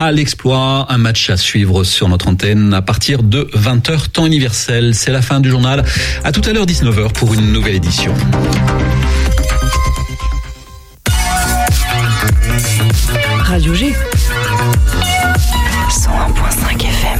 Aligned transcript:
à 0.00 0.12
l'exploit, 0.12 0.86
un 0.90 0.96
match 0.96 1.28
à 1.28 1.36
suivre 1.36 1.82
sur 1.82 2.08
notre 2.08 2.28
antenne 2.28 2.72
à 2.72 2.80
partir 2.82 3.24
de 3.24 3.50
20h 3.52 4.10
temps 4.10 4.26
universel. 4.26 4.94
C'est 4.94 5.10
la 5.10 5.22
fin 5.22 5.40
du 5.40 5.50
journal. 5.50 5.84
À 6.22 6.30
tout 6.30 6.40
à 6.48 6.52
l'heure 6.52 6.66
19h 6.66 7.12
pour 7.14 7.34
une 7.34 7.50
nouvelle 7.50 7.74
édition. 7.74 8.14
Radio 13.42 13.74
G. 13.74 13.92
101.5 15.90 16.80
FM. 16.80 17.18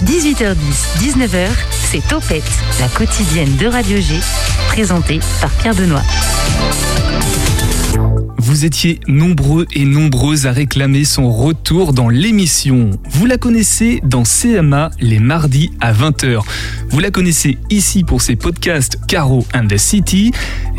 «18h10, 0.06 0.54
19h, 1.00 1.48
c'est 1.90 2.06
Topette, 2.06 2.44
la 2.78 2.86
quotidienne 2.86 3.56
de 3.56 3.66
Radio 3.66 4.00
G, 4.00 4.14
présentée 4.68 5.18
par 5.40 5.50
Pierre 5.50 5.74
Benoît. 5.74 6.02
Vous 8.38 8.64
étiez 8.64 9.00
nombreux 9.08 9.66
et 9.74 9.84
nombreuses 9.84 10.46
à 10.46 10.52
réclamer 10.52 11.02
son 11.02 11.32
retour 11.32 11.92
dans 11.92 12.08
l'émission. 12.08 12.90
Vous 13.10 13.26
la 13.26 13.38
connaissez 13.38 14.00
dans 14.04 14.22
CMA 14.22 14.90
les 15.00 15.18
mardis 15.18 15.72
à 15.80 15.92
20h. 15.92 16.42
Vous 16.90 17.00
la 17.00 17.10
connaissez 17.10 17.58
ici 17.70 18.04
pour 18.04 18.22
ses 18.22 18.36
podcasts 18.36 19.00
Caro 19.08 19.44
and 19.52 19.66
the 19.66 19.76
City, 19.76 20.30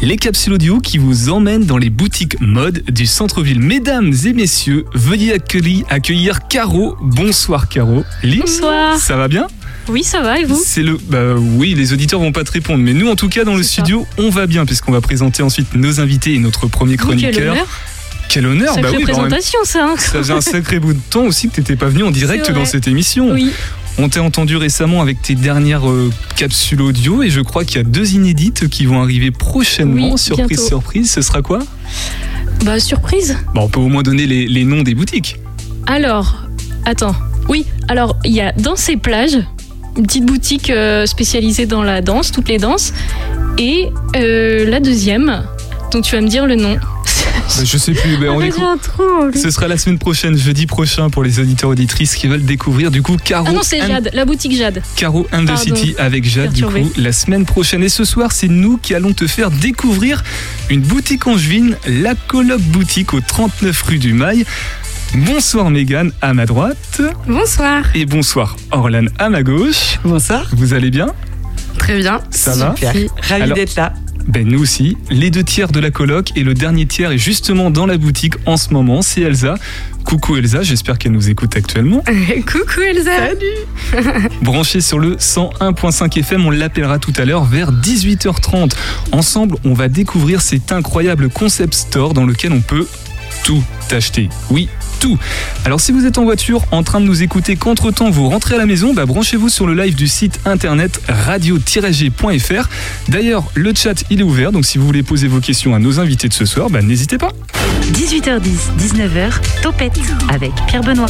les 0.01 0.15
capsules 0.15 0.53
audio 0.53 0.79
qui 0.79 0.97
vous 0.97 1.27
emmènent 1.27 1.65
dans 1.65 1.77
les 1.77 1.89
boutiques 1.89 2.39
mode 2.39 2.83
du 2.89 3.05
centre-ville. 3.05 3.59
Mesdames 3.59 4.13
et 4.25 4.31
messieurs, 4.31 4.85
veuillez 4.93 5.33
accueillir, 5.33 5.85
accueillir 5.89 6.47
Caro. 6.47 6.95
Bonsoir 7.01 7.67
Caro. 7.67 8.05
Bonsoir. 8.23 8.97
Ça 8.97 9.17
va 9.17 9.27
bien? 9.27 9.47
Oui, 9.89 10.03
ça 10.03 10.21
va, 10.21 10.39
et 10.39 10.45
vous 10.45 10.61
C'est 10.63 10.83
le. 10.83 10.97
Bah 11.07 11.35
oui, 11.35 11.73
les 11.73 11.93
auditeurs 11.93 12.19
vont 12.19 12.31
pas 12.31 12.43
te 12.43 12.51
répondre, 12.51 12.79
mais 12.79 12.93
nous, 12.93 13.09
en 13.09 13.15
tout 13.15 13.29
cas, 13.29 13.43
dans 13.43 13.55
le 13.55 13.63
studio, 13.63 14.07
on 14.17 14.29
va 14.29 14.47
bien, 14.47 14.65
puisqu'on 14.65 14.91
va 14.91 15.01
présenter 15.01 15.43
ensuite 15.43 15.73
nos 15.75 15.99
invités 15.99 16.33
et 16.33 16.39
notre 16.39 16.67
premier 16.67 16.97
chroniqueur. 16.97 17.31
quel 17.33 17.49
honneur 17.49 17.67
quel 18.29 18.45
honneur 18.45 18.73
Sacrée 18.75 18.91
bah 18.91 18.97
oui, 18.97 19.03
présentation, 19.03 19.59
ça. 19.65 19.83
Hein. 19.83 19.95
Ça 19.97 20.19
faisait 20.19 20.31
un 20.31 20.39
sacré 20.39 20.79
bout 20.79 20.93
de 20.93 20.99
temps 21.09 21.25
aussi 21.25 21.49
que 21.49 21.55
t'étais 21.55 21.75
pas 21.75 21.87
venu 21.87 22.03
en 22.03 22.11
direct 22.11 22.49
dans 22.51 22.63
cette 22.63 22.87
émission. 22.87 23.29
Oui. 23.31 23.51
On 23.97 24.07
t'a 24.07 24.23
entendu 24.23 24.55
récemment 24.55 25.01
avec 25.01 25.21
tes 25.21 25.35
dernières 25.35 25.89
euh, 25.89 26.09
capsules 26.37 26.81
audio 26.81 27.23
et 27.23 27.29
je 27.29 27.41
crois 27.41 27.65
qu'il 27.65 27.75
y 27.75 27.79
a 27.81 27.83
deux 27.83 28.13
inédites 28.13 28.69
qui 28.69 28.85
vont 28.85 29.01
arriver 29.01 29.31
prochainement. 29.31 30.13
Oui, 30.13 30.17
surprise, 30.17 30.47
bientôt. 30.47 30.65
surprise. 30.65 31.11
Ce 31.11 31.21
sera 31.21 31.41
quoi? 31.41 31.59
Bah, 32.63 32.79
surprise. 32.79 33.37
Bon, 33.53 33.63
on 33.63 33.67
peut 33.67 33.81
au 33.81 33.89
moins 33.89 34.01
donner 34.01 34.25
les, 34.25 34.47
les 34.47 34.63
noms 34.63 34.83
des 34.83 34.95
boutiques. 34.95 35.35
Alors, 35.87 36.43
attends. 36.85 37.15
Oui, 37.49 37.65
alors, 37.89 38.17
il 38.23 38.31
y 38.31 38.39
a 38.39 38.53
dans 38.53 38.77
ces 38.77 38.95
plages, 38.95 39.39
une 39.97 40.05
petite 40.05 40.25
boutique 40.25 40.69
euh, 40.69 41.05
spécialisée 41.05 41.65
dans 41.65 41.83
la 41.83 42.01
danse, 42.01 42.31
toutes 42.31 42.49
les 42.49 42.57
danses. 42.57 42.93
Et 43.57 43.89
euh, 44.15 44.69
la 44.69 44.79
deuxième, 44.79 45.43
dont 45.91 46.01
tu 46.01 46.15
vas 46.15 46.21
me 46.21 46.27
dire 46.27 46.45
le 46.45 46.55
nom. 46.55 46.77
Bah, 47.57 47.63
je 47.65 47.77
sais 47.77 47.91
plus, 47.91 48.17
mais 48.17 48.29
on. 48.29 48.39
Ce 49.33 49.49
sera 49.51 49.67
la 49.67 49.77
semaine 49.77 49.99
prochaine, 49.99 50.37
jeudi 50.37 50.65
prochain, 50.67 51.09
pour 51.09 51.21
les 51.21 51.39
auditeurs 51.39 51.69
auditrices 51.69 52.15
qui 52.15 52.27
veulent 52.27 52.45
découvrir 52.45 52.91
du 52.91 53.01
coup 53.01 53.17
Caro. 53.17 53.45
Ah 53.49 53.51
non, 53.51 53.61
c'est 53.61 53.81
and- 53.81 53.87
Jade, 53.87 54.09
la 54.13 54.23
boutique 54.23 54.55
Jade. 54.55 54.81
Caro 54.95 55.27
and 55.33 55.45
the. 55.45 55.57
City 55.57 55.93
avec 55.97 56.23
Jade, 56.23 56.53
du 56.53 56.61
Perturbée. 56.61 56.81
coup, 56.89 56.91
la 57.01 57.11
semaine 57.11 57.45
prochaine. 57.45 57.83
Et 57.83 57.89
ce 57.89 58.05
soir, 58.05 58.31
c'est 58.31 58.47
nous 58.47 58.77
qui 58.77 58.95
allons 58.95 59.11
te 59.11 59.27
faire 59.27 59.51
découvrir 59.51 60.23
une 60.69 60.81
boutique 60.81 61.27
angevine, 61.27 61.75
la 61.87 62.15
Coloc 62.15 62.61
Boutique 62.61 63.13
au 63.13 63.19
39 63.19 63.81
rue 63.83 63.97
du 63.97 64.13
Mail. 64.13 64.45
Bonsoir 65.15 65.69
Mégane 65.69 66.11
à 66.21 66.33
ma 66.33 66.45
droite 66.45 67.01
Bonsoir. 67.27 67.83
et 67.95 68.05
bonsoir 68.05 68.55
Orlan 68.71 69.05
à 69.19 69.29
ma 69.29 69.43
gauche. 69.43 69.99
Bonsoir. 70.03 70.49
Vous 70.53 70.73
allez 70.73 70.89
bien? 70.89 71.07
Très 71.77 71.97
bien. 71.97 72.21
Ça 72.29 72.55
va? 72.55 72.73
Super. 72.75 72.93
Ravi 73.21 73.43
Alors- 73.43 73.55
d'être 73.55 73.75
là. 73.75 73.93
Ben 74.27 74.47
nous 74.47 74.61
aussi. 74.61 74.97
Les 75.09 75.31
deux 75.31 75.43
tiers 75.43 75.69
de 75.71 75.79
la 75.79 75.89
coloc 75.89 76.29
et 76.35 76.43
le 76.43 76.53
dernier 76.53 76.85
tiers 76.85 77.11
est 77.11 77.17
justement 77.17 77.71
dans 77.71 77.87
la 77.87 77.97
boutique 77.97 78.35
en 78.45 78.55
ce 78.55 78.71
moment. 78.71 79.01
C'est 79.01 79.21
Elsa. 79.21 79.55
Coucou 80.05 80.37
Elsa, 80.37 80.61
j'espère 80.61 80.99
qu'elle 80.99 81.11
nous 81.13 81.29
écoute 81.29 81.55
actuellement. 81.57 82.03
Coucou 82.45 82.81
Elsa. 82.87 83.29
Branché 84.43 84.79
sur 84.79 84.99
le 84.99 85.15
101.5 85.15 86.19
FM, 86.19 86.45
on 86.45 86.51
l'appellera 86.51 86.99
tout 86.99 87.13
à 87.17 87.25
l'heure 87.25 87.45
vers 87.45 87.71
18h30. 87.73 88.73
Ensemble, 89.11 89.57
on 89.65 89.73
va 89.73 89.87
découvrir 89.87 90.41
cet 90.41 90.71
incroyable 90.71 91.29
concept 91.29 91.73
store 91.73 92.13
dans 92.13 92.25
lequel 92.25 92.53
on 92.53 92.61
peut 92.61 92.85
tout 93.43 93.63
acheter. 93.91 94.29
Oui, 94.49 94.69
tout. 94.99 95.17
Alors 95.65 95.81
si 95.81 95.91
vous 95.91 96.05
êtes 96.05 96.17
en 96.17 96.23
voiture 96.23 96.63
en 96.71 96.83
train 96.83 97.01
de 97.01 97.05
nous 97.05 97.23
écouter 97.23 97.55
qu'entre-temps 97.55 98.09
vous 98.09 98.29
rentrez 98.29 98.55
à 98.55 98.57
la 98.57 98.65
maison, 98.65 98.93
bah, 98.93 99.05
branchez-vous 99.05 99.49
sur 99.49 99.67
le 99.67 99.73
live 99.73 99.95
du 99.95 100.07
site 100.07 100.39
internet 100.45 101.01
radio-g.fr. 101.07 102.69
D'ailleurs, 103.09 103.43
le 103.55 103.73
chat 103.75 104.03
il 104.09 104.21
est 104.21 104.23
ouvert, 104.23 104.51
donc 104.51 104.65
si 104.65 104.77
vous 104.77 104.85
voulez 104.85 105.03
poser 105.03 105.27
vos 105.27 105.39
questions 105.39 105.75
à 105.75 105.79
nos 105.79 105.99
invités 105.99 106.27
de 106.27 106.33
ce 106.33 106.45
soir, 106.45 106.69
bah, 106.69 106.81
n'hésitez 106.81 107.17
pas. 107.17 107.31
18h10, 107.93 108.71
19h, 108.79 109.61
Topette 109.61 109.99
avec 110.29 110.51
Pierre 110.67 110.83
Benoît. 110.83 111.07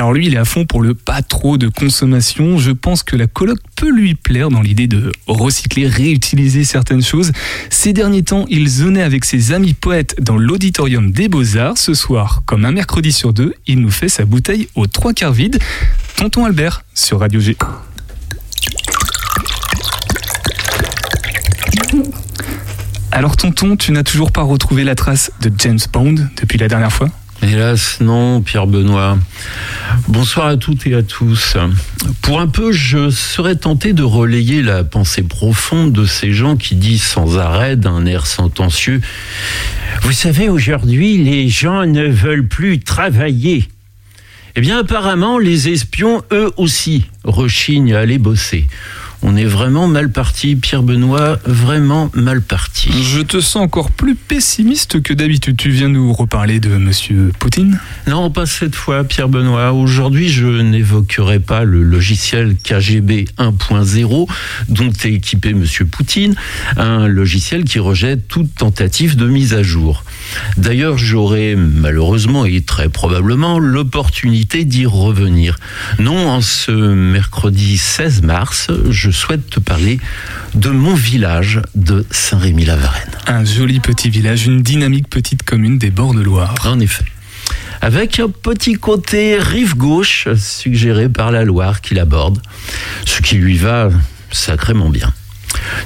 Alors 0.00 0.14
lui, 0.14 0.28
il 0.28 0.34
est 0.34 0.38
à 0.38 0.46
fond 0.46 0.64
pour 0.64 0.80
le 0.80 0.94
pas 0.94 1.20
trop 1.20 1.58
de 1.58 1.68
consommation. 1.68 2.56
Je 2.56 2.70
pense 2.70 3.02
que 3.02 3.16
la 3.16 3.26
coloc 3.26 3.58
peut 3.76 3.90
lui 3.90 4.14
plaire 4.14 4.48
dans 4.48 4.62
l'idée 4.62 4.86
de 4.86 5.12
recycler, 5.26 5.86
réutiliser 5.86 6.64
certaines 6.64 7.02
choses. 7.02 7.32
Ces 7.68 7.92
derniers 7.92 8.22
temps, 8.22 8.46
il 8.48 8.66
zonait 8.66 9.02
avec 9.02 9.26
ses 9.26 9.52
amis 9.52 9.74
poètes 9.74 10.16
dans 10.18 10.38
l'auditorium 10.38 11.12
des 11.12 11.28
Beaux-Arts. 11.28 11.76
Ce 11.76 11.92
soir, 11.92 12.42
comme 12.46 12.64
un 12.64 12.72
mercredi 12.72 13.12
sur 13.12 13.34
deux, 13.34 13.52
il 13.66 13.80
nous 13.80 13.90
fait 13.90 14.08
sa 14.08 14.24
bouteille 14.24 14.68
aux 14.74 14.86
trois 14.86 15.12
quarts 15.12 15.34
vide. 15.34 15.58
Tonton 16.16 16.46
Albert 16.46 16.82
sur 16.94 17.20
Radio 17.20 17.38
G. 17.38 17.58
Alors 23.12 23.36
tonton, 23.36 23.76
tu 23.76 23.92
n'as 23.92 24.02
toujours 24.02 24.32
pas 24.32 24.40
retrouvé 24.40 24.82
la 24.82 24.94
trace 24.94 25.30
de 25.42 25.52
James 25.58 25.78
Bond 25.92 26.14
depuis 26.40 26.56
la 26.56 26.68
dernière 26.68 26.90
fois? 26.90 27.10
Hélas, 27.42 28.00
non, 28.00 28.42
Pierre 28.42 28.66
Benoît. 28.66 29.18
Bonsoir 30.08 30.46
à 30.46 30.56
toutes 30.58 30.86
et 30.86 30.94
à 30.94 31.02
tous. 31.02 31.56
Pour 32.20 32.38
un 32.38 32.46
peu, 32.46 32.70
je 32.70 33.08
serais 33.08 33.56
tenté 33.56 33.94
de 33.94 34.02
relayer 34.02 34.60
la 34.60 34.84
pensée 34.84 35.22
profonde 35.22 35.92
de 35.92 36.04
ces 36.04 36.34
gens 36.34 36.56
qui 36.56 36.74
disent 36.74 37.02
sans 37.02 37.38
arrêt, 37.38 37.76
d'un 37.76 38.04
air 38.04 38.26
sentencieux, 38.26 39.00
Vous 40.02 40.12
savez, 40.12 40.50
aujourd'hui, 40.50 41.16
les 41.16 41.48
gens 41.48 41.86
ne 41.86 42.06
veulent 42.06 42.46
plus 42.46 42.78
travailler. 42.80 43.66
Eh 44.54 44.60
bien, 44.60 44.78
apparemment, 44.78 45.38
les 45.38 45.70
espions, 45.70 46.22
eux 46.32 46.52
aussi, 46.58 47.06
rechignent 47.24 47.94
à 47.94 48.00
aller 48.00 48.18
bosser. 48.18 48.66
On 49.22 49.36
est 49.36 49.44
vraiment 49.44 49.86
mal 49.86 50.10
parti, 50.10 50.56
Pierre 50.56 50.82
Benoît, 50.82 51.38
vraiment 51.44 52.10
mal 52.14 52.40
parti. 52.40 52.90
Je 53.02 53.20
te 53.20 53.40
sens 53.40 53.62
encore 53.62 53.90
plus 53.90 54.14
pessimiste 54.14 55.02
que 55.02 55.12
d'habitude. 55.12 55.58
Tu 55.58 55.68
viens 55.68 55.88
nous 55.88 56.12
reparler 56.14 56.58
de 56.58 56.70
Monsieur 56.70 57.30
Poutine? 57.38 57.78
Non, 58.06 58.30
pas 58.30 58.46
cette 58.46 58.74
fois, 58.74 59.04
Pierre 59.04 59.28
Benoît. 59.28 59.72
Aujourd'hui, 59.74 60.30
je 60.30 60.46
n'évoquerai 60.46 61.38
pas 61.38 61.64
le 61.64 61.82
logiciel 61.82 62.56
KGB 62.56 63.26
1.0 63.36 64.26
dont 64.68 64.90
est 64.90 65.12
équipé 65.12 65.52
Monsieur 65.52 65.84
Poutine, 65.84 66.34
un 66.78 67.06
logiciel 67.06 67.64
qui 67.64 67.78
rejette 67.78 68.26
toute 68.26 68.54
tentative 68.54 69.16
de 69.16 69.26
mise 69.26 69.52
à 69.52 69.62
jour. 69.62 70.02
D'ailleurs, 70.56 70.96
j'aurai 70.96 71.56
malheureusement 71.56 72.46
et 72.46 72.62
très 72.62 72.88
probablement 72.88 73.58
l'opportunité 73.58 74.64
d'y 74.64 74.86
revenir. 74.86 75.56
Non, 75.98 76.30
en 76.30 76.40
ce 76.40 76.70
mercredi 76.70 77.76
16 77.76 78.22
mars, 78.22 78.68
je 78.88 79.09
souhaite 79.10 79.48
te 79.50 79.60
parler 79.60 79.98
de 80.54 80.70
mon 80.70 80.94
village 80.94 81.60
de 81.74 82.04
Saint-Rémy-la-Varenne. 82.10 83.10
Un 83.26 83.44
joli 83.44 83.80
petit 83.80 84.10
village, 84.10 84.46
une 84.46 84.62
dynamique 84.62 85.08
petite 85.08 85.42
commune 85.42 85.78
des 85.78 85.90
bords 85.90 86.14
de 86.14 86.20
Loire. 86.20 86.54
En 86.64 86.80
effet. 86.80 87.04
Avec 87.80 88.20
un 88.20 88.28
petit 88.28 88.74
côté 88.74 89.38
rive 89.38 89.76
gauche 89.76 90.28
suggéré 90.34 91.08
par 91.08 91.30
la 91.30 91.44
Loire 91.44 91.80
qu'il 91.80 91.98
aborde, 91.98 92.40
ce 93.06 93.22
qui 93.22 93.36
lui 93.36 93.56
va 93.56 93.88
sacrément 94.30 94.90
bien. 94.90 95.12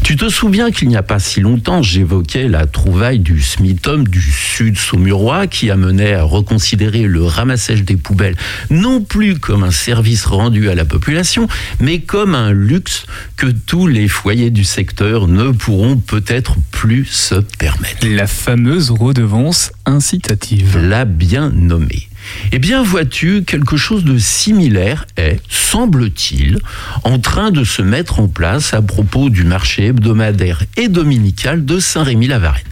Tu 0.02 0.16
te 0.16 0.28
souviens 0.28 0.70
qu'il 0.70 0.88
n'y 0.88 0.96
a 0.96 1.02
pas 1.02 1.18
si 1.18 1.40
longtemps, 1.40 1.82
j'évoquais 1.82 2.48
la 2.48 2.66
trouvaille 2.66 3.18
du 3.18 3.40
SMITOM 3.40 4.06
du 4.06 4.20
sud 4.20 4.78
saumurois 4.78 5.46
qui 5.46 5.70
amenait 5.70 6.14
à 6.14 6.22
reconsidérer 6.22 7.02
le 7.02 7.24
ramassage 7.24 7.84
des 7.84 7.96
poubelles 7.96 8.36
non 8.70 9.00
plus 9.00 9.38
comme 9.38 9.64
un 9.64 9.70
service 9.70 10.24
rendu 10.26 10.68
à 10.68 10.74
la 10.74 10.84
population, 10.84 11.48
mais 11.80 12.00
comme 12.00 12.34
un 12.34 12.52
luxe 12.52 13.06
que 13.36 13.46
tous 13.46 13.86
les 13.86 14.08
foyers 14.08 14.50
du 14.50 14.64
secteur 14.64 15.28
ne 15.28 15.50
pourront 15.50 15.96
peut-être 15.96 16.56
plus 16.70 17.06
se 17.06 17.36
permettre 17.36 18.06
La 18.06 18.26
fameuse 18.26 18.90
redevance 18.90 19.72
incitative. 19.86 20.78
l'a 20.78 21.04
bien 21.04 21.50
nommé. 21.50 22.08
Eh 22.52 22.58
bien, 22.58 22.82
vois-tu, 22.82 23.44
quelque 23.44 23.76
chose 23.76 24.04
de 24.04 24.18
similaire 24.18 25.06
est, 25.16 25.40
semble-t-il, 25.48 26.58
en 27.04 27.18
train 27.18 27.50
de 27.50 27.64
se 27.64 27.82
mettre 27.82 28.20
en 28.20 28.28
place 28.28 28.74
à 28.74 28.82
propos 28.82 29.30
du 29.30 29.44
marché 29.44 29.86
hebdomadaire 29.86 30.62
et 30.76 30.88
dominical 30.88 31.64
de 31.64 31.78
Saint-Rémy-la-Varenne. 31.78 32.62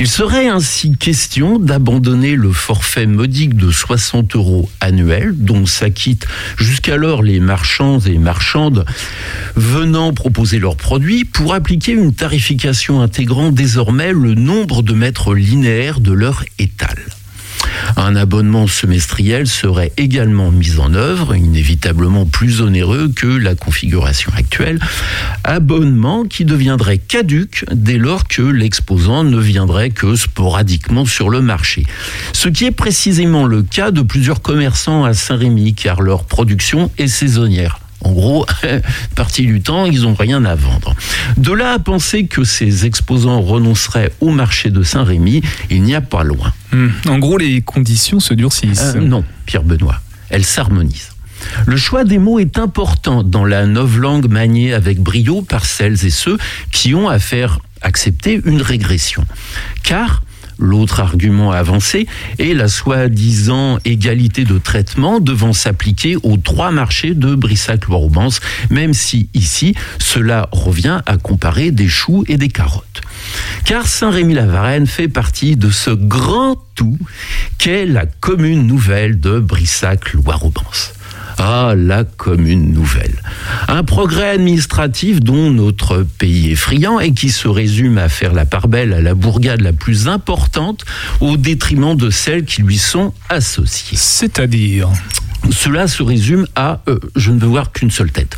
Il 0.00 0.08
serait 0.08 0.48
ainsi 0.48 0.96
question 0.96 1.58
d'abandonner 1.58 2.34
le 2.34 2.52
forfait 2.52 3.04
modique 3.04 3.54
de 3.54 3.70
60 3.70 4.34
euros 4.34 4.70
annuels, 4.80 5.34
dont 5.36 5.66
s'acquittent 5.66 6.26
jusqu'alors 6.56 7.22
les 7.22 7.38
marchands 7.38 7.98
et 8.00 8.16
marchandes 8.16 8.86
venant 9.56 10.14
proposer 10.14 10.58
leurs 10.58 10.76
produits, 10.76 11.26
pour 11.26 11.52
appliquer 11.52 11.92
une 11.92 12.14
tarification 12.14 13.02
intégrant 13.02 13.52
désormais 13.52 14.12
le 14.12 14.34
nombre 14.34 14.82
de 14.82 14.94
mètres 14.94 15.34
linéaires 15.34 16.00
de 16.00 16.12
leur 16.12 16.46
étal. 16.58 16.96
Un 17.96 18.16
abonnement 18.16 18.66
semestriel 18.66 19.46
serait 19.46 19.92
également 19.96 20.50
mis 20.50 20.78
en 20.78 20.94
œuvre, 20.94 21.34
inévitablement 21.34 22.26
plus 22.26 22.60
onéreux 22.60 23.10
que 23.14 23.26
la 23.26 23.54
configuration 23.54 24.32
actuelle, 24.36 24.78
abonnement 25.44 26.24
qui 26.24 26.44
deviendrait 26.44 26.98
caduque 26.98 27.64
dès 27.72 27.98
lors 27.98 28.26
que 28.28 28.42
l'exposant 28.42 29.24
ne 29.24 29.38
viendrait 29.38 29.90
que 29.90 30.16
sporadiquement 30.16 31.04
sur 31.04 31.30
le 31.30 31.40
marché. 31.40 31.84
Ce 32.32 32.48
qui 32.48 32.64
est 32.64 32.70
précisément 32.70 33.46
le 33.46 33.62
cas 33.62 33.90
de 33.90 34.02
plusieurs 34.02 34.42
commerçants 34.42 35.04
à 35.04 35.14
Saint-Rémy 35.14 35.74
car 35.74 36.00
leur 36.02 36.24
production 36.24 36.90
est 36.98 37.08
saisonnière. 37.08 37.80
En 38.02 38.12
gros, 38.12 38.46
partie 39.14 39.46
du 39.46 39.60
temps, 39.60 39.84
ils 39.84 40.02
n'ont 40.02 40.14
rien 40.14 40.44
à 40.44 40.54
vendre. 40.54 40.94
De 41.36 41.52
là 41.52 41.72
à 41.72 41.78
penser 41.78 42.26
que 42.26 42.44
ces 42.44 42.86
exposants 42.86 43.40
renonceraient 43.40 44.12
au 44.20 44.30
marché 44.30 44.70
de 44.70 44.82
Saint-Rémy, 44.82 45.42
il 45.70 45.82
n'y 45.82 45.94
a 45.94 46.00
pas 46.00 46.24
loin. 46.24 46.52
Hmm. 46.72 46.88
En 47.08 47.18
gros, 47.18 47.38
les 47.38 47.60
conditions 47.62 48.20
se 48.20 48.34
durcissent. 48.34 48.94
Euh, 48.94 49.00
non, 49.00 49.24
Pierre 49.46 49.62
Benoît, 49.62 50.00
elles 50.28 50.44
s'harmonisent. 50.44 51.10
Le 51.66 51.76
choix 51.76 52.04
des 52.04 52.18
mots 52.18 52.38
est 52.38 52.58
important 52.58 53.22
dans 53.22 53.44
la 53.44 53.64
langue 53.64 54.28
maniée 54.28 54.74
avec 54.74 55.00
brio 55.00 55.42
par 55.42 55.64
celles 55.64 56.04
et 56.04 56.10
ceux 56.10 56.38
qui 56.70 56.94
ont 56.94 57.08
à 57.08 57.18
faire 57.18 57.60
accepter 57.82 58.40
une 58.44 58.60
régression. 58.60 59.24
Car 59.82 60.22
L'autre 60.60 61.00
argument 61.00 61.50
avancé 61.52 62.06
est 62.38 62.52
la 62.52 62.68
soi-disant 62.68 63.78
égalité 63.86 64.44
de 64.44 64.58
traitement 64.58 65.18
devant 65.18 65.54
s'appliquer 65.54 66.16
aux 66.22 66.36
trois 66.36 66.70
marchés 66.70 67.14
de 67.14 67.34
Brissac-Loire-Aubance, 67.34 68.40
même 68.68 68.92
si 68.92 69.30
ici, 69.32 69.74
cela 69.98 70.48
revient 70.52 71.00
à 71.06 71.16
comparer 71.16 71.70
des 71.70 71.88
choux 71.88 72.24
et 72.28 72.36
des 72.36 72.48
carottes. 72.48 73.00
Car 73.64 73.86
Saint-Rémy-la-Varenne 73.86 74.86
fait 74.86 75.08
partie 75.08 75.56
de 75.56 75.70
ce 75.70 75.90
grand 75.90 76.56
tout 76.74 76.98
qu'est 77.58 77.86
la 77.86 78.04
commune 78.06 78.66
nouvelle 78.66 79.18
de 79.18 79.40
Brissac-Loire-Aubance. 79.40 80.92
Ah, 81.42 81.72
la 81.74 82.04
commune 82.04 82.74
nouvelle. 82.74 83.14
Un 83.66 83.82
progrès 83.82 84.28
administratif 84.28 85.20
dont 85.20 85.50
notre 85.50 86.02
pays 86.02 86.52
est 86.52 86.54
friand 86.54 87.00
et 87.00 87.12
qui 87.12 87.30
se 87.30 87.48
résume 87.48 87.96
à 87.96 88.10
faire 88.10 88.34
la 88.34 88.44
part 88.44 88.68
belle 88.68 88.92
à 88.92 89.00
la 89.00 89.14
bourgade 89.14 89.62
la 89.62 89.72
plus 89.72 90.06
importante 90.06 90.84
au 91.22 91.38
détriment 91.38 91.96
de 91.96 92.10
celles 92.10 92.44
qui 92.44 92.60
lui 92.60 92.76
sont 92.76 93.14
associées. 93.30 93.96
C'est-à-dire 93.96 94.90
cela 95.50 95.88
se 95.88 96.02
résume 96.02 96.46
à 96.54 96.82
euh, 96.88 96.98
je 97.16 97.30
ne 97.30 97.38
veux 97.38 97.48
voir 97.48 97.72
qu'une 97.72 97.90
seule 97.90 98.10
tête. 98.10 98.36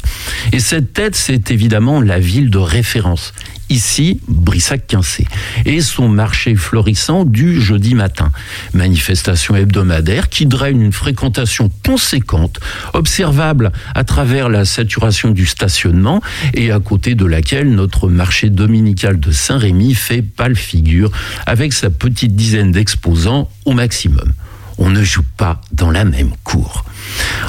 Et 0.53 0.61
cette 0.61 0.93
tête, 0.93 1.15
c'est 1.15 1.51
évidemment 1.51 2.01
la 2.01 2.19
ville 2.19 2.51
de 2.51 2.59
référence 2.59 3.33
ici 3.73 4.21
Brissac-Quincé, 4.29 5.27
et 5.65 5.81
son 5.81 6.09
marché 6.09 6.55
florissant 6.55 7.25
du 7.25 7.61
jeudi 7.61 7.95
matin. 7.95 8.31
Manifestation 8.75 9.57
hebdomadaire 9.57 10.29
qui 10.29 10.47
draine 10.47 10.83
une 10.83 10.93
fréquentation 10.93 11.71
conséquente, 11.85 12.61
observable 12.93 13.73
à 13.95 14.05
travers 14.05 14.51
la 14.51 14.65
saturation 14.67 15.31
du 15.31 15.47
stationnement 15.47 16.21
et 16.53 16.71
à 16.71 16.81
côté 16.81 17.15
de 17.15 17.25
laquelle 17.25 17.75
notre 17.75 18.09
marché 18.09 18.51
dominical 18.51 19.19
de 19.19 19.33
Saint-Rémy 19.33 19.95
fait 19.95 20.23
pâle 20.23 20.57
figure 20.57 21.11
avec 21.47 21.73
sa 21.73 21.89
petite 21.89 22.37
dizaine 22.37 22.73
d'exposants 22.73 23.51
au 23.65 23.73
maximum. 23.73 24.33
On 24.77 24.91
ne 24.91 25.03
joue 25.03 25.25
pas 25.37 25.61
dans 25.73 25.91
la 25.91 26.05
même 26.05 26.33
cour. 26.45 26.85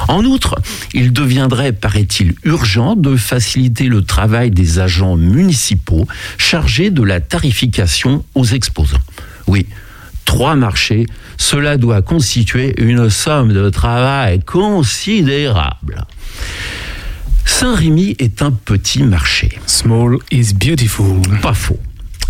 En 0.07 0.25
outre, 0.25 0.55
il 0.93 1.13
deviendrait, 1.13 1.71
paraît-il, 1.71 2.35
urgent 2.43 2.95
de 2.95 3.15
faciliter 3.15 3.85
le 3.85 4.03
travail 4.03 4.51
des 4.51 4.79
agents 4.79 5.15
municipaux 5.15 6.07
chargés 6.37 6.89
de 6.89 7.03
la 7.03 7.19
tarification 7.19 8.25
aux 8.35 8.45
exposants. 8.45 8.97
Oui, 9.47 9.65
trois 10.25 10.55
marchés, 10.55 11.05
cela 11.37 11.77
doit 11.77 12.01
constituer 12.01 12.73
une 12.77 13.09
somme 13.09 13.53
de 13.53 13.69
travail 13.69 14.41
considérable. 14.41 16.05
Saint-Rémy 17.45 18.15
est 18.19 18.41
un 18.41 18.51
petit 18.51 19.03
marché. 19.03 19.59
Small 19.67 20.17
is 20.31 20.53
beautiful. 20.53 21.21
Pas 21.41 21.53
faux. 21.53 21.79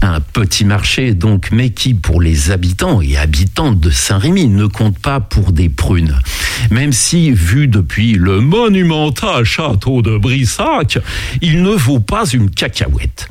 Un 0.02 0.20
petit 0.20 0.66
marché, 0.66 1.14
donc, 1.14 1.50
mais 1.52 1.70
qui, 1.70 1.94
pour 1.94 2.22
les 2.22 2.52
habitants 2.52 3.02
et 3.02 3.16
habitantes 3.18 3.80
de 3.80 3.90
Saint-Rémy, 3.90 4.48
ne 4.48 4.66
compte 4.66 5.00
pas 5.00 5.20
pour 5.20 5.54
des 5.54 5.70
prunes. 5.70 6.20
Même 6.72 6.92
si, 6.92 7.32
vu 7.32 7.68
depuis 7.68 8.14
le 8.14 8.42
monumental 8.42 9.44
château 9.46 10.02
de 10.02 10.18
Brissac, 10.18 11.00
il 11.42 11.62
ne 11.62 11.72
vaut 11.72 12.00
pas 12.00 12.26
une 12.26 12.50
cacahuète. 12.50 13.30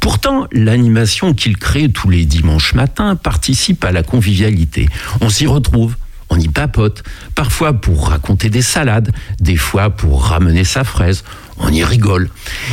Pourtant, 0.00 0.46
l'animation 0.52 1.34
qu'il 1.34 1.56
crée 1.56 1.90
tous 1.90 2.08
les 2.08 2.24
dimanches 2.24 2.74
matins 2.74 3.16
participe 3.16 3.84
à 3.84 3.92
la 3.92 4.02
convivialité. 4.02 4.88
On 5.20 5.28
s'y 5.28 5.46
retrouve 5.46 5.96
on 6.30 6.38
y 6.38 6.48
papote, 6.48 7.02
parfois 7.34 7.72
pour 7.72 8.08
raconter 8.08 8.50
des 8.50 8.62
salades, 8.62 9.10
des 9.40 9.56
fois 9.56 9.90
pour 9.90 10.24
ramener 10.24 10.64
sa 10.64 10.84
fraise, 10.84 11.24
on 11.58 11.70
y 11.70 11.84
rigole. 11.84 12.30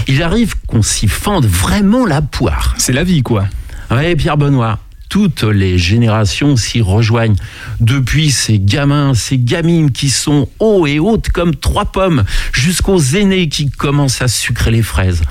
Il 0.07 0.23
arrive 0.23 0.55
qu'on 0.67 0.81
s'y 0.81 1.07
fende 1.07 1.45
vraiment 1.45 2.05
la 2.05 2.21
poire. 2.21 2.75
C'est 2.77 2.93
la 2.93 3.03
vie, 3.03 3.23
quoi. 3.23 3.45
Oui, 3.91 4.15
Pierre 4.15 4.37
Benoît. 4.37 4.79
Toutes 5.09 5.43
les 5.43 5.77
générations 5.77 6.55
s'y 6.55 6.79
rejoignent. 6.79 7.35
Depuis 7.81 8.31
ces 8.31 8.59
gamins, 8.59 9.13
ces 9.13 9.37
gamines 9.37 9.91
qui 9.91 10.09
sont 10.09 10.47
hauts 10.59 10.87
et 10.87 10.99
hautes 10.99 11.27
comme 11.29 11.53
trois 11.53 11.83
pommes, 11.83 12.23
jusqu'aux 12.53 13.01
aînés 13.01 13.49
qui 13.49 13.69
commencent 13.69 14.21
à 14.21 14.29
sucrer 14.29 14.71
les 14.71 14.81
fraises. 14.81 15.21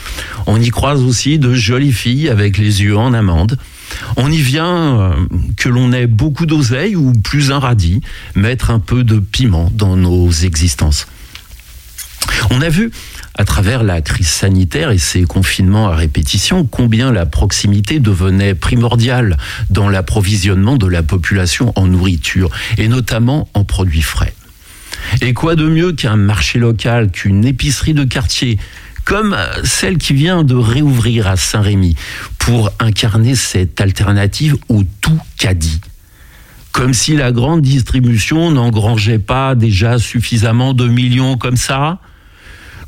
On 0.46 0.60
y 0.60 0.68
croise 0.68 1.00
aussi 1.02 1.38
de 1.38 1.54
jolies 1.54 1.94
filles 1.94 2.28
avec 2.28 2.58
les 2.58 2.82
yeux 2.82 2.98
en 2.98 3.14
amande. 3.14 3.56
On 4.16 4.30
y 4.30 4.40
vient 4.40 5.00
euh, 5.00 5.14
que 5.56 5.68
l'on 5.68 5.92
ait 5.92 6.06
beaucoup 6.06 6.46
d'oseille 6.46 6.96
ou 6.96 7.12
plus 7.12 7.50
un 7.52 7.58
radis, 7.58 8.00
mettre 8.34 8.70
un 8.70 8.78
peu 8.78 9.04
de 9.04 9.18
piment 9.18 9.70
dans 9.74 9.96
nos 9.96 10.30
existences. 10.30 11.06
On 12.50 12.62
a 12.62 12.68
vu 12.68 12.90
à 13.34 13.44
travers 13.44 13.82
la 13.82 14.00
crise 14.02 14.28
sanitaire 14.28 14.90
et 14.90 14.98
ses 14.98 15.22
confinements 15.22 15.88
à 15.88 15.94
répétition, 15.94 16.66
combien 16.66 17.12
la 17.12 17.26
proximité 17.26 17.98
devenait 18.00 18.54
primordiale 18.54 19.36
dans 19.70 19.88
l'approvisionnement 19.88 20.76
de 20.76 20.86
la 20.86 21.02
population 21.02 21.72
en 21.76 21.86
nourriture, 21.86 22.50
et 22.76 22.88
notamment 22.88 23.48
en 23.54 23.64
produits 23.64 24.02
frais. 24.02 24.34
Et 25.22 25.32
quoi 25.32 25.56
de 25.56 25.66
mieux 25.66 25.92
qu'un 25.92 26.16
marché 26.16 26.58
local, 26.58 27.10
qu'une 27.10 27.44
épicerie 27.44 27.94
de 27.94 28.04
quartier, 28.04 28.58
comme 29.10 29.36
celle 29.64 29.98
qui 29.98 30.14
vient 30.14 30.44
de 30.44 30.54
réouvrir 30.54 31.26
à 31.26 31.36
Saint-Rémy, 31.36 31.96
pour 32.38 32.70
incarner 32.78 33.34
cette 33.34 33.80
alternative 33.80 34.56
au 34.68 34.84
tout 35.00 35.18
caddie. 35.36 35.80
Comme 36.70 36.94
si 36.94 37.16
la 37.16 37.32
grande 37.32 37.60
distribution 37.60 38.52
n'engrangeait 38.52 39.18
pas 39.18 39.56
déjà 39.56 39.98
suffisamment 39.98 40.74
de 40.74 40.86
millions 40.86 41.36
comme 41.36 41.56
ça. 41.56 41.98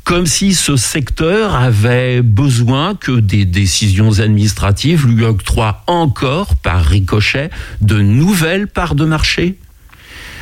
Comme 0.05 0.25
si 0.25 0.53
ce 0.53 0.77
secteur 0.77 1.55
avait 1.55 2.21
besoin 2.21 2.95
que 2.95 3.19
des 3.19 3.43
décisions 3.43 4.21
administratives 4.21 5.05
lui 5.05 5.25
octroient 5.25 5.83
encore, 5.87 6.55
par 6.55 6.85
ricochet, 6.85 7.49
de 7.81 7.99
nouvelles 7.99 8.67
parts 8.67 8.95
de 8.95 9.03
marché 9.03 9.57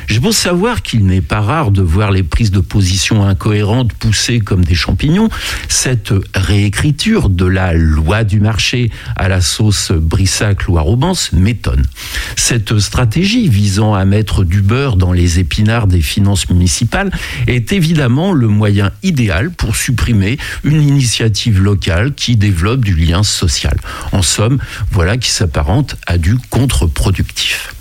je 0.06 0.18
pense 0.18 0.36
savoir 0.36 0.82
qu'il 0.82 1.06
n'est 1.06 1.20
pas 1.20 1.40
rare 1.40 1.70
de 1.70 1.82
voir 1.82 2.10
les 2.10 2.22
prises 2.22 2.50
de 2.50 2.60
position 2.60 3.24
incohérentes 3.24 3.92
pousser 3.92 4.40
comme 4.40 4.64
des 4.64 4.74
champignons. 4.74 5.28
Cette 5.68 6.12
réécriture 6.34 7.28
de 7.28 7.46
la 7.46 7.72
loi 7.72 8.24
du 8.24 8.40
marché 8.40 8.90
à 9.16 9.28
la 9.28 9.40
sauce 9.40 9.92
Brissac-Loire-Aubance 9.92 11.32
m'étonne. 11.32 11.84
Cette 12.36 12.78
stratégie 12.78 13.48
visant 13.48 13.94
à 13.94 14.04
mettre 14.04 14.44
du 14.44 14.62
beurre 14.62 14.96
dans 14.96 15.12
les 15.12 15.38
épinards 15.38 15.86
des 15.86 16.02
finances 16.02 16.48
municipales 16.50 17.10
est 17.46 17.72
évidemment 17.72 18.32
le 18.32 18.48
moyen 18.48 18.90
idéal 19.02 19.50
pour 19.50 19.76
supprimer 19.76 20.38
une 20.64 20.82
initiative 20.82 21.60
locale 21.60 22.14
qui 22.14 22.36
développe 22.36 22.84
du 22.84 22.94
lien 22.94 23.22
social. 23.22 23.76
En 24.12 24.22
somme, 24.22 24.58
voilà 24.90 25.16
qui 25.16 25.30
s'apparente 25.30 25.96
à 26.06 26.18
du 26.18 26.36
contre-productif. 26.50 27.74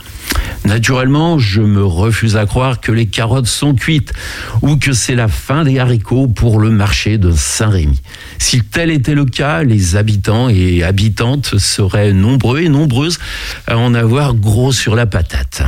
Naturellement, 0.66 1.40
je 1.40 1.62
me 1.62 1.84
refuse 1.84 2.38
à 2.38 2.46
croire 2.46 2.80
que 2.80 2.92
les 2.92 3.08
carottes 3.08 3.48
sont 3.48 3.74
cuites 3.74 4.14
ou 4.62 4.78
que 4.78 4.94
c'est 4.94 5.16
la 5.16 5.28
fin 5.28 5.64
des 5.64 5.80
haricots 5.80 6.28
pour 6.28 6.60
le 6.60 6.70
marché 6.70 7.18
de 7.18 7.32
Saint-Rémy. 7.32 8.00
Si 8.38 8.62
tel 8.62 8.92
était 8.92 9.16
le 9.16 9.26
cas, 9.26 9.64
les 9.64 9.96
habitants 9.96 10.50
et 10.50 10.84
habitantes 10.84 11.58
seraient 11.58 12.14
nombreux 12.14 12.62
et 12.62 12.70
nombreuses 12.70 13.20
à 13.68 13.78
en 13.78 13.94
avoir 13.94 14.36
gros 14.36 14.72
sur 14.72 14.96
la 14.96 15.08
patate. 15.08 15.64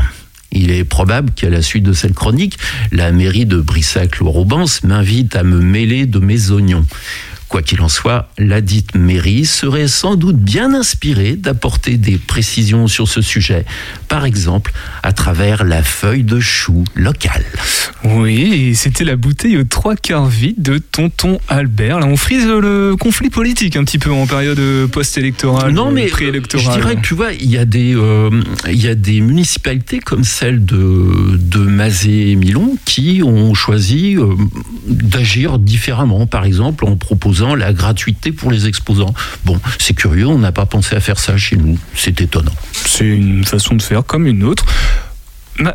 Il 0.52 0.70
est 0.70 0.84
probable 0.84 1.32
qu'à 1.32 1.50
la 1.50 1.64
suite 1.64 1.84
de 1.84 1.94
cette 1.94 2.14
chronique, 2.14 2.60
la 2.92 3.12
mairie 3.12 3.48
de 3.48 3.60
Brissac-Loire-Aubance 3.60 4.84
m'invite 4.84 5.36
à 5.36 5.44
me 5.44 5.60
mêler 5.60 6.06
de 6.06 6.20
mes 6.20 6.52
oignons. 6.52 6.86
Quoi 7.54 7.62
qu'il 7.62 7.82
en 7.82 7.88
soit, 7.88 8.30
la 8.40 8.62
dite 8.62 8.96
mairie 8.96 9.46
serait 9.46 9.88
sans 9.88 10.16
doute 10.16 10.38
bien 10.38 10.74
inspirée 10.74 11.36
d'apporter 11.36 11.98
des 11.98 12.18
précisions 12.18 12.88
sur 12.88 13.08
ce 13.08 13.22
sujet, 13.22 13.64
par 14.08 14.26
exemple 14.26 14.74
à 15.04 15.12
travers 15.12 15.64
la 15.64 15.84
feuille 15.84 16.24
de 16.24 16.40
chou 16.40 16.84
locale. 16.96 17.44
Oui, 18.06 18.74
c'était 18.74 19.04
la 19.04 19.18
bouteille 19.18 19.58
aux 19.58 19.66
trois 19.66 19.96
quarts 19.96 20.26
vide 20.26 20.64
de 20.64 20.80
Tonton 20.80 21.40
Albert. 21.48 22.00
Là, 22.00 22.08
on 22.08 22.18
frise 22.18 22.48
le 22.48 22.96
conflit 23.00 23.30
politique 23.30 23.76
un 23.76 23.84
petit 23.84 24.00
peu 24.00 24.12
en 24.12 24.26
période 24.26 24.90
post-électorale, 24.90 25.74
Non, 25.74 25.92
mais 25.92 26.12
euh, 26.12 26.42
je 26.56 26.72
dirais 26.72 26.96
que 26.96 27.02
tu 27.02 27.14
vois, 27.14 27.34
il 27.34 27.52
y 27.52 27.60
a 27.60 27.66
des, 27.66 27.96
euh, 27.96 28.32
il 28.68 28.84
y 28.84 28.88
a 28.88 28.96
des 28.96 29.22
municipalités 29.22 30.00
comme 30.00 30.24
celle 30.24 30.66
de, 30.66 31.38
de 31.38 31.60
Mazé 31.60 32.32
et 32.32 32.36
Milon 32.36 32.78
qui 32.84 33.22
ont 33.24 33.54
choisi 33.54 34.18
euh, 34.18 34.34
d'agir 34.88 35.60
différemment, 35.60 36.26
par 36.26 36.46
exemple 36.46 36.86
en 36.86 36.96
proposant 36.96 37.43
la 37.56 37.74
gratuité 37.74 38.32
pour 38.32 38.52
les 38.52 38.68
exposants. 38.68 39.14
Bon, 39.46 39.60
c'est 39.80 39.94
curieux, 39.94 40.28
on 40.28 40.40
n'a 40.40 40.52
pas 40.52 40.66
pensé 40.66 40.96
à 40.96 41.00
faire 41.00 41.20
ça 41.20 41.38
chez 41.38 41.56
nous, 41.56 41.78
c'est 41.96 42.22
étonnant. 42.22 42.56
C'est 42.74 43.08
une 43.08 43.44
façon 43.44 43.76
de 43.76 43.82
faire 43.82 44.06
comme 44.06 44.26
une 44.28 44.44
autre. 44.44 44.66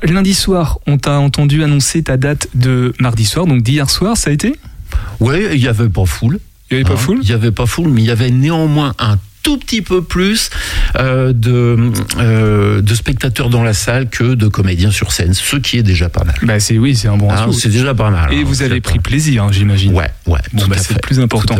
Lundi 0.03 0.35
soir, 0.35 0.79
on 0.87 0.99
t'a 0.99 1.19
entendu 1.19 1.63
annoncer 1.63 2.03
ta 2.03 2.17
date 2.17 2.49
de 2.55 2.93
mardi 2.99 3.25
soir, 3.25 3.47
donc 3.47 3.63
d'hier 3.63 3.89
soir, 3.89 4.17
ça 4.17 4.31
a 4.31 4.33
été? 4.33 4.57
Ouais, 5.21 5.51
il 5.55 5.63
y 5.63 5.69
avait 5.69 5.89
pas 5.89 6.05
foule. 6.05 6.41
Il 6.71 6.79
n'y 6.79 6.81
avait 6.81 6.89
pas 6.91 6.95
Hein, 6.95 7.03
foule? 7.03 7.19
Il 7.23 7.27
n'y 7.29 7.33
avait 7.33 7.53
pas 7.53 7.67
foule, 7.67 7.89
mais 7.89 8.03
il 8.03 8.07
y 8.07 8.11
avait 8.11 8.31
néanmoins 8.31 8.95
un 8.99 9.19
tout 9.49 9.57
petit 9.57 9.81
peu 9.81 10.03
plus 10.03 10.51
euh, 10.99 11.33
de, 11.33 11.91
euh, 12.19 12.83
de 12.83 12.95
spectateurs 12.95 13.49
dans 13.49 13.63
la 13.63 13.73
salle 13.73 14.11
que 14.11 14.35
de 14.35 14.47
comédiens 14.47 14.91
sur 14.91 15.11
scène, 15.11 15.33
ce 15.33 15.57
qui 15.57 15.79
est 15.79 15.83
déjà 15.83 16.11
pas 16.11 16.23
mal. 16.23 16.35
Bah 16.43 16.61
c'est 16.61 16.77
oui, 16.77 16.95
c'est 16.95 17.09
un 17.09 17.17
bon 17.17 17.31
Hein, 17.31 17.47
c'est 17.53 17.71
déjà 17.71 17.95
pas 17.95 18.11
mal. 18.11 18.31
Et 18.31 18.41
hein, 18.41 18.45
vous 18.45 18.61
avez 18.61 18.83
pris 18.83 18.99
plaisir, 18.99 19.45
hein, 19.45 19.49
j'imagine. 19.51 19.95
Ouais, 19.95 20.11
ouais. 20.27 20.41
Bon, 20.53 20.67
bah, 20.69 20.77
c'est 20.79 20.93
le 20.93 21.01
plus 21.01 21.19
important. 21.19 21.57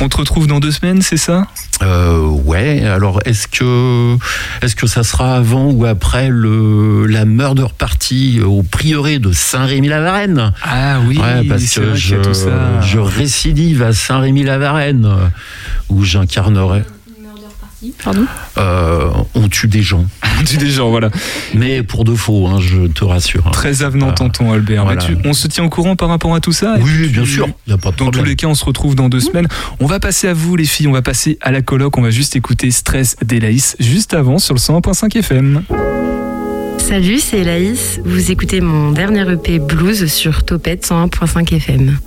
On 0.00 0.08
te 0.08 0.16
retrouve 0.16 0.46
dans 0.46 0.60
deux 0.60 0.70
semaines, 0.70 1.02
c'est 1.02 1.16
ça? 1.16 1.48
Euh, 1.82 2.20
ouais. 2.20 2.84
Alors, 2.84 3.20
est-ce 3.24 3.48
que 3.48 4.16
est-ce 4.62 4.76
que 4.76 4.86
ça 4.86 5.02
sera 5.02 5.34
avant 5.36 5.72
ou 5.72 5.86
après 5.86 6.28
le 6.28 7.06
la 7.06 7.24
murder 7.24 7.66
party 7.76 8.42
au 8.44 8.62
prieuré 8.62 9.18
de 9.18 9.32
Saint-Rémy-la-Varenne? 9.32 10.52
Ah 10.62 11.00
oui, 11.04 11.18
Ouais, 11.18 11.42
parce 11.48 11.74
que 11.74 11.80
vrai 11.80 11.96
je, 11.96 12.14
a 12.14 12.18
tout 12.20 12.34
ça. 12.34 12.80
je 12.80 12.98
récidive 13.00 13.82
à 13.82 13.92
Saint-Rémy-la-Varenne 13.92 15.08
où 15.88 16.04
j'incarnerai. 16.04 16.82
Pardon 18.02 18.24
Euh, 18.58 19.08
on 19.34 19.48
tue 19.48 19.68
des 19.68 19.82
gens, 19.82 20.04
Tu 20.46 20.56
des 20.56 20.70
gens, 20.70 20.90
voilà. 20.90 21.10
mais 21.54 21.82
pour 21.82 22.04
de 22.04 22.14
faux, 22.14 22.46
hein, 22.46 22.58
je 22.60 22.86
te 22.86 23.04
rassure. 23.04 23.46
hein. 23.46 23.50
Très 23.52 23.82
avenant, 23.82 24.12
tonton 24.12 24.52
Albert. 24.52 24.84
voilà. 24.84 25.00
Mais 25.08 25.16
tu- 25.22 25.28
on 25.28 25.32
se 25.32 25.46
tient 25.48 25.64
au 25.64 25.68
courant 25.68 25.96
par 25.96 26.08
rapport 26.08 26.34
à 26.34 26.40
tout 26.40 26.52
ça? 26.52 26.76
Oui, 26.80 27.08
bien 27.08 27.24
sûr, 27.24 27.46
il 27.66 27.70
n'y 27.70 27.74
a 27.74 27.78
pas 27.78 27.90
de 27.90 27.96
Dans 27.96 28.10
tous 28.10 28.24
les 28.24 28.36
cas, 28.36 28.46
on 28.46 28.54
se 28.54 28.64
retrouve 28.64 28.94
dans 28.94 29.08
deux 29.08 29.20
semaines. 29.20 29.48
On 29.80 29.86
va 29.86 30.00
passer 30.00 30.28
à 30.28 30.34
vous, 30.34 30.56
les 30.56 30.64
filles. 30.64 30.88
On 30.88 30.92
va 30.92 31.02
passer 31.02 31.38
à 31.40 31.50
la 31.52 31.62
coloc. 31.62 31.96
On 31.98 32.02
va 32.02 32.10
juste 32.10 32.36
écouter 32.36 32.70
Stress 32.70 33.16
d'Elaïs 33.24 33.76
juste 33.80 34.14
avant 34.14 34.38
sur 34.38 34.54
le 34.54 34.60
101.5 34.60 35.16
FM. 35.16 35.62
Salut, 36.78 37.18
c'est 37.18 37.38
Elaïs. 37.38 38.00
Vous 38.04 38.30
écoutez 38.30 38.60
mon 38.60 38.90
dernier 38.92 39.30
EP 39.32 39.58
Blues 39.58 40.06
sur 40.06 40.44
Topette 40.44 40.84
101.5 40.86 41.54
FM. 41.54 41.98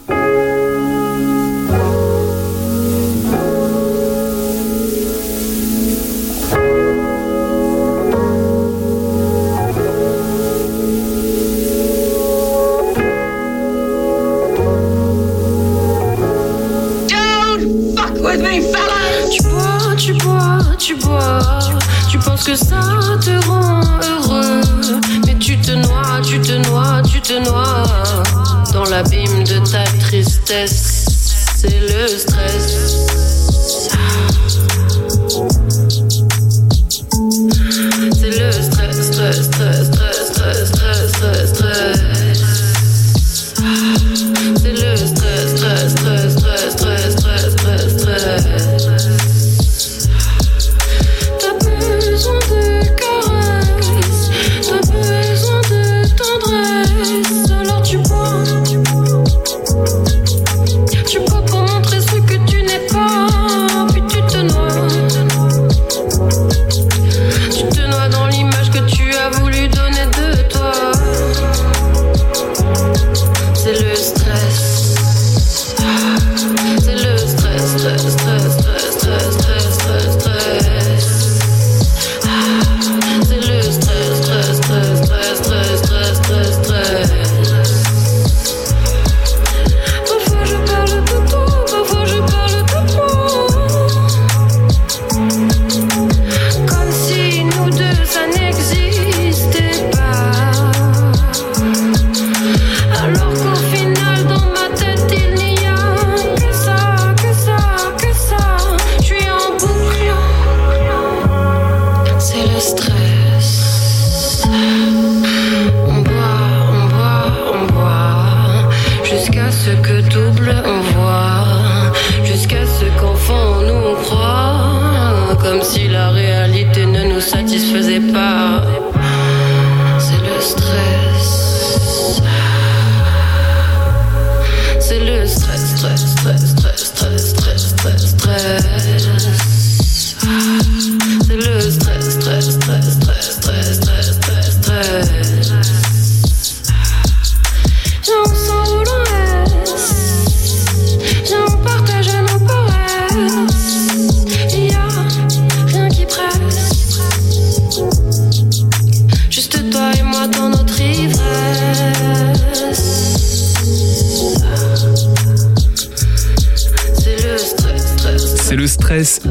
Que 22.48 22.56
ça 22.56 22.80
te 23.20 23.46
rend 23.46 23.82
heureux. 24.02 24.62
Mais 25.26 25.36
tu 25.36 25.58
te 25.58 25.72
noies, 25.72 26.22
tu 26.26 26.40
te 26.40 26.54
noies, 26.70 27.02
tu 27.02 27.20
te 27.20 27.34
noies. 27.44 28.24
Dans 28.72 28.86
l'abîme 28.86 29.44
de 29.44 29.60
ta 29.70 29.84
tristesse, 30.00 31.06
c'est 31.58 31.80
le 31.82 32.08
stress. 32.08 32.87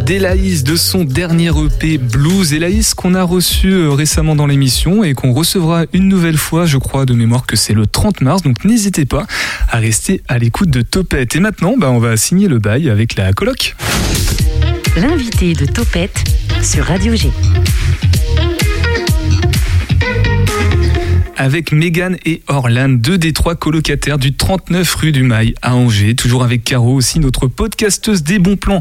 d'Elaïs 0.06 0.62
de 0.62 0.76
son 0.76 1.02
dernier 1.02 1.48
EP 1.48 1.98
Blues. 1.98 2.52
Elaïs 2.52 2.94
qu'on 2.94 3.16
a 3.16 3.24
reçu 3.24 3.72
euh, 3.72 3.90
récemment 3.90 4.36
dans 4.36 4.46
l'émission 4.46 5.02
et 5.02 5.14
qu'on 5.14 5.32
recevra 5.32 5.84
une 5.92 6.06
nouvelle 6.06 6.36
fois, 6.36 6.64
je 6.64 6.78
crois 6.78 7.06
de 7.06 7.12
mémoire 7.12 7.44
que 7.44 7.56
c'est 7.56 7.74
le 7.74 7.88
30 7.88 8.20
mars. 8.20 8.42
Donc 8.42 8.64
n'hésitez 8.64 9.04
pas 9.04 9.26
à 9.68 9.78
rester 9.78 10.22
à 10.28 10.38
l'écoute 10.38 10.70
de 10.70 10.80
Topette. 10.82 11.34
Et 11.34 11.40
maintenant, 11.40 11.74
bah, 11.76 11.90
on 11.90 11.98
va 11.98 12.16
signer 12.16 12.46
le 12.46 12.60
bail 12.60 12.88
avec 12.88 13.16
la 13.16 13.32
coloc. 13.32 13.74
L'invité 14.96 15.54
de 15.54 15.66
Topette 15.66 16.22
sur 16.62 16.84
Radio 16.84 17.16
G. 17.16 17.32
avec 21.36 21.72
Megan 21.72 22.16
et 22.24 22.42
Orlan, 22.48 22.88
deux 22.88 23.18
des 23.18 23.32
trois 23.32 23.54
colocataires 23.54 24.18
du 24.18 24.34
39 24.34 24.94
rue 24.94 25.12
du 25.12 25.22
Mail 25.22 25.54
à 25.62 25.74
Angers. 25.74 26.14
Toujours 26.14 26.42
avec 26.42 26.64
Caro 26.64 26.94
aussi, 26.94 27.18
notre 27.20 27.46
podcasteuse 27.46 28.22
des 28.22 28.38
bons 28.38 28.56
plans 28.56 28.80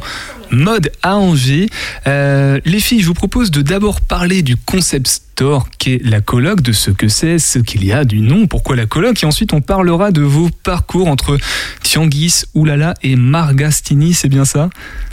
mode 0.51 0.91
à 1.03 1.17
Angers. 1.17 1.67
Euh, 2.07 2.59
les 2.65 2.79
filles, 2.79 3.01
je 3.01 3.07
vous 3.07 3.13
propose 3.13 3.51
de 3.51 3.61
d'abord 3.61 4.01
parler 4.01 4.41
du 4.41 4.55
concept 4.55 5.24
store 5.35 5.67
qu'est 5.77 5.99
la 6.01 6.21
coloc, 6.21 6.61
de 6.61 6.71
ce 6.71 6.91
que 6.91 7.09
c'est, 7.09 7.39
ce 7.39 7.59
qu'il 7.59 7.83
y 7.83 7.91
a, 7.91 8.05
du 8.05 8.21
nom, 8.21 8.47
pourquoi 8.47 8.77
la 8.77 8.85
coloc, 8.85 9.21
et 9.21 9.25
ensuite 9.25 9.51
on 9.51 9.59
parlera 9.59 10.11
de 10.11 10.21
vos 10.21 10.49
parcours 10.63 11.09
entre 11.09 11.37
Tianguis, 11.83 12.43
Oulala 12.53 12.93
et 13.03 13.17
Margastini, 13.17 14.13
c'est 14.13 14.29
bien 14.29 14.45
ça? 14.45 14.69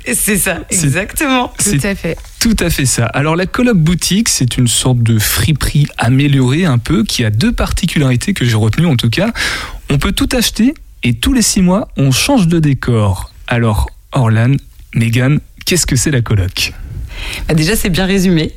C'est 0.06 0.36
ça, 0.38 0.60
C'est- 0.70 0.84
exactement. 0.86 1.52
c'est- 1.58 1.76
Tout 1.78 1.86
à 1.88 1.94
fait. 1.96 2.16
Tout 2.38 2.54
à 2.60 2.70
fait 2.70 2.86
ça. 2.86 3.06
Alors 3.06 3.34
la 3.34 3.46
coloc 3.46 3.76
boutique, 3.76 4.28
c'est 4.28 4.56
une 4.58 4.68
sorte 4.68 5.02
de 5.02 5.18
friperie 5.18 5.88
améliorée 5.98 6.66
un 6.66 6.78
peu 6.78 7.02
qui 7.02 7.24
a 7.24 7.30
deux 7.30 7.50
particularités 7.52 8.32
que 8.32 8.44
j'ai 8.44 8.54
retenues 8.54 8.86
en 8.86 8.94
tout 8.96 9.10
cas. 9.10 9.32
On 9.90 9.98
peut 9.98 10.12
tout 10.12 10.28
acheter 10.36 10.72
et 11.02 11.14
tous 11.14 11.32
les 11.32 11.42
six 11.42 11.62
mois, 11.62 11.88
on 11.96 12.12
change 12.12 12.46
de 12.46 12.60
décor. 12.60 13.32
Alors 13.48 13.90
Orlan, 14.12 14.54
Megan, 14.94 15.40
qu'est-ce 15.66 15.84
que 15.86 15.96
c'est 15.96 16.12
la 16.12 16.20
coloc 16.20 16.72
Bah, 17.48 17.54
déjà, 17.54 17.76
c'est 17.76 17.90
bien 17.90 18.06
résumé. 18.06 18.52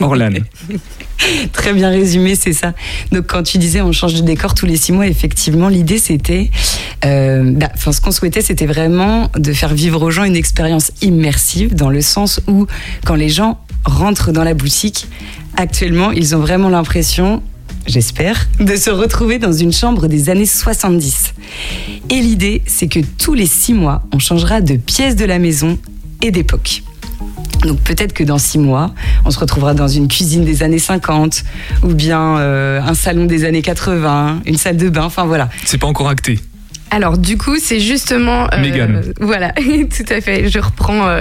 Orlan. 0.00 0.30
Très 1.52 1.72
bien 1.72 1.90
résumé, 1.90 2.36
c'est 2.36 2.52
ça. 2.52 2.74
Donc, 3.10 3.26
quand 3.26 3.42
tu 3.42 3.58
disais 3.58 3.80
on 3.80 3.90
change 3.92 4.14
de 4.14 4.20
décor 4.20 4.54
tous 4.54 4.66
les 4.66 4.76
six 4.76 4.92
mois, 4.92 5.06
effectivement, 5.06 5.68
l'idée 5.68 5.98
c'était. 5.98 6.50
euh, 7.04 7.52
bah, 7.54 7.68
Enfin, 7.74 7.90
ce 7.92 8.00
qu'on 8.00 8.12
souhaitait, 8.12 8.40
c'était 8.40 8.66
vraiment 8.66 9.28
de 9.36 9.52
faire 9.52 9.74
vivre 9.74 10.02
aux 10.02 10.10
gens 10.10 10.24
une 10.24 10.36
expérience 10.36 10.92
immersive, 11.02 11.74
dans 11.74 11.90
le 11.90 12.00
sens 12.02 12.40
où, 12.46 12.66
quand 13.04 13.16
les 13.16 13.28
gens 13.28 13.58
rentrent 13.84 14.30
dans 14.32 14.44
la 14.44 14.54
boutique, 14.54 15.08
actuellement, 15.56 16.12
ils 16.12 16.36
ont 16.36 16.40
vraiment 16.40 16.68
l'impression. 16.68 17.42
J'espère, 17.86 18.48
de 18.60 18.76
se 18.76 18.90
retrouver 18.90 19.38
dans 19.38 19.52
une 19.52 19.72
chambre 19.72 20.08
des 20.08 20.28
années 20.28 20.44
70. 20.46 21.32
Et 22.10 22.20
l'idée, 22.20 22.62
c'est 22.66 22.86
que 22.86 23.00
tous 23.18 23.32
les 23.32 23.46
six 23.46 23.72
mois, 23.72 24.02
on 24.12 24.18
changera 24.18 24.60
de 24.60 24.76
pièce 24.76 25.16
de 25.16 25.24
la 25.24 25.38
maison 25.38 25.78
et 26.22 26.30
d'époque. 26.30 26.82
Donc 27.68 27.80
peut-être 27.80 28.14
que 28.14 28.24
dans 28.24 28.38
six 28.38 28.58
mois, 28.58 28.92
on 29.26 29.30
se 29.30 29.38
retrouvera 29.38 29.74
dans 29.74 29.88
une 29.88 30.08
cuisine 30.08 30.44
des 30.44 30.62
années 30.62 30.78
50, 30.78 31.44
ou 31.82 31.94
bien 31.94 32.38
euh, 32.38 32.80
un 32.80 32.94
salon 32.94 33.26
des 33.26 33.44
années 33.44 33.60
80, 33.60 34.40
une 34.46 34.56
salle 34.56 34.78
de 34.78 34.88
bain, 34.88 35.04
enfin 35.04 35.26
voilà. 35.26 35.50
C'est 35.66 35.78
pas 35.78 35.86
encore 35.86 36.08
acté. 36.08 36.38
Alors 36.90 37.18
du 37.18 37.36
coup, 37.36 37.56
c'est 37.60 37.80
justement... 37.80 38.46
euh, 38.52 38.60
Mégane. 38.60 39.12
Voilà, 39.20 39.52
tout 39.96 40.12
à 40.12 40.20
fait, 40.20 40.48
je 40.48 40.58
reprends. 40.58 41.06
euh, 41.08 41.20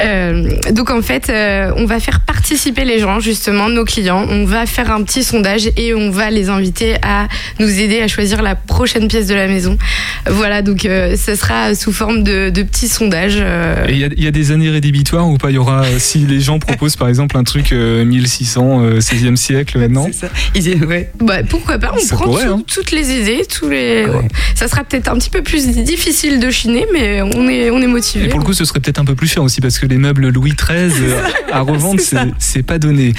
euh, 0.00 0.48
donc 0.72 0.90
en 0.90 1.02
fait, 1.02 1.28
euh, 1.30 1.70
on 1.76 1.84
va 1.86 2.00
faire 2.00 2.20
participer 2.20 2.84
les 2.84 2.98
gens, 2.98 3.20
justement, 3.20 3.68
nos 3.68 3.84
clients. 3.84 4.26
On 4.28 4.44
va 4.44 4.66
faire 4.66 4.90
un 4.90 5.02
petit 5.02 5.22
sondage 5.22 5.68
et 5.76 5.94
on 5.94 6.10
va 6.10 6.30
les 6.30 6.48
inviter 6.48 6.96
à 7.02 7.28
nous 7.60 7.68
aider 7.80 8.00
à 8.00 8.08
choisir 8.08 8.42
la 8.42 8.54
prochaine 8.56 9.08
pièce 9.08 9.26
de 9.26 9.34
la 9.34 9.46
maison. 9.46 9.78
Voilà, 10.26 10.62
donc 10.62 10.84
euh, 10.84 11.16
ce 11.16 11.34
sera 11.36 11.74
sous 11.74 11.92
forme 11.92 12.22
de, 12.24 12.50
de 12.50 12.62
petits 12.62 12.88
sondages. 12.88 13.36
euh, 13.38 13.86
Et 13.88 13.92
il 13.92 13.98
y, 13.98 14.04
a- 14.04 14.08
il 14.16 14.24
y 14.24 14.26
a 14.26 14.30
des 14.30 14.50
années 14.50 14.70
rédhibitoires 14.70 15.28
ou 15.28 15.36
pas? 15.38 15.50
Il 15.50 15.54
y 15.54 15.58
aura, 15.58 15.84
si 15.98 16.18
les 16.20 16.40
gens 16.40 16.58
proposent 16.58 16.96
par 16.96 17.08
exemple 17.08 17.36
un 17.36 17.44
truc 17.44 17.72
euh, 17.72 18.04
1600, 18.04 18.82
euh, 18.84 18.98
16e 19.00 19.36
siècle 19.36 19.78
maintenant? 19.78 20.06
C'est 20.06 20.26
ça. 20.26 20.28
Ils 20.54 20.62
disent, 20.62 20.82
ouais. 20.84 21.10
Bah, 21.20 21.42
pourquoi 21.48 21.78
pas? 21.78 21.92
On 21.94 21.98
Ça 21.98 22.16
prend 22.16 22.24
pourrait, 22.24 22.46
tout- 22.46 22.52
hein. 22.52 22.62
toutes 22.66 22.90
les 22.90 23.10
idées, 23.12 23.42
tous 23.48 23.68
les. 23.68 24.04
Ouais. 24.06 24.28
Ça 24.54 24.68
sera 24.72 24.84
peut-être 24.84 25.08
un 25.08 25.14
petit 25.18 25.30
peu 25.30 25.42
plus 25.42 25.66
difficile 25.68 26.40
de 26.40 26.50
chiner, 26.50 26.86
mais 26.92 27.22
on 27.22 27.48
est 27.48 27.70
on 27.70 27.80
est 27.80 27.86
motivé. 27.86 28.24
Et 28.24 28.28
pour 28.28 28.38
le 28.40 28.44
coup, 28.44 28.52
ce 28.54 28.64
serait 28.64 28.80
peut-être 28.80 28.98
un 28.98 29.04
peu 29.04 29.14
plus 29.14 29.28
cher 29.28 29.42
aussi 29.42 29.60
parce 29.60 29.78
que 29.78 29.86
les 29.86 29.96
meubles 29.98 30.28
Louis 30.28 30.52
XIII 30.52 30.92
euh, 31.02 31.22
à 31.52 31.60
revendre, 31.60 32.00
C'est 32.38 32.62
pas 32.62 32.78
donné. 32.78 33.12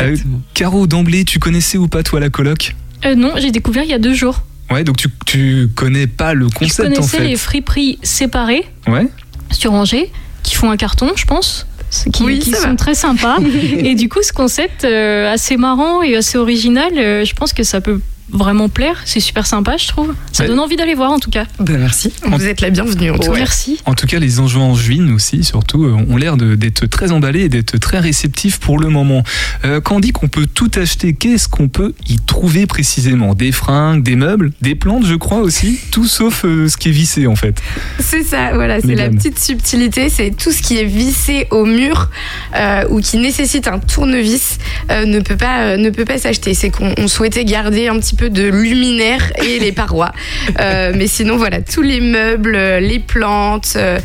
Euh, 0.00 0.16
Caro, 0.54 0.86
d'emblée, 0.86 1.24
tu 1.24 1.38
connaissais 1.38 1.78
ou 1.78 1.88
pas 1.88 2.02
toi 2.02 2.20
la 2.20 2.30
coloc? 2.30 2.74
Euh, 3.04 3.14
non, 3.14 3.32
j'ai 3.36 3.50
découvert 3.50 3.82
il 3.84 3.90
y 3.90 3.94
a 3.94 3.98
deux 3.98 4.14
jours. 4.14 4.42
Ouais, 4.70 4.84
donc 4.84 4.96
tu, 4.98 5.08
tu 5.24 5.68
connais 5.74 6.06
pas 6.06 6.34
le 6.34 6.46
Je 6.48 6.54
concept 6.54 6.80
en 6.90 6.92
connaissais 6.94 7.18
fait. 7.18 7.24
les 7.24 7.36
friperies 7.36 7.98
séparées 8.02 8.64
Ouais. 8.86 9.06
sur 9.50 9.72
Angers 9.72 10.10
qui 10.42 10.54
font 10.56 10.70
un 10.70 10.76
carton, 10.76 11.12
je 11.16 11.24
pense. 11.24 11.66
ce 11.90 12.08
Qui, 12.10 12.22
Oui, 12.22 12.38
qui 12.38 12.50
ça 12.50 12.58
sont 12.62 12.68
va. 12.70 12.74
très 12.76 12.94
sympas. 12.94 13.38
et 13.78 13.94
du 13.94 14.08
coup, 14.10 14.20
ce 14.22 14.32
concept 14.32 14.84
euh, 14.84 15.32
assez 15.32 15.56
marrant 15.56 16.02
et 16.02 16.16
assez 16.16 16.36
original, 16.36 16.92
euh, 16.98 17.24
je 17.24 17.32
pense 17.34 17.52
que 17.54 17.62
ça 17.62 17.80
peut 17.80 18.00
vraiment 18.30 18.68
plaire. 18.68 19.00
C'est 19.04 19.20
super 19.20 19.46
sympa, 19.46 19.76
je 19.76 19.88
trouve. 19.88 20.14
Ça 20.32 20.42
Ouais. 20.42 20.48
donne 20.50 20.60
envie 20.60 20.76
d'aller 20.76 20.94
voir 20.94 21.10
en 21.12 21.18
tout 21.18 21.30
cas. 21.30 21.44
Bah, 21.58 21.72
merci. 21.78 22.12
Vous 22.24 22.44
êtes 22.46 22.60
la 22.60 22.70
bienvenue 22.70 23.10
en 23.10 23.18
tout 23.18 23.30
cas. 23.32 23.38
Merci. 23.38 23.80
En 23.86 23.94
tout 23.94 24.06
cas, 24.06 24.18
les 24.18 24.40
enjeux 24.40 24.60
en 24.60 24.74
juin 24.74 25.12
aussi, 25.14 25.42
surtout, 25.44 25.84
euh, 25.84 25.96
ont 26.08 26.16
l'air 26.16 26.36
de- 26.36 26.54
d'être 26.54 26.86
très 26.86 27.10
emballés 27.12 27.42
et 27.42 27.48
d'être 27.48 27.78
très 27.78 27.98
réceptifs 27.98 28.58
pour 28.58 28.78
le 28.78 28.88
moment. 28.88 29.22
Euh, 29.64 29.80
quand 29.80 29.96
on 29.96 30.00
dit 30.00 30.12
qu'on 30.12 30.28
peut 30.28 30.46
tout 30.46 30.70
acheter, 30.76 31.14
qu'est-ce 31.14 31.48
qu'on 31.48 31.68
peut 31.68 31.94
y 32.08 32.18
trouver 32.18 32.66
précisément? 32.66 33.34
Des 33.34 33.52
fringues, 33.52 34.02
des 34.02 34.16
meubles, 34.16 34.52
des 34.62 34.74
plantes, 34.74 35.06
je 35.06 35.14
crois 35.14 35.38
aussi, 35.38 35.78
tout 35.90 36.06
sauf 36.06 36.44
euh, 36.44 36.68
ce 36.68 36.76
qui 36.76 36.88
est 36.90 36.92
vissé 36.92 37.26
en 37.26 37.36
fait. 37.36 37.60
C'est 37.98 38.22
ça, 38.22 38.52
voilà, 38.54 38.80
c'est 38.80 38.94
la 38.94 39.08
petite 39.08 39.38
subtilité, 39.38 40.08
c'est 40.10 40.30
tout 40.36 40.52
ce 40.52 40.62
qui 40.62 40.76
est 40.76 40.84
vissé 40.84 41.46
au 41.50 41.64
mur 41.64 42.10
euh, 42.54 42.84
ou 42.90 43.00
qui 43.00 43.16
nécessite 43.18 43.68
un 43.68 43.78
tournevis 43.78 44.58
euh, 44.90 45.04
ne 45.06 45.20
peut 45.20 45.36
pas 45.36 45.60
euh, 45.60 45.76
ne 45.76 45.90
peut 45.90 46.04
pas 46.04 46.18
s'acheter. 46.18 46.54
C'est 46.54 46.70
qu'on 46.70 46.92
on 46.98 47.08
souhaitait 47.08 47.44
garder 47.44 47.88
un 47.88 47.98
petit 47.98 48.14
peu 48.16 48.17
de 48.24 48.48
luminaire 48.48 49.32
et 49.44 49.58
les 49.58 49.72
parois, 49.72 50.12
Euh, 50.60 50.92
mais 50.96 51.06
sinon 51.06 51.36
voilà, 51.36 51.60
tous 51.62 51.82
les 51.82 52.00
meubles, 52.00 52.54
euh, 52.56 52.80
les 52.80 52.98
plantes, 52.98 53.74
euh, 53.76 53.98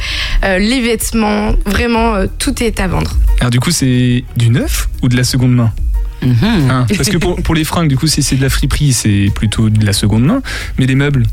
les 0.44 0.82
vêtements, 0.82 1.54
vraiment 1.66 2.16
euh, 2.16 2.28
tout 2.40 2.62
est 2.64 2.80
à 2.80 2.88
vendre. 2.88 3.16
Alors 3.40 3.50
du 3.52 3.60
coup, 3.60 3.72
c'est 3.72 4.24
du 4.38 4.50
neuf 4.50 4.90
ou 5.02 5.10
de 5.10 5.16
la 5.18 5.24
seconde 5.24 5.54
main 5.56 5.72
Mhm. 6.22 6.70
Hein 6.72 6.86
Parce 6.96 7.10
que 7.10 7.18
pour, 7.18 7.36
pour 7.42 7.54
les 7.54 7.66
fringues, 7.66 7.90
du 7.90 7.98
coup, 7.98 8.08
si 8.08 8.24
c'est 8.24 8.38
de 8.38 8.42
la 8.42 8.50
friperie, 8.50 8.94
c'est 8.94 9.30
plutôt 9.36 9.70
de 9.70 9.86
la 9.86 9.92
seconde 9.92 10.24
main. 10.24 10.42
Mais 10.78 10.86
les 10.86 10.96
meubles, 10.96 11.26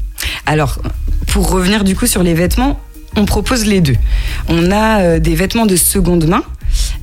Alors, 0.46 0.80
pour 1.28 1.48
revenir 1.50 1.84
du 1.84 1.94
coup 1.94 2.06
sur 2.06 2.22
les 2.24 2.34
vêtements, 2.34 2.80
on 3.16 3.24
propose 3.24 3.66
les 3.66 3.80
deux. 3.80 3.96
On 4.48 4.70
a 4.72 5.00
euh, 5.00 5.18
des 5.20 5.34
vêtements 5.36 5.66
de 5.66 5.76
seconde 5.76 6.26
main. 6.26 6.42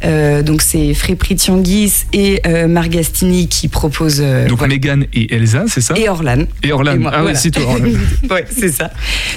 Euh, 0.06 0.44
donc 0.44 0.62
c'est 0.62 0.94
Friperie 0.94 1.36
Tianguis 1.36 2.06
et 2.14 2.42
euh, 2.46 2.68
Margastini 2.68 3.48
qui 3.48 3.68
proposent 3.68 4.22
euh, 4.22 4.48
donc 4.48 4.60
voilà. 4.60 4.76
Megan 4.76 5.06
et 5.14 5.34
Elsa, 5.34 5.66
c'est 5.68 5.82
ça? 5.82 5.96
Et 5.98 6.08
Orlan. 6.08 6.46
Et 6.64 6.72
Orlan. 6.72 6.94
et 6.94 6.98
moi, 6.98 7.12
ah 7.14 7.22
voilà. 7.22 7.36
c'est 7.36 7.52
toi, 7.52 7.64
Orlan. 7.64 7.90
ouais, 8.30 8.46
c'est 8.50 8.72
ça. 8.72 8.92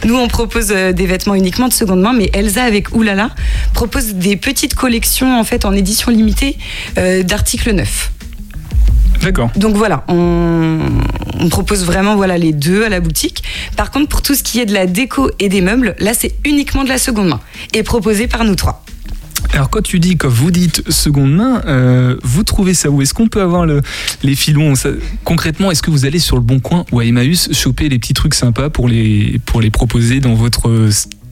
Nous, 0.04 0.14
on 0.14 0.28
propose 0.28 0.68
des 0.68 1.06
vêtements 1.06 1.34
uniquement 1.34 1.68
de 1.68 1.72
seconde 1.72 2.00
main, 2.00 2.12
mais 2.12 2.30
Elsa 2.34 2.62
avec 2.62 2.94
Oulala 2.94 3.30
propose 3.72 4.14
des 4.14 4.36
petites 4.36 4.74
collections 4.74 5.38
en 5.38 5.44
fait 5.44 5.64
en 5.64 5.72
édition 5.72 6.10
limitée 6.10 6.56
d'articles 6.96 7.72
neufs. 7.72 8.12
D'accord. 9.22 9.50
Donc 9.56 9.76
voilà, 9.76 10.04
on, 10.08 10.78
on 11.38 11.48
propose 11.48 11.84
vraiment 11.84 12.16
voilà 12.16 12.38
les 12.38 12.52
deux 12.52 12.84
à 12.84 12.88
la 12.88 13.00
boutique. 13.00 13.42
Par 13.76 13.90
contre, 13.90 14.08
pour 14.08 14.22
tout 14.22 14.34
ce 14.34 14.42
qui 14.42 14.60
est 14.60 14.66
de 14.66 14.72
la 14.72 14.86
déco 14.86 15.30
et 15.38 15.48
des 15.48 15.60
meubles, 15.60 15.94
là 15.98 16.14
c'est 16.14 16.34
uniquement 16.44 16.84
de 16.84 16.88
la 16.88 16.98
seconde 16.98 17.28
main 17.28 17.40
et 17.74 17.82
proposé 17.82 18.28
par 18.28 18.44
nous 18.44 18.54
trois. 18.54 18.84
Alors 19.52 19.68
quand 19.68 19.82
tu 19.82 19.98
dis, 19.98 20.16
quand 20.16 20.28
vous 20.28 20.50
dites 20.50 20.90
seconde 20.90 21.34
main, 21.34 21.62
euh, 21.66 22.16
vous 22.22 22.44
trouvez 22.44 22.72
ça 22.72 22.90
où? 22.90 23.02
Est-ce 23.02 23.12
qu'on 23.14 23.28
peut 23.28 23.42
avoir 23.42 23.66
le, 23.66 23.82
les 24.22 24.34
filons? 24.34 24.74
Concrètement, 25.24 25.70
est-ce 25.70 25.82
que 25.82 25.90
vous 25.90 26.04
allez 26.04 26.18
sur 26.18 26.36
le 26.36 26.42
Bon 26.42 26.60
Coin 26.60 26.84
ou 26.92 27.00
à 27.00 27.04
Emmaüs 27.04 27.52
choper 27.52 27.88
les 27.88 27.98
petits 27.98 28.14
trucs 28.14 28.34
sympas 28.34 28.70
pour 28.70 28.88
les, 28.88 29.40
pour 29.46 29.60
les 29.60 29.70
proposer 29.70 30.20
dans 30.20 30.34
votre 30.34 30.88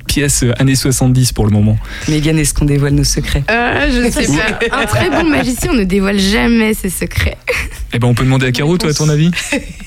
pièce 0.09 0.43
euh, 0.43 0.53
années 0.61 0.75
70 0.75 1.33
pour 1.33 1.45
le 1.47 1.53
moment 1.53 1.77
Megan, 2.09 2.37
est-ce 2.39 2.53
qu'on 2.53 2.65
dévoile 2.65 2.95
nos 2.95 3.05
secrets 3.05 3.45
Euh, 3.51 3.89
je 3.93 3.99
ne 4.01 4.11
sais 4.11 4.27
pas. 4.71 4.77
Un 4.83 4.87
très 4.87 5.09
bon 5.11 5.29
magicien 5.29 5.73
ne 5.73 5.85
dévoile 5.85 6.19
jamais 6.19 6.75
ses 6.75 6.91
secrets. 6.91 7.39
Eh 7.93 7.99
ben 7.99 8.09
on 8.09 8.15
peut 8.15 8.25
demander 8.25 8.47
à 8.47 8.53
Caro, 8.53 8.77
toi 8.77 8.91
à 8.91 8.95
ton 8.95 9.09
avis 9.09 9.31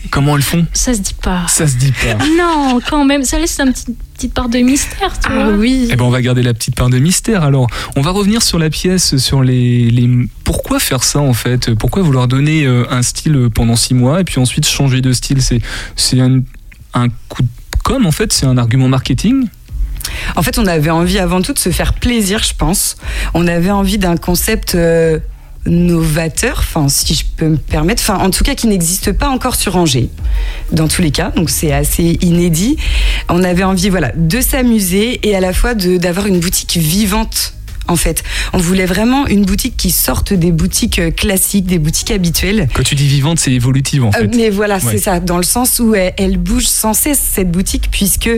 Comment 0.09 0.35
elles 0.35 0.41
font 0.43 0.65
Ça 0.73 0.93
se 0.93 0.99
dit 0.99 1.13
pas. 1.21 1.45
Ça 1.47 1.67
se 1.67 1.75
dit 1.75 1.91
pas. 1.91 2.15
Non, 2.37 2.79
quand 2.89 3.05
même, 3.05 3.23
ça 3.23 3.37
laisse 3.39 3.59
une 3.59 3.71
petite, 3.71 3.89
petite 4.15 4.33
part 4.33 4.49
de 4.49 4.57
mystère, 4.59 5.13
tu 5.19 5.29
Ah 5.29 5.45
vois. 5.45 5.53
oui. 5.53 5.87
Eh 5.91 5.95
ben 5.95 6.03
on 6.05 6.09
va 6.09 6.21
garder 6.21 6.41
la 6.43 6.53
petite 6.53 6.75
part 6.75 6.89
de 6.89 6.97
mystère. 6.99 7.43
Alors, 7.43 7.67
on 7.95 8.01
va 8.01 8.11
revenir 8.11 8.41
sur 8.41 8.57
la 8.59 8.69
pièce, 8.69 9.17
sur 9.17 9.43
les, 9.43 9.89
les... 9.91 10.09
pourquoi 10.43 10.79
faire 10.79 11.03
ça 11.03 11.19
en 11.19 11.33
fait? 11.33 11.73
Pourquoi 11.75 12.01
vouloir 12.01 12.27
donner 12.27 12.65
euh, 12.65 12.83
un 12.89 13.01
style 13.03 13.47
pendant 13.53 13.75
six 13.75 13.93
mois 13.93 14.21
et 14.21 14.23
puis 14.23 14.39
ensuite 14.39 14.67
changer 14.67 15.01
de 15.01 15.13
style? 15.13 15.41
C'est 15.41 15.61
c'est 15.95 16.19
un, 16.19 16.39
un 16.93 17.07
coup 17.29 17.43
de 17.43 17.47
com 17.83 18.05
en 18.05 18.11
fait, 18.11 18.33
c'est 18.33 18.45
un 18.47 18.57
argument 18.57 18.87
marketing. 18.89 19.45
En 20.35 20.43
fait, 20.43 20.57
on 20.59 20.65
avait 20.67 20.89
envie 20.89 21.19
avant 21.19 21.41
tout 21.41 21.53
de 21.53 21.59
se 21.59 21.69
faire 21.69 21.93
plaisir, 21.93 22.41
je 22.43 22.53
pense. 22.57 22.95
On 23.33 23.47
avait 23.47 23.71
envie 23.71 23.97
d'un 23.97 24.17
concept 24.17 24.75
euh, 24.75 25.19
novateur, 25.65 26.57
enfin, 26.59 26.87
si 26.89 27.13
je 27.13 27.23
peux 27.37 27.47
me 27.47 27.57
permettre, 27.57 28.01
enfin, 28.01 28.17
en 28.23 28.29
tout 28.31 28.43
cas, 28.43 28.55
qui 28.55 28.67
n'existe 28.67 29.11
pas 29.11 29.29
encore 29.29 29.55
sur 29.55 29.75
Angers, 29.77 30.09
dans 30.71 30.87
tous 30.87 31.01
les 31.01 31.11
cas. 31.11 31.31
Donc, 31.31 31.49
c'est 31.49 31.71
assez 31.71 32.17
inédit. 32.21 32.77
On 33.29 33.43
avait 33.43 33.63
envie, 33.63 33.89
voilà, 33.89 34.11
de 34.15 34.41
s'amuser 34.41 35.19
et 35.27 35.35
à 35.35 35.39
la 35.39 35.53
fois 35.53 35.73
d'avoir 35.75 36.27
une 36.27 36.39
boutique 36.39 36.77
vivante. 36.77 37.53
En 37.87 37.95
fait, 37.97 38.23
on 38.53 38.57
voulait 38.57 38.85
vraiment 38.85 39.27
une 39.27 39.43
boutique 39.43 39.75
qui 39.75 39.91
sorte 39.91 40.31
des 40.33 40.51
boutiques 40.51 40.99
euh, 40.99 41.11
classiques, 41.11 41.65
des 41.65 41.79
boutiques 41.79 42.11
habituelles. 42.11 42.69
Quand 42.73 42.83
tu 42.83 42.95
dis 42.95 43.07
vivante, 43.07 43.39
c'est 43.39 43.51
évolutive 43.51 44.05
en 44.05 44.09
Euh, 44.09 44.11
fait. 44.11 44.35
mais 44.35 44.49
voilà, 44.49 44.75
Ouais. 44.75 44.81
c'est 44.91 44.97
ça, 44.99 45.19
dans 45.19 45.35
le 45.37 45.43
sens 45.43 45.79
où 45.79 45.93
elle, 45.93 46.13
elle 46.17 46.37
bouge 46.37 46.67
sans 46.67 46.93
cesse 46.93 47.19
cette 47.19 47.51
boutique, 47.51 47.89
puisque 47.91 48.29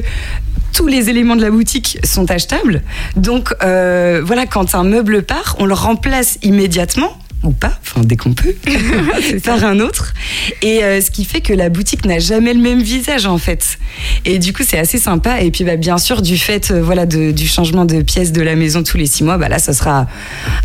tous 0.73 0.87
les 0.87 1.09
éléments 1.09 1.35
de 1.35 1.41
la 1.41 1.51
boutique 1.51 1.97
sont 2.03 2.29
achetables. 2.31 2.81
Donc 3.15 3.53
euh, 3.63 4.21
voilà, 4.25 4.45
quand 4.45 4.75
un 4.75 4.83
meuble 4.83 5.23
part, 5.23 5.55
on 5.59 5.65
le 5.65 5.73
remplace 5.73 6.37
immédiatement. 6.41 7.17
ou 7.43 7.51
pas, 7.51 7.73
enfin 7.81 8.01
dès 8.05 8.15
qu'on 8.15 8.33
peut, 8.33 8.55
par 9.43 9.63
un 9.65 9.79
autre. 9.81 10.13
Et 10.61 10.83
euh, 10.83 11.01
ce 11.01 11.11
qui 11.11 11.25
fait 11.25 11.41
que 11.41 11.51
la 11.53 11.67
boutique 11.69 12.05
n'a 12.05 12.17
jamais 12.19 12.53
le 12.53 12.61
même 12.61 12.81
visage 12.81 13.25
en 13.25 13.37
fait. 13.37 13.77
Et 14.25 14.39
du 14.39 14.53
coup, 14.53 14.63
c'est 14.65 14.79
assez 14.79 14.97
sympa. 14.97 15.41
Et 15.41 15.51
puis, 15.51 15.63
bah, 15.65 15.75
bien 15.75 15.97
sûr, 15.97 16.21
du 16.21 16.37
fait 16.37 16.71
euh, 16.71 16.81
voilà, 16.81 17.05
de- 17.05 17.31
du 17.31 17.47
changement 17.47 17.83
de 17.85 18.01
pièce 18.01 18.31
de 18.31 18.41
la 18.41 18.55
maison 18.55 18.81
tous 18.81 18.97
les 18.97 19.05
six 19.07 19.23
mois, 19.25 19.37
bah, 19.37 19.49
là, 19.49 19.59
ça 19.59 19.73
sera 19.73 20.07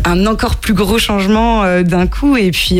un 0.05 0.25
encore 0.25 0.55
plus 0.55 0.73
gros 0.73 0.97
changement 0.99 1.63
euh, 1.65 1.83
d'un 1.83 2.07
coup. 2.07 2.37
Et 2.37 2.51
puis, 2.51 2.79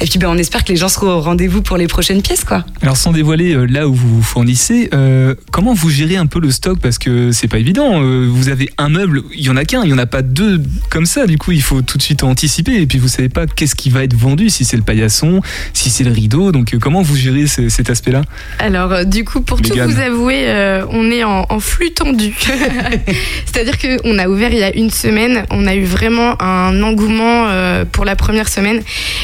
et 0.00 0.06
puis 0.06 0.18
bah, 0.18 0.26
on 0.30 0.36
espère 0.38 0.64
que 0.64 0.72
les 0.72 0.76
gens 0.76 0.88
seront 0.88 1.08
au 1.08 1.20
rendez-vous 1.20 1.62
pour 1.62 1.76
les 1.76 1.86
prochaines 1.86 2.22
pièces. 2.22 2.44
quoi. 2.44 2.64
Alors 2.82 2.96
sans 2.96 3.12
dévoiler 3.12 3.54
euh, 3.54 3.64
là 3.66 3.88
où 3.88 3.94
vous 3.94 4.16
vous 4.16 4.22
fournissez, 4.22 4.88
euh, 4.94 5.34
comment 5.50 5.74
vous 5.74 5.90
gérez 5.90 6.16
un 6.16 6.26
peu 6.26 6.40
le 6.40 6.50
stock? 6.50 6.78
Parce 6.80 6.98
que 6.98 7.32
c'est 7.32 7.48
pas 7.48 7.58
évident. 7.58 8.02
euh, 8.02 8.28
vous 8.30 8.48
avez 8.48 8.70
un 8.78 8.88
meuble, 8.88 9.22
il 9.34 9.42
y 9.44 9.50
en 9.50 9.56
a 9.56 9.64
qu'un, 9.64 9.82
il 9.84 9.90
y 9.90 9.92
en 9.92 9.98
a 9.98 10.06
pas 10.06 10.22
deux 10.22 10.60
comme 10.90 11.06
ça. 11.06 11.26
Du 11.26 11.38
coup, 11.38 11.52
il 11.52 11.62
faut 11.62 11.82
tout 11.82 11.98
de 11.98 12.02
suite 12.02 12.22
anticiper 12.24 12.80
et 12.80 12.86
puis 12.86 12.98
vous 12.98 13.08
savez 13.08 13.28
pas 13.28 13.46
qu'est-ce 13.46 13.74
qui 13.74 13.90
va 13.90 14.04
être 14.04 14.14
vendu, 14.14 14.50
si 14.50 14.64
c'est 14.64 14.76
le 14.76 14.82
paillasson, 14.82 15.40
si 15.72 15.90
c'est 15.90 16.04
le 16.04 16.12
rideau. 16.12 16.52
Donc 16.52 16.74
euh, 16.74 16.78
comment 16.78 17.02
vous 17.02 17.16
gérez 17.16 17.46
ce- 17.46 17.68
cet 17.68 17.90
aspect-là? 17.90 18.22
Alors, 18.58 18.92
euh, 18.92 19.04
du 19.04 19.24
coup, 19.24 19.40
pour 19.40 19.60
Mégane. 19.60 19.88
tout 19.88 19.94
vous 19.94 20.00
avouer, 20.00 20.44
euh, 20.48 20.84
on 20.90 21.10
est 21.10 21.24
en, 21.24 21.46
en 21.48 21.60
flux 21.60 21.92
tendu. 21.92 22.34
C'est-à-dire 23.46 23.78
qu'on 23.78 24.18
a 24.18 24.28
ouvert 24.28 24.52
il 24.52 24.58
y 24.58 24.62
a 24.64 24.74
une 24.74 24.90
semaine, 24.90 25.44
on 25.50 25.66
a 25.66 25.74
eu 25.74 25.84
vraiment 25.84 26.40
un 26.42 26.82
engouement 26.82 27.46
euh, 27.48 27.84
pour 27.84 28.04
la 28.04 28.16
première 28.16 28.48
semaine 28.48 28.80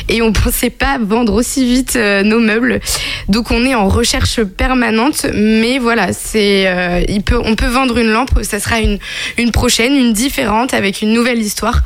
et 0.08 0.22
on 0.22 0.32
pensait 0.32 0.59
pas 0.68 0.98
vendre 0.98 1.32
aussi 1.32 1.64
vite 1.64 1.96
euh, 1.96 2.22
nos 2.22 2.38
meubles. 2.38 2.80
Donc, 3.28 3.50
on 3.50 3.64
est 3.64 3.74
en 3.74 3.88
recherche 3.88 4.42
permanente, 4.42 5.24
mais 5.34 5.78
voilà, 5.78 6.12
c'est, 6.12 6.66
euh, 6.66 7.02
il 7.08 7.22
peut, 7.22 7.40
on 7.42 7.54
peut 7.54 7.68
vendre 7.68 7.96
une 7.96 8.10
lampe, 8.10 8.38
ça 8.42 8.60
sera 8.60 8.80
une, 8.80 8.98
une 9.38 9.52
prochaine, 9.52 9.96
une 9.96 10.12
différente 10.12 10.74
avec 10.74 11.00
une 11.00 11.14
nouvelle 11.14 11.38
histoire 11.38 11.82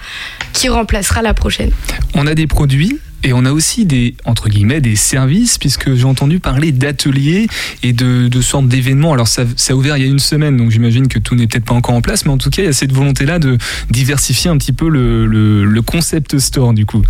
qui 0.52 0.68
remplacera 0.68 1.22
la 1.22 1.34
prochaine. 1.34 1.70
On 2.14 2.26
a 2.26 2.34
des 2.34 2.48
produits. 2.48 2.98
Et 3.26 3.32
on 3.32 3.46
a 3.46 3.52
aussi 3.52 3.86
des, 3.86 4.16
entre 4.26 4.50
guillemets, 4.50 4.82
des 4.82 4.96
services, 4.96 5.56
puisque 5.56 5.94
j'ai 5.94 6.04
entendu 6.04 6.40
parler 6.40 6.72
d'ateliers 6.72 7.46
et 7.82 7.94
de, 7.94 8.28
de 8.28 8.40
sortes 8.42 8.68
d'événements. 8.68 9.14
Alors, 9.14 9.28
ça, 9.28 9.44
ça 9.56 9.72
a 9.72 9.76
ouvert 9.76 9.96
il 9.96 10.02
y 10.02 10.06
a 10.06 10.10
une 10.10 10.18
semaine, 10.18 10.58
donc 10.58 10.70
j'imagine 10.70 11.08
que 11.08 11.18
tout 11.18 11.34
n'est 11.34 11.46
peut-être 11.46 11.64
pas 11.64 11.72
encore 11.72 11.94
en 11.94 12.02
place, 12.02 12.26
mais 12.26 12.32
en 12.32 12.36
tout 12.36 12.50
cas, 12.50 12.60
il 12.60 12.66
y 12.66 12.68
a 12.68 12.74
cette 12.74 12.92
volonté-là 12.92 13.38
de 13.38 13.56
diversifier 13.88 14.50
un 14.50 14.58
petit 14.58 14.72
peu 14.74 14.90
le, 14.90 15.24
le, 15.24 15.64
le 15.64 15.80
concept 15.80 16.38
store, 16.38 16.74
du 16.74 16.84
coup. 16.84 17.02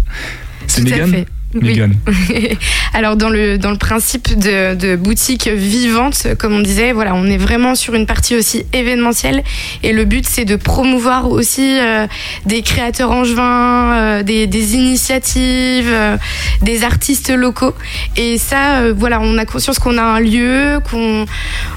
C'est 0.68 0.82
Tout 0.82 0.86
à 0.86 0.90
Mégane 0.98 1.24
Oui. 1.54 1.80
Alors 2.94 3.16
dans 3.16 3.28
le 3.28 3.58
dans 3.58 3.70
le 3.70 3.78
principe 3.78 4.38
de, 4.38 4.74
de 4.74 4.96
boutique 4.96 5.48
vivante, 5.48 6.26
comme 6.38 6.54
on 6.54 6.60
disait, 6.60 6.92
voilà, 6.92 7.14
on 7.14 7.26
est 7.26 7.36
vraiment 7.36 7.74
sur 7.74 7.94
une 7.94 8.06
partie 8.06 8.36
aussi 8.36 8.64
événementielle 8.72 9.42
et 9.82 9.92
le 9.92 10.04
but 10.04 10.26
c'est 10.26 10.44
de 10.44 10.56
promouvoir 10.56 11.30
aussi 11.30 11.78
euh, 11.78 12.06
des 12.46 12.62
créateurs 12.62 13.10
angevins, 13.10 13.92
euh, 13.94 14.22
des, 14.22 14.46
des 14.46 14.74
initiatives, 14.74 15.90
euh, 15.90 16.16
des 16.62 16.84
artistes 16.84 17.30
locaux 17.30 17.74
et 18.16 18.38
ça, 18.38 18.78
euh, 18.78 18.94
voilà, 18.96 19.20
on 19.20 19.38
a 19.38 19.44
conscience 19.44 19.78
qu'on 19.78 19.98
a 19.98 20.02
un 20.02 20.20
lieu, 20.20 20.80
qu'on, 20.90 21.26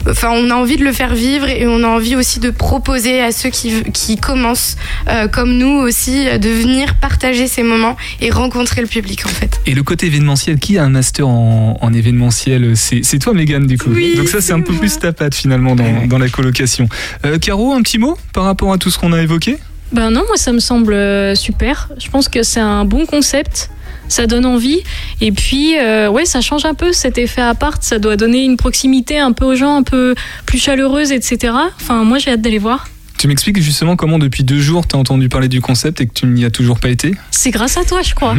enfin, 0.10 0.30
on 0.32 0.50
a 0.50 0.56
envie 0.56 0.78
de 0.78 0.84
le 0.84 0.92
faire 0.92 1.13
vivre 1.16 1.48
et 1.48 1.68
on 1.68 1.84
a 1.84 1.88
envie 1.88 2.16
aussi 2.16 2.40
de 2.40 2.50
proposer 2.50 3.22
à 3.22 3.32
ceux 3.32 3.50
qui 3.50 3.84
qui 3.94 4.18
commencent 4.18 4.76
euh, 5.10 5.28
comme 5.28 5.58
nous 5.58 5.78
aussi 5.80 6.28
euh, 6.28 6.38
de 6.38 6.50
venir 6.50 6.96
partager 6.96 7.48
ces 7.48 7.63
moments 7.63 7.98
et 8.22 8.30
rencontrer 8.30 8.82
le 8.82 8.88
public 8.88 9.26
en 9.26 9.30
fait. 9.30 9.60
Et 9.68 9.74
le 9.74 9.84
côté 9.84 10.08
événementiel, 10.08 10.60
qui 10.60 10.78
a 10.78 10.86
un 10.86 10.90
master 10.90 11.28
en, 11.28 11.78
en 11.82 11.94
événementiel 11.94 12.76
C'est 12.78 13.20
toi, 13.20 13.34
Mégane, 13.34 13.68
du 13.68 13.78
coup. 13.78 13.90
Oui, 13.92 14.16
Donc 14.16 14.30
ça, 14.30 14.40
c'est 14.40 14.54
un 14.54 14.62
peu 14.62 14.74
plus 14.74 14.98
ta 14.98 15.12
patte, 15.12 15.36
finalement, 15.36 15.76
dans, 15.76 16.08
dans 16.08 16.18
la 16.18 16.30
colocation. 16.30 16.88
Euh, 17.26 17.38
Caro, 17.38 17.74
un 17.74 17.82
petit 17.82 17.98
mot 17.98 18.18
par 18.34 18.46
rapport 18.46 18.72
à 18.72 18.78
tout 18.78 18.90
ce 18.90 18.98
qu'on 18.98 19.12
a 19.12 19.22
évoqué? 19.22 19.58
Ben 19.92 20.10
non, 20.10 20.24
moi 20.28 20.36
ça 20.36 20.52
me 20.52 20.60
semble 20.60 20.94
euh, 20.94 21.34
super. 21.36 21.90
Je 21.98 22.10
pense 22.10 22.28
que 22.28 22.44
c'est 22.44 22.60
un 22.60 22.86
bon 22.86 23.06
concept. 23.06 23.70
Ça 24.10 24.26
donne 24.26 24.46
envie. 24.46 24.82
Et 25.20 25.34
puis, 25.34 25.78
euh, 25.78 26.10
ouais, 26.10 26.26
ça 26.26 26.40
change 26.40 26.66
un 26.66 26.74
peu 26.74 26.94
cet 26.94 27.18
effet 27.18 27.42
appart. 27.42 27.82
Ça 27.84 28.00
doit 28.00 28.16
donner 28.16 28.44
une 28.44 28.56
proximité 28.56 29.20
un 29.20 29.34
peu 29.34 29.46
aux 29.46 29.56
gens, 29.56 29.76
un 29.76 29.84
peu 29.84 30.16
plus 30.46 30.60
chaleureuse, 30.60 31.12
etc. 31.12 31.54
Enfin, 31.80 32.06
moi 32.06 32.18
j'ai 32.18 32.32
hâte 32.32 32.42
d'aller 32.42 32.58
voir. 32.58 32.88
Tu 33.18 33.28
m'expliques 33.28 33.60
justement 33.62 33.96
comment 33.96 34.20
depuis 34.20 34.44
deux 34.44 34.60
jours 34.60 34.88
tu 34.88 34.96
as 34.96 35.00
entendu 35.00 35.28
parler 35.28 35.48
du 35.48 35.60
concept 35.62 36.02
et 36.02 36.08
que 36.08 36.14
tu 36.14 36.28
n'y 36.28 36.46
as 36.46 36.52
toujours 36.52 36.80
pas 36.80 36.90
été 36.90 37.16
C'est 37.32 37.50
grâce 37.52 37.78
à 37.78 37.84
toi, 37.84 38.02
je 38.04 38.14
crois. 38.14 38.36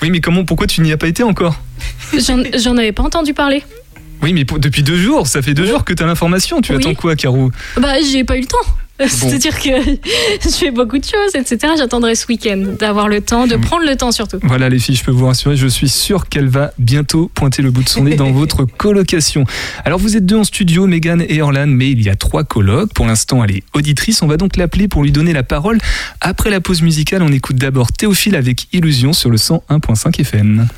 Oui, 0.00 0.10
mais 0.10 0.20
comment, 0.20 0.44
pourquoi 0.44 0.66
tu 0.68 0.80
n'y 0.80 0.92
as 0.92 0.96
pas 0.96 1.08
été 1.08 1.22
encore 1.24 1.60
J'en 2.16 2.76
avais 2.76 2.92
pas 2.92 3.02
entendu 3.02 3.34
parler. 3.34 3.64
Oui, 4.22 4.32
mais 4.32 4.44
pour- 4.44 4.60
depuis 4.60 4.84
deux 4.84 4.96
jours, 4.96 5.26
ça 5.26 5.42
fait 5.42 5.54
deux 5.54 5.66
jours 5.66 5.84
que 5.84 5.92
tu 5.92 6.02
as 6.02 6.06
l'information. 6.06 6.60
Tu 6.60 6.72
Oui. 6.72 6.78
attends 6.78 6.94
quoi, 6.94 7.16
Caro 7.16 7.50
Bah, 7.76 7.94
j'ai 8.00 8.22
pas 8.22 8.36
eu 8.36 8.42
le 8.42 8.46
temps. 8.46 8.56
C'est-à-dire 9.08 9.58
que 9.58 9.70
je 10.42 10.48
fais 10.48 10.70
beaucoup 10.70 10.98
de 10.98 11.04
choses, 11.04 11.34
etc. 11.34 11.74
J'attendrai 11.76 12.14
ce 12.14 12.26
week-end 12.26 12.62
d'avoir 12.78 13.08
le 13.08 13.20
temps, 13.20 13.46
de 13.46 13.56
prendre 13.56 13.84
le 13.86 13.96
temps 13.96 14.12
surtout. 14.12 14.38
Voilà 14.42 14.68
les 14.68 14.78
filles, 14.78 14.96
je 14.96 15.04
peux 15.04 15.10
vous 15.10 15.26
rassurer, 15.26 15.56
je 15.56 15.66
suis 15.66 15.88
sûr 15.88 16.28
qu'elle 16.28 16.48
va 16.48 16.72
bientôt 16.78 17.30
pointer 17.34 17.62
le 17.62 17.70
bout 17.70 17.82
de 17.82 17.88
son 17.88 18.04
nez 18.04 18.16
dans 18.16 18.30
votre 18.32 18.64
colocation. 18.64 19.44
Alors 19.84 19.98
vous 19.98 20.16
êtes 20.16 20.26
deux 20.26 20.36
en 20.36 20.44
studio, 20.44 20.86
Megan 20.86 21.24
et 21.28 21.42
Orlan, 21.42 21.66
mais 21.66 21.90
il 21.90 22.02
y 22.02 22.08
a 22.08 22.16
trois 22.16 22.44
colocs. 22.44 22.92
Pour 22.92 23.06
l'instant, 23.06 23.44
elle 23.44 23.56
est 23.56 23.62
auditrice. 23.74 24.22
On 24.22 24.26
va 24.26 24.36
donc 24.36 24.56
l'appeler 24.56 24.88
pour 24.88 25.02
lui 25.02 25.12
donner 25.12 25.32
la 25.32 25.42
parole. 25.42 25.78
Après 26.20 26.50
la 26.50 26.60
pause 26.60 26.82
musicale, 26.82 27.22
on 27.22 27.32
écoute 27.32 27.56
d'abord 27.56 27.92
Théophile 27.92 28.36
avec 28.36 28.68
Illusion 28.72 29.12
sur 29.12 29.30
le 29.30 29.36
101.5 29.36 30.20
FM. 30.20 30.68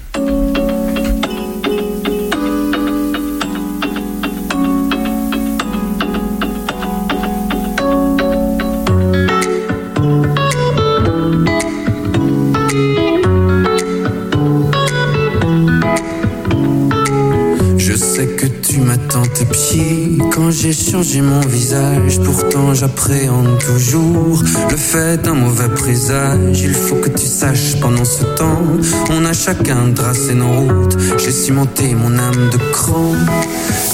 Changé 20.74 21.20
mon 21.20 21.40
visage. 21.40 22.20
Pourtant, 22.20 22.74
j'appréhende 22.74 23.58
toujours 23.58 24.42
le 24.70 24.76
fait 24.76 25.22
d'un 25.22 25.34
mauvais 25.34 25.68
présage. 25.68 26.60
Il 26.60 26.74
faut 26.74 26.96
que 26.96 27.08
tu 27.08 27.26
saches, 27.26 27.80
pendant 27.80 28.04
ce 28.04 28.24
temps, 28.36 28.62
on 29.10 29.24
a 29.24 29.32
chacun 29.32 29.92
tracé 29.94 30.34
nos 30.34 30.52
routes. 30.52 30.96
J'ai 31.18 31.30
cimenté 31.30 31.94
mon 31.94 32.18
âme 32.18 32.50
de 32.50 32.58
cran 32.72 33.12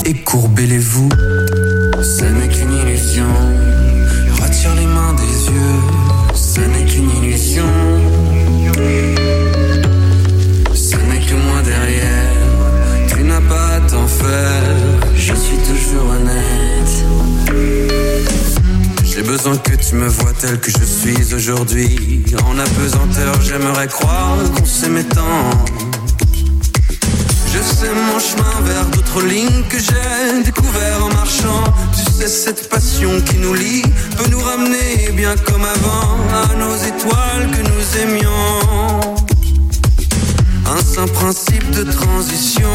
et 0.06 0.14
courbé 0.14 0.66
les 0.66 0.78
voûtes. 0.78 1.14
Tu 19.90 19.96
me 19.96 20.06
vois 20.06 20.32
tel 20.40 20.60
que 20.60 20.70
je 20.70 20.84
suis 20.84 21.34
aujourd'hui. 21.34 22.22
En 22.46 22.56
apesanteur, 22.58 23.34
j'aimerais 23.42 23.88
croire 23.88 24.36
qu'on 24.54 24.64
s'aimait 24.64 25.02
tant. 25.02 25.50
Je 27.52 27.58
sais 27.58 27.90
mon 27.92 28.20
chemin 28.20 28.60
vers 28.62 28.86
d'autres 28.86 29.22
lignes 29.22 29.64
que 29.68 29.78
j'ai 29.78 30.42
découvert 30.44 31.04
en 31.04 31.08
marchant. 31.08 31.64
Tu 31.92 32.12
sais, 32.12 32.28
cette 32.28 32.68
passion 32.68 33.20
qui 33.22 33.38
nous 33.38 33.54
lie 33.54 33.82
peut 34.16 34.30
nous 34.30 34.38
ramener 34.40 35.10
bien 35.12 35.34
comme 35.44 35.64
avant 35.64 36.18
à 36.40 36.54
nos 36.54 36.76
étoiles 36.76 37.50
que 37.50 37.62
nous 37.62 37.98
aimions. 38.02 39.16
Un 40.66 40.82
saint 40.84 41.08
principe 41.08 41.68
de 41.72 41.82
transition. 41.82 42.70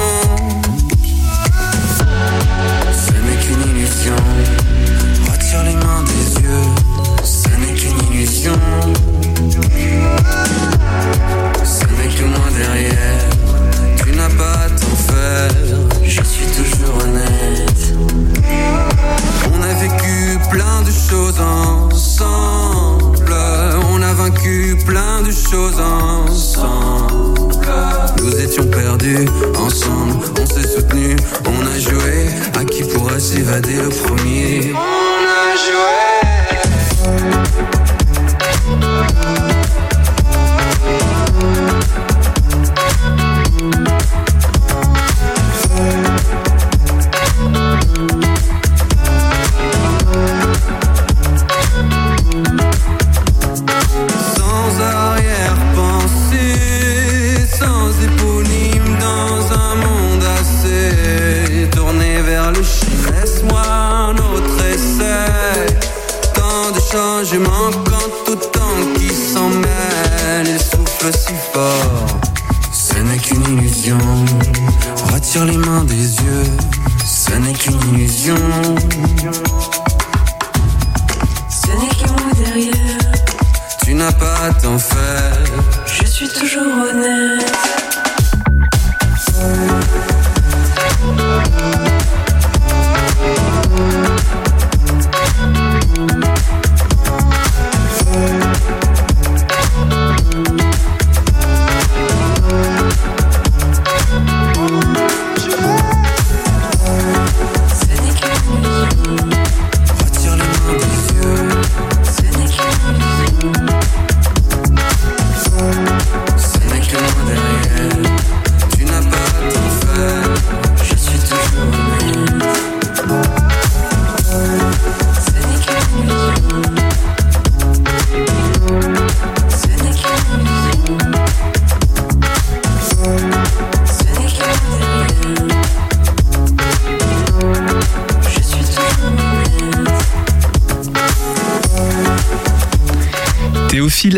Ce 3.07 3.11
n'est 3.11 3.39
qu'une 3.41 3.69
illusion. 3.71 4.15
Retire 5.31 5.63
les 5.63 5.75
mains 5.75 6.03
des 6.03 6.41
yeux. 6.41 6.74
Ce 8.45 8.51
n'est 11.85 12.13
que 12.13 12.25
moi 12.25 12.47
derrière. 12.55 13.29
Tu 14.03 14.11
n'as 14.11 14.29
pas 14.29 14.65
à 14.65 14.69
t'en 14.69 14.95
faire. 14.95 15.49
Je 16.03 16.21
suis 16.21 16.45
toujours 16.45 16.95
honnête. 17.03 17.95
On 19.51 19.63
a 19.63 19.73
vécu 19.73 20.37
plein 20.51 20.83
de 20.83 20.91
choses 20.91 21.39
ensemble. 21.41 23.15
On 23.91 24.01
a 24.03 24.13
vaincu 24.13 24.77
plein 24.85 25.23
de 25.23 25.31
choses 25.31 25.79
ensemble. 25.79 27.51
Nous 28.21 28.39
étions 28.39 28.67
perdus 28.67 29.27
ensemble. 29.57 30.23
On 30.39 30.45
s'est 30.45 30.67
soutenus, 30.67 31.17
on 31.47 31.65
a 31.65 31.79
joué. 31.79 32.27
À 32.59 32.63
qui 32.63 32.83
pourra 32.83 33.19
s'évader 33.19 33.77
le 33.77 33.89
premier? 33.89 34.71
On 34.71 34.77
a 34.77 35.55
joué. 35.55 36.04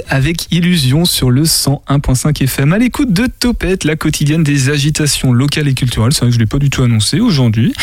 Avec 0.09 0.47
Illusion 0.51 1.05
sur 1.05 1.31
le 1.31 1.43
101.5 1.43 2.43
FM 2.43 2.73
à 2.73 2.77
l'écoute 2.77 3.13
de 3.13 3.25
Topette, 3.27 3.85
la 3.85 3.95
quotidienne 3.95 4.43
des 4.43 4.69
agitations 4.69 5.31
locales 5.31 5.69
et 5.69 5.73
culturelles. 5.73 6.11
C'est 6.11 6.19
vrai 6.21 6.27
que 6.27 6.33
je 6.33 6.37
ne 6.39 6.43
l'ai 6.43 6.47
pas 6.47 6.57
du 6.59 6.69
tout 6.69 6.83
annoncé 6.83 7.21
aujourd'hui. 7.21 7.73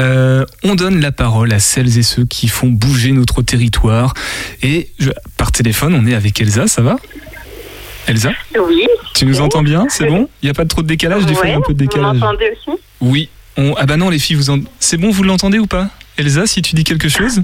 Euh, 0.00 0.46
on 0.62 0.74
donne 0.74 1.00
la 1.00 1.12
parole 1.12 1.52
à 1.52 1.58
celles 1.58 1.98
et 1.98 2.02
ceux 2.02 2.24
qui 2.24 2.48
font 2.48 2.68
bouger 2.68 3.12
notre 3.12 3.42
territoire. 3.42 4.14
Et 4.62 4.88
je- 4.98 5.10
par 5.36 5.52
téléphone, 5.52 5.94
on 5.94 6.06
est 6.06 6.14
avec 6.14 6.40
Elsa, 6.40 6.66
ça 6.66 6.80
va? 6.80 6.96
Elsa? 8.06 8.30
Oui. 8.66 8.86
Tu 9.14 9.26
nous 9.26 9.40
entends 9.42 9.62
bien? 9.62 9.84
C'est 9.90 10.06
bon? 10.06 10.30
Il 10.42 10.46
n'y 10.46 10.50
a 10.50 10.54
pas 10.54 10.64
trop 10.64 10.80
de 10.82 10.86
décalage 10.86 11.26
Des 11.26 11.34
fois, 11.34 11.44
il 11.46 11.50
y 11.50 11.52
a 11.52 11.58
un 11.58 11.60
peu 11.60 11.74
de 11.74 11.82
Vous 11.84 11.88
décalage. 11.90 12.16
m'entendez 12.16 12.50
aussi? 12.52 12.78
Oui. 13.02 13.28
On... 13.58 13.74
Ah 13.76 13.84
bah 13.84 13.98
non, 13.98 14.08
les 14.08 14.18
filles, 14.18 14.36
vous 14.36 14.48
en... 14.48 14.60
c'est 14.78 14.96
bon, 14.96 15.10
vous 15.10 15.24
l'entendez 15.24 15.58
ou 15.58 15.66
pas? 15.66 15.90
Elsa, 16.16 16.46
si 16.46 16.62
tu 16.62 16.74
dis 16.74 16.84
quelque 16.84 17.10
chose? 17.10 17.42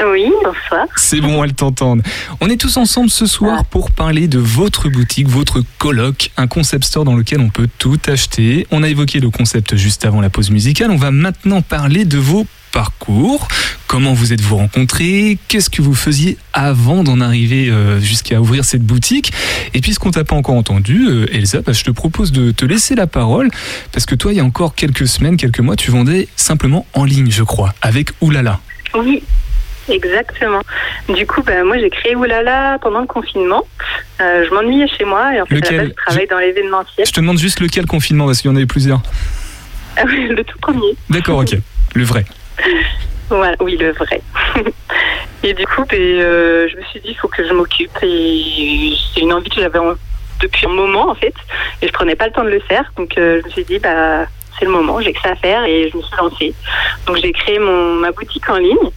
Oui, 0.00 0.32
bonsoir. 0.42 0.86
C'est 0.96 1.20
bon, 1.20 1.44
elles 1.44 1.52
t'entendent. 1.52 2.02
On 2.40 2.48
est 2.48 2.56
tous 2.56 2.76
ensemble 2.76 3.10
ce 3.10 3.26
soir 3.26 3.64
pour 3.64 3.90
parler 3.90 4.26
de 4.26 4.38
votre 4.38 4.88
boutique, 4.88 5.28
votre 5.28 5.62
coloc, 5.78 6.30
un 6.36 6.46
concept 6.46 6.84
store 6.84 7.04
dans 7.04 7.14
lequel 7.14 7.40
on 7.40 7.50
peut 7.50 7.68
tout 7.78 7.98
acheter. 8.06 8.66
On 8.70 8.82
a 8.82 8.88
évoqué 8.88 9.20
le 9.20 9.30
concept 9.30 9.76
juste 9.76 10.04
avant 10.04 10.20
la 10.20 10.30
pause 10.30 10.50
musicale. 10.50 10.90
On 10.90 10.96
va 10.96 11.10
maintenant 11.10 11.62
parler 11.62 12.04
de 12.04 12.18
vos 12.18 12.46
parcours. 12.72 13.46
Comment 13.86 14.14
vous 14.14 14.32
êtes-vous 14.32 14.56
rencontrés? 14.56 15.38
Qu'est-ce 15.48 15.68
que 15.68 15.82
vous 15.82 15.94
faisiez 15.94 16.38
avant 16.54 17.04
d'en 17.04 17.20
arriver 17.20 17.68
euh, 17.68 18.00
jusqu'à 18.00 18.40
ouvrir 18.40 18.64
cette 18.64 18.82
boutique? 18.82 19.32
Et 19.74 19.82
puisqu'on 19.82 20.10
t'a 20.10 20.24
pas 20.24 20.34
encore 20.34 20.56
entendu, 20.56 21.06
euh, 21.06 21.26
Elsa, 21.32 21.60
bah, 21.60 21.72
je 21.72 21.84
te 21.84 21.90
propose 21.90 22.32
de 22.32 22.50
te 22.50 22.64
laisser 22.64 22.94
la 22.94 23.06
parole 23.06 23.50
parce 23.92 24.06
que 24.06 24.14
toi, 24.14 24.32
il 24.32 24.38
y 24.38 24.40
a 24.40 24.44
encore 24.44 24.74
quelques 24.74 25.06
semaines, 25.06 25.36
quelques 25.36 25.60
mois, 25.60 25.76
tu 25.76 25.90
vendais 25.90 26.28
simplement 26.34 26.86
en 26.94 27.04
ligne, 27.04 27.30
je 27.30 27.42
crois, 27.42 27.74
avec 27.82 28.08
Oulala. 28.22 28.60
Oui, 28.94 29.22
exactement. 29.92 30.60
Du 31.08 31.26
coup, 31.26 31.42
bah, 31.42 31.64
moi, 31.64 31.78
j'ai 31.78 31.90
créé 31.90 32.16
Oulala 32.16 32.78
pendant 32.80 33.00
le 33.00 33.06
confinement. 33.06 33.66
Euh, 34.20 34.44
je 34.48 34.54
m'ennuyais 34.54 34.88
chez 34.88 35.04
moi 35.04 35.34
et 35.34 35.40
en 35.40 35.46
fait, 35.46 35.54
à 35.54 35.58
Lequel 35.58 35.76
la 35.76 35.82
base, 35.82 35.90
je 35.90 36.04
travaille 36.04 36.26
dans 36.28 36.38
l'événementiel. 36.38 37.06
Je 37.06 37.12
te 37.12 37.20
demande 37.20 37.38
juste 37.38 37.60
lequel 37.60 37.86
confinement 37.86 38.26
parce 38.26 38.40
qu'il 38.40 38.50
y 38.50 38.52
en 38.52 38.56
avait 38.56 38.66
plusieurs. 38.66 39.00
Ah 39.94 40.04
oui, 40.06 40.26
le 40.26 40.42
tout 40.42 40.58
premier. 40.58 40.96
D'accord, 41.10 41.40
ok. 41.40 41.54
Le 41.94 42.04
vrai. 42.04 42.24
Voilà, 43.28 43.56
oui, 43.60 43.78
le 43.78 43.92
vrai. 43.92 44.20
et 45.42 45.54
du 45.54 45.64
coup, 45.66 45.84
ben, 45.88 45.98
euh, 45.98 46.68
je 46.68 46.76
me 46.76 46.82
suis 46.84 47.00
dit, 47.00 47.08
il 47.10 47.16
faut 47.16 47.28
que 47.28 47.46
je 47.46 47.52
m'occupe. 47.54 47.90
Et 48.02 48.92
c'est 49.14 49.20
une 49.20 49.32
envie 49.32 49.48
que 49.48 49.60
j'avais 49.60 49.78
depuis 50.40 50.66
un 50.66 50.70
moment, 50.70 51.10
en 51.10 51.14
fait. 51.14 51.34
Et 51.80 51.86
je 51.86 51.92
prenais 51.92 52.14
pas 52.14 52.26
le 52.26 52.32
temps 52.32 52.44
de 52.44 52.50
le 52.50 52.60
faire. 52.60 52.92
Donc, 52.96 53.16
euh, 53.16 53.40
je 53.40 53.46
me 53.46 53.52
suis 53.52 53.64
dit, 53.64 53.78
bah, 53.78 54.26
c'est 54.58 54.66
le 54.66 54.70
moment, 54.70 55.00
j'ai 55.00 55.14
que 55.14 55.20
ça 55.22 55.30
à 55.30 55.36
faire. 55.36 55.64
Et 55.64 55.88
je 55.90 55.96
me 55.96 56.02
suis 56.02 56.16
lancée. 56.18 56.54
Donc, 57.06 57.16
j'ai 57.16 57.32
créé 57.32 57.58
mon, 57.58 57.94
ma 57.94 58.12
boutique 58.12 58.48
en 58.50 58.58
ligne. 58.58 58.90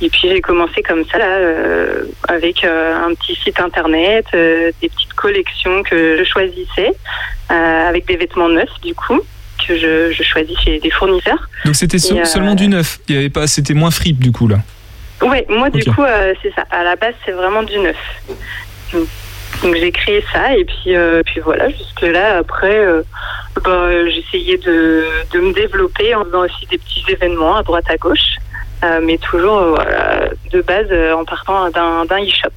Et 0.00 0.08
puis, 0.08 0.28
j'ai 0.28 0.40
commencé 0.40 0.82
comme 0.82 1.04
ça, 1.06 1.18
là, 1.18 1.36
euh, 1.36 2.04
avec 2.28 2.64
euh, 2.64 3.06
un 3.06 3.14
petit 3.14 3.36
site 3.36 3.60
internet, 3.60 4.26
euh, 4.34 4.72
des 4.80 4.88
petites 4.88 5.14
collections 5.14 5.82
que 5.84 6.18
je 6.18 6.24
choisissais, 6.24 6.92
avec 7.48 8.06
des 8.06 8.16
vêtements 8.16 8.48
neufs, 8.48 8.80
du 8.82 8.94
coup, 8.94 9.20
que 9.66 9.76
je, 9.76 10.12
je 10.12 10.22
choisis 10.22 10.58
chez 10.58 10.80
des 10.80 10.90
fournisseurs. 10.90 11.48
Donc 11.64 11.76
c'était 11.76 11.98
seulement 11.98 12.54
du 12.54 12.66
neuf. 12.66 12.98
Il 13.08 13.14
y 13.14 13.18
avait 13.18 13.28
pas, 13.28 13.46
c'était 13.46 13.74
moins 13.74 13.90
fripe 13.90 14.18
du 14.18 14.32
coup 14.32 14.48
là. 14.48 14.56
Ouais, 15.20 15.44
moi 15.50 15.68
du 15.68 15.84
coup 15.84 16.02
c'est 16.42 16.52
ça. 16.54 16.64
À 16.70 16.82
la 16.82 16.96
base 16.96 17.14
c'est 17.26 17.32
vraiment 17.32 17.62
du 17.62 17.78
neuf. 17.78 17.96
Donc, 18.92 19.06
donc, 19.62 19.76
j'ai 19.76 19.92
créé 19.92 20.24
ça 20.32 20.56
et 20.56 20.64
puis 20.64 20.94
puis 21.26 21.40
voilà 21.44 21.68
jusque 21.68 22.00
là 22.00 22.38
après 22.38 22.84
bah, 23.62 24.08
j'essayais 24.08 24.56
de, 24.56 25.04
de 25.32 25.40
me 25.40 25.52
développer 25.52 26.14
en 26.14 26.24
faisant 26.24 26.44
aussi 26.44 26.66
des 26.70 26.78
petits 26.78 27.04
événements 27.08 27.56
à 27.56 27.62
droite 27.62 27.84
à 27.88 27.96
gauche, 27.96 28.36
mais 29.04 29.18
toujours 29.18 29.78
euh, 29.80 30.26
de 30.52 30.60
base 30.62 30.86
euh, 30.90 31.14
en 31.14 31.24
partant 31.24 31.70
d'un 31.70 32.04
e-shop. 32.22 32.50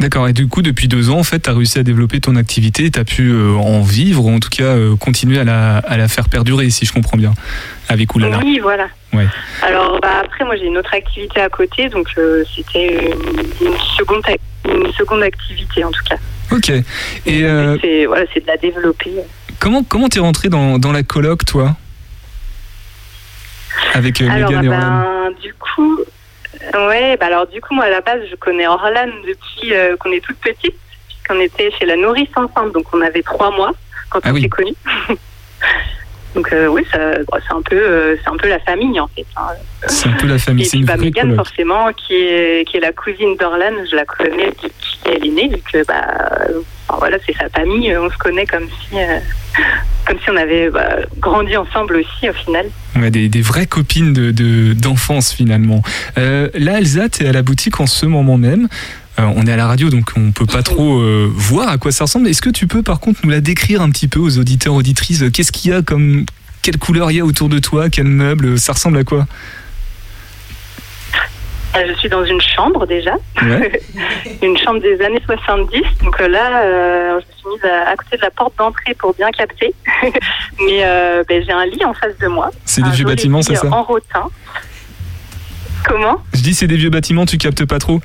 D'accord. 0.00 0.28
Et 0.28 0.32
du 0.32 0.48
coup, 0.48 0.60
depuis 0.60 0.88
deux 0.88 1.08
ans, 1.10 1.18
en 1.20 1.22
fait, 1.22 1.38
tu 1.40 1.48
as 1.50 1.52
réussi 1.54 1.78
à 1.78 1.84
développer 1.84 2.20
ton 2.20 2.34
activité. 2.34 2.90
Tu 2.90 2.98
as 2.98 3.04
pu 3.04 3.30
euh, 3.30 3.52
en 3.54 3.80
vivre, 3.80 4.24
ou 4.24 4.34
en 4.34 4.40
tout 4.40 4.48
cas 4.50 4.64
euh, 4.64 4.96
continuer 4.96 5.38
à 5.38 5.44
la, 5.44 5.78
à 5.78 5.96
la 5.96 6.08
faire 6.08 6.28
perdurer, 6.28 6.68
si 6.70 6.84
je 6.84 6.92
comprends 6.92 7.16
bien, 7.16 7.32
avec 7.88 8.12
Oulala. 8.14 8.40
Oui 8.42 8.58
voilà. 8.60 8.88
Ouais. 9.12 9.26
Alors 9.62 10.00
bah, 10.02 10.22
après 10.24 10.44
moi 10.44 10.56
j'ai 10.56 10.66
une 10.66 10.76
autre 10.76 10.92
activité 10.92 11.40
à 11.40 11.48
côté 11.48 11.88
donc 11.88 12.08
euh, 12.18 12.42
c'était 12.56 12.96
une, 13.06 13.68
une 13.68 13.78
seconde 13.96 14.22
ac- 14.24 14.40
une 14.68 14.92
seconde 14.94 15.22
activité 15.22 15.84
en 15.84 15.92
tout 15.92 16.02
cas. 16.10 16.16
Ok. 16.50 16.70
Et 16.70 17.44
euh, 17.44 17.78
C'est 17.80 18.06
voilà 18.06 18.24
c'est 18.34 18.40
de 18.40 18.48
la 18.48 18.56
développer. 18.56 19.12
comment 19.60 19.84
comment 19.84 20.08
t'es 20.08 20.18
rentré 20.18 20.48
dans, 20.48 20.80
dans 20.80 20.90
la 20.90 21.04
coloc, 21.04 21.44
toi? 21.44 21.76
Avec 23.94 24.20
euh, 24.22 24.28
Alors, 24.30 24.50
Mégane 24.50 24.64
et 24.64 24.68
Orlan 24.68 24.80
ben, 24.88 25.30
du 25.42 25.54
coup, 25.54 25.98
ouais, 26.88 27.16
bah 27.16 27.26
alors 27.26 27.46
du 27.46 27.60
coup, 27.60 27.74
moi 27.74 27.84
à 27.84 27.90
la 27.90 28.00
base, 28.00 28.20
je 28.30 28.36
connais 28.36 28.66
Orlan 28.66 29.08
depuis 29.26 29.72
euh, 29.74 29.96
qu'on 29.96 30.12
est 30.12 30.20
toute 30.24 30.38
petite, 30.38 30.74
puisqu'on 31.08 31.40
était 31.40 31.70
chez 31.72 31.86
la 31.86 31.96
nourrice 31.96 32.28
ensemble, 32.36 32.72
donc 32.72 32.86
on 32.92 33.00
avait 33.00 33.22
trois 33.22 33.50
mois 33.50 33.72
quand 34.10 34.20
Ah 34.24 34.30
on 34.30 34.34
oui. 34.34 34.42
s'est 34.42 34.48
connus. 34.48 34.74
donc 36.34 36.52
euh, 36.52 36.66
oui, 36.66 36.82
bon, 36.92 37.38
c'est 37.46 37.54
un 37.54 37.62
peu, 37.62 37.76
euh, 37.76 38.16
c'est 38.22 38.30
un 38.30 38.36
peu 38.36 38.48
la 38.48 38.58
famille 38.60 38.98
en 39.00 39.08
fait. 39.08 39.24
hein. 39.36 39.42
C'est 39.86 40.08
un 40.08 40.12
peu 40.12 40.26
la 40.26 40.38
famille. 40.38 40.64
C'est 40.64 40.78
une 40.78 40.84
bah, 40.84 40.94
vraie 40.96 41.04
Mégane, 41.06 41.30
coloc. 41.30 41.46
forcément, 41.46 41.92
qui 41.92 42.14
est, 42.14 42.68
qui 42.68 42.76
est 42.78 42.80
la 42.80 42.92
cousine 42.92 43.36
d'Orlan, 43.38 43.84
je 43.90 43.96
la 43.96 44.04
connais 44.04 44.48
depuis 44.62 44.98
qu'elle 45.02 45.24
est 45.26 45.30
née, 45.30 45.48
vu 45.48 45.62
que 45.72 45.84
bah, 45.86 46.02
euh, 46.48 46.60
enfin, 46.88 46.98
voilà, 46.98 47.18
c'est 47.26 47.36
sa 47.36 47.48
famille, 47.50 47.96
on 47.96 48.10
se 48.10 48.16
connaît 48.18 48.46
comme 48.46 48.66
si, 48.68 48.96
euh, 48.98 49.18
comme 50.06 50.18
si 50.18 50.30
on 50.30 50.36
avait 50.36 50.70
bah, 50.70 50.96
grandi 51.18 51.56
ensemble 51.56 51.96
aussi 51.96 52.28
au 52.28 52.32
final. 52.32 52.66
Ouais, 52.96 53.10
des, 53.10 53.28
des 53.28 53.42
vraies 53.42 53.66
copines 53.66 54.12
de, 54.12 54.30
de- 54.30 54.72
d'enfance 54.72 55.32
finalement. 55.32 55.82
Là, 56.16 56.78
Elsa, 56.78 57.08
t'es 57.08 57.26
à 57.28 57.32
la 57.32 57.42
boutique 57.42 57.80
en 57.80 57.86
ce 57.86 58.06
moment 58.06 58.38
même. 58.38 58.68
Euh, 59.18 59.30
on 59.36 59.46
est 59.46 59.52
à 59.52 59.56
la 59.56 59.66
radio, 59.66 59.90
donc 59.90 60.10
on 60.16 60.32
peut 60.32 60.46
pas 60.46 60.62
trop 60.62 60.98
euh, 60.98 61.30
voir 61.32 61.68
à 61.68 61.78
quoi 61.78 61.92
ça 61.92 62.04
ressemble. 62.04 62.28
Est-ce 62.28 62.42
que 62.42 62.50
tu 62.50 62.66
peux 62.66 62.82
par 62.82 62.98
contre 62.98 63.20
nous 63.22 63.30
la 63.30 63.40
décrire 63.40 63.80
un 63.80 63.90
petit 63.90 64.08
peu 64.08 64.18
aux 64.18 64.38
auditeurs, 64.38 64.74
auditrices? 64.74 65.24
Qu'est-ce 65.32 65.52
qu'il 65.52 65.70
y 65.70 65.74
a 65.74 65.82
comme... 65.82 66.26
Quelle 66.62 66.78
couleur 66.78 67.10
il 67.10 67.16
y 67.18 67.20
a 67.20 67.24
autour 67.24 67.48
de 67.48 67.58
toi? 67.58 67.90
Quel 67.90 68.06
meuble? 68.06 68.58
Ça 68.58 68.72
ressemble 68.72 68.96
à 68.98 69.04
quoi? 69.04 69.26
Euh, 71.76 71.84
Je 71.88 71.98
suis 71.98 72.08
dans 72.08 72.24
une 72.24 72.40
chambre 72.40 72.86
déjà. 72.86 73.14
Ouais. 73.42 73.82
une 74.42 74.56
chambre 74.56 74.80
des 74.80 75.00
années 75.04 75.20
70. 75.26 75.82
Donc 76.02 76.18
là, 76.20 76.62
euh, 76.62 77.20
je 77.20 77.26
me 77.26 77.32
suis 77.38 77.48
mise 77.54 77.64
à, 77.70 77.90
à 77.90 77.96
côté 77.96 78.16
de 78.16 78.22
la 78.22 78.30
porte 78.30 78.56
d'entrée 78.58 78.94
pour 78.94 79.14
bien 79.14 79.30
capter. 79.30 79.74
Mais 80.02 80.80
euh, 80.84 81.22
ben, 81.28 81.42
j'ai 81.44 81.52
un 81.52 81.66
lit 81.66 81.84
en 81.84 81.94
face 81.94 82.16
de 82.18 82.28
moi. 82.28 82.50
C'est 82.64 82.82
des 82.82 82.90
vieux 82.90 83.04
bâtiments, 83.04 83.42
c'est 83.42 83.56
ça? 83.56 83.68
En 83.70 83.82
rotin. 83.82 84.28
Comment? 85.86 86.22
Je 86.32 86.40
dis 86.40 86.54
c'est 86.54 86.66
des 86.66 86.76
vieux 86.76 86.88
bâtiments, 86.90 87.26
tu 87.26 87.36
captes 87.36 87.66
pas 87.66 87.78
trop? 87.78 88.00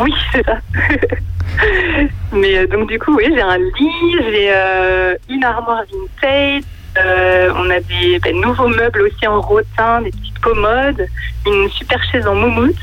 Oui, 0.00 0.12
c'est 0.32 0.44
ça. 0.44 0.58
Mais 2.32 2.58
euh, 2.58 2.66
donc 2.66 2.88
du 2.88 2.98
coup, 2.98 3.16
oui, 3.16 3.24
j'ai 3.34 3.40
un 3.42 3.56
lit, 3.58 4.16
j'ai 4.30 4.48
euh, 4.50 5.14
une 5.30 5.44
armoire 5.44 5.82
vintage, 5.90 6.62
Euh, 6.96 7.50
on 7.56 7.68
a 7.70 7.80
des 7.80 8.20
ben, 8.22 8.40
nouveaux 8.40 8.68
meubles 8.68 9.02
aussi 9.02 9.26
en 9.26 9.40
rotin, 9.40 10.00
des 10.02 10.10
petites 10.12 10.38
commodes, 10.38 11.04
une 11.44 11.68
super 11.70 11.98
chaise 12.10 12.24
en 12.24 12.36
moumoute. 12.36 12.76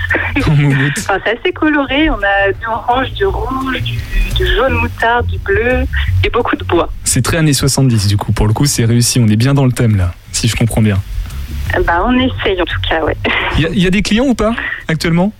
En 0.47 0.51
moumoute. 0.51 0.91
Enfin, 0.99 1.17
c'est 1.23 1.39
assez 1.39 1.53
coloré. 1.53 2.09
On 2.09 2.15
a 2.21 2.51
du 2.51 2.65
orange, 2.67 3.11
du 3.13 3.25
rouge, 3.25 3.81
du, 3.81 3.93
du 4.35 4.45
jaune 4.55 4.73
moutarde, 4.73 5.27
du 5.27 5.37
bleu 5.39 5.85
et 6.25 6.29
beaucoup 6.29 6.57
de 6.57 6.63
bois. 6.65 6.89
C'est 7.05 7.21
très 7.21 7.37
années 7.37 7.53
70 7.53 8.07
du 8.07 8.17
coup. 8.17 8.33
Pour 8.33 8.47
le 8.47 8.53
coup, 8.53 8.65
c'est 8.65 8.83
réussi. 8.83 9.17
On 9.23 9.27
est 9.29 9.37
bien 9.37 9.53
dans 9.53 9.65
le 9.65 9.71
thème 9.71 9.95
là, 9.95 10.13
si 10.33 10.49
je 10.49 10.55
comprends 10.57 10.81
bien. 10.81 10.99
Bah, 11.85 12.03
on 12.05 12.13
essaye 12.19 12.61
en 12.61 12.65
tout 12.65 12.81
cas, 12.89 13.01
ouais. 13.05 13.15
Il 13.55 13.61
y, 13.61 13.65
a- 13.65 13.69
il 13.69 13.81
y 13.81 13.87
a 13.87 13.91
des 13.91 14.01
clients 14.01 14.25
ou 14.25 14.35
pas 14.35 14.53
actuellement? 14.89 15.31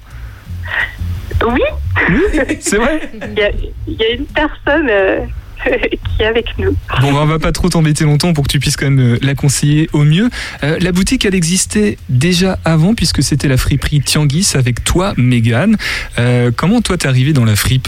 Oui, 1.48 1.62
Oui, 2.10 2.58
c'est 2.60 2.78
vrai. 2.78 3.10
il 3.14 3.38
y 3.40 3.42
a, 3.44 3.52
il 3.88 3.94
y 3.94 4.04
a 4.04 4.10
une 4.14 4.26
personne 4.26 4.88
euh, 4.90 5.20
qui 5.66 6.22
est 6.22 6.26
avec 6.26 6.58
nous. 6.58 6.76
Bon, 7.02 7.16
on 7.16 7.26
va 7.26 7.40
pas 7.40 7.52
trop 7.52 7.70
t'embêter 7.70 8.04
longtemps 8.04 8.34
pour 8.34 8.46
que 8.46 8.52
tu 8.52 8.60
puisses 8.60 8.78
quand 8.78 8.90
même 8.90 9.14
euh, 9.16 9.18
la 9.22 9.36
conseiller 9.36 9.90
au 9.94 10.04
mieux. 10.04 10.30
Euh, 10.64 10.78
la 10.80 10.92
boutique, 10.92 11.26
elle 11.26 11.36
existait 11.36 11.98
déjà 12.10 12.60
avant 12.66 12.94
puisque 12.96 13.24
c'était 13.24 13.48
la 13.48 13.58
friperie 13.58 14.02
Tianguis 14.02 14.52
avec 14.56 14.84
toi, 14.84 15.14
Mégane. 15.18 15.78
Euh, 16.20 16.52
comment 16.56 16.82
toi 16.82 16.98
t'es 16.98 17.08
arrivé 17.08 17.34
dans 17.34 17.46
la 17.46 17.56
fripe? 17.56 17.88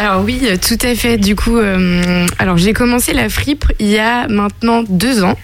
Alors 0.00 0.24
oui, 0.24 0.40
tout 0.66 0.78
à 0.80 0.94
fait. 0.94 1.18
Du 1.18 1.36
coup, 1.36 1.58
euh, 1.58 2.26
alors 2.38 2.56
j'ai 2.56 2.72
commencé 2.72 3.12
la 3.12 3.28
fripe 3.28 3.66
il 3.78 3.88
y 3.88 3.98
a 3.98 4.28
maintenant 4.28 4.82
deux 4.88 5.22
ans 5.22 5.36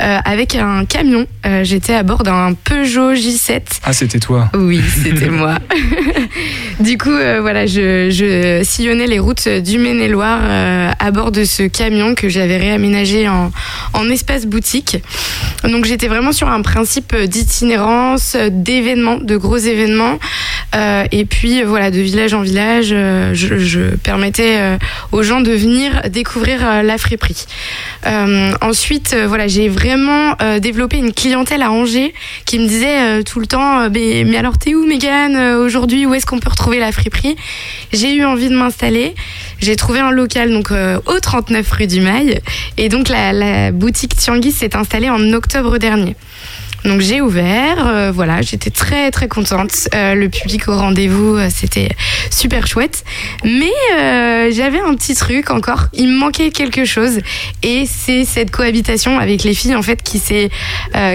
euh, 0.00 0.18
avec 0.24 0.54
un 0.54 0.84
camion. 0.84 1.26
Euh, 1.44 1.64
J'étais 1.64 1.94
à 1.94 2.04
bord 2.04 2.22
d'un 2.22 2.54
Peugeot 2.54 3.14
J7. 3.14 3.62
Ah, 3.82 3.92
c'était 3.92 4.20
toi. 4.20 4.50
Oui, 4.54 4.80
c'était 5.02 5.30
moi. 5.30 5.56
du 6.78 6.96
coup, 6.96 7.10
voilà, 7.10 7.66
je, 7.66 8.08
je 8.10 8.60
sillonnais 8.62 9.08
les 9.08 9.18
routes 9.18 9.48
du 9.48 9.78
Maine-et-Loire 9.78 10.42
à 10.96 11.10
bord 11.10 11.32
de 11.32 11.42
ce 11.42 11.64
camion 11.64 12.14
que 12.14 12.28
j'avais 12.28 12.56
réaménagé 12.56 13.28
en, 13.28 13.50
en 13.94 14.08
espace 14.10 14.46
boutique. 14.46 14.96
Donc 15.64 15.86
j'étais 15.86 16.06
vraiment 16.06 16.30
sur 16.30 16.48
un 16.48 16.62
principe 16.62 17.16
d'itinérance, 17.16 18.36
d'événements, 18.36 19.16
de 19.16 19.36
gros 19.36 19.56
événements. 19.56 20.20
Euh, 20.74 21.04
et 21.12 21.24
puis 21.24 21.62
voilà, 21.62 21.90
de 21.90 22.00
village 22.00 22.34
en 22.34 22.42
village, 22.42 22.88
euh, 22.92 23.32
je, 23.34 23.58
je 23.58 23.94
permettais 24.04 24.58
euh, 24.58 24.78
aux 25.10 25.24
gens 25.24 25.40
de 25.40 25.50
venir 25.50 26.02
découvrir 26.10 26.60
euh, 26.62 26.82
la 26.82 26.98
friperie. 26.98 27.46
Euh, 28.06 28.52
ensuite, 28.60 29.16
voilà, 29.26 29.48
j'ai 29.48 29.68
vraiment 29.68 30.36
développé 30.60 30.98
une 30.98 31.12
clientèle 31.12 31.62
à 31.62 31.72
Angers 31.72 32.12
qui 32.44 32.58
me 32.58 32.66
disait 32.66 33.22
tout 33.24 33.40
le 33.40 33.46
temps 33.46 33.88
mais, 33.88 34.36
alors 34.36 34.58
t'es 34.58 34.74
où 34.74 34.84
Mégane 34.86 35.36
aujourd'hui 35.56 36.04
Où 36.04 36.14
est-ce 36.14 36.26
qu'on 36.26 36.38
peut 36.38 36.50
retrouver 36.50 36.78
la 36.78 36.92
friperie? 36.92 37.36
J'ai 37.92 38.14
eu 38.14 38.24
envie 38.24 38.48
de 38.48 38.54
m'installer. 38.54 39.14
J'ai 39.60 39.76
trouvé 39.76 40.00
un 40.00 40.10
local 40.10 40.52
donc 40.52 40.70
au 40.70 41.20
39 41.20 41.70
rue 41.70 41.86
du 41.86 42.00
Mail 42.00 42.40
et 42.76 42.88
donc 42.90 43.08
la, 43.08 43.32
la 43.32 43.72
boutique 43.72 44.16
Tianguis 44.16 44.52
s'est 44.52 44.76
installée 44.76 45.08
en 45.08 45.32
octobre 45.32 45.78
dernier. 45.78 46.14
Donc 46.84 47.00
j'ai 47.00 47.22
ouvert, 47.22 47.86
euh, 47.86 48.12
voilà, 48.12 48.42
j'étais 48.42 48.68
très 48.68 49.10
très 49.10 49.26
contente. 49.26 49.88
Euh, 49.94 50.14
le 50.14 50.28
public 50.28 50.68
au 50.68 50.76
rendez-vous, 50.76 51.36
euh, 51.36 51.48
c'était 51.50 51.88
super 52.30 52.66
chouette. 52.66 53.04
Mais 53.42 53.72
j'avais 54.52 54.80
un 54.80 54.94
petit 54.94 55.14
truc 55.14 55.50
encore, 55.50 55.86
il 55.94 56.08
me 56.08 56.18
manquait 56.18 56.50
quelque 56.50 56.84
chose, 56.84 57.20
et 57.62 57.86
c'est 57.86 58.24
cette 58.24 58.50
cohabitation 58.50 59.18
avec 59.18 59.42
les 59.42 59.54
filles 59.54 59.74
en 59.74 59.82
fait 59.82 60.02
qui 60.02 60.18
s'est 60.18 60.50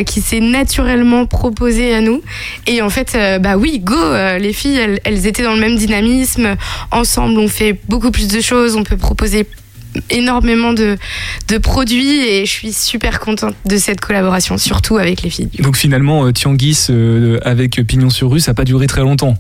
qui 0.06 0.22
s'est 0.22 0.40
naturellement 0.40 1.26
proposée 1.26 1.94
à 1.94 2.02
nous. 2.02 2.22
Et 2.66 2.82
en 2.82 2.90
fait, 2.90 3.18
bah 3.40 3.58
oui, 3.58 3.80
go, 3.80 3.96
les 4.40 4.54
filles, 4.54 5.00
elles 5.04 5.28
étaient 5.28 5.44
dans 5.44 5.54
le 5.54 5.60
même 5.60 5.76
dynamisme. 5.76 6.56
Ensemble, 6.92 7.40
on 7.40 7.48
fait 7.48 7.80
beaucoup 7.88 8.12
plus 8.12 8.28
de 8.28 8.42
choses, 8.42 8.76
on 8.76 8.84
peut 8.84 8.98
proposer 8.98 9.46
énormément 10.10 10.74
de, 10.74 10.98
de 11.48 11.58
produits 11.58 12.20
et 12.20 12.46
je 12.46 12.52
suis 12.52 12.74
super 12.74 13.20
contente 13.20 13.56
de 13.66 13.78
cette 13.78 14.00
collaboration, 14.00 14.58
surtout 14.58 14.98
avec 14.98 15.22
les 15.22 15.30
filles. 15.30 15.50
Donc 15.60 15.78
finalement, 15.78 16.26
euh, 16.26 16.32
Tianguis 16.32 16.88
euh, 16.90 17.40
avec 17.44 17.82
Pignon 17.86 18.10
sur 18.10 18.32
rue, 18.32 18.40
ça 18.40 18.52
n'a 18.52 18.56
pas 18.56 18.66
duré 18.66 18.88
très 18.88 19.02
longtemps. 19.02 19.38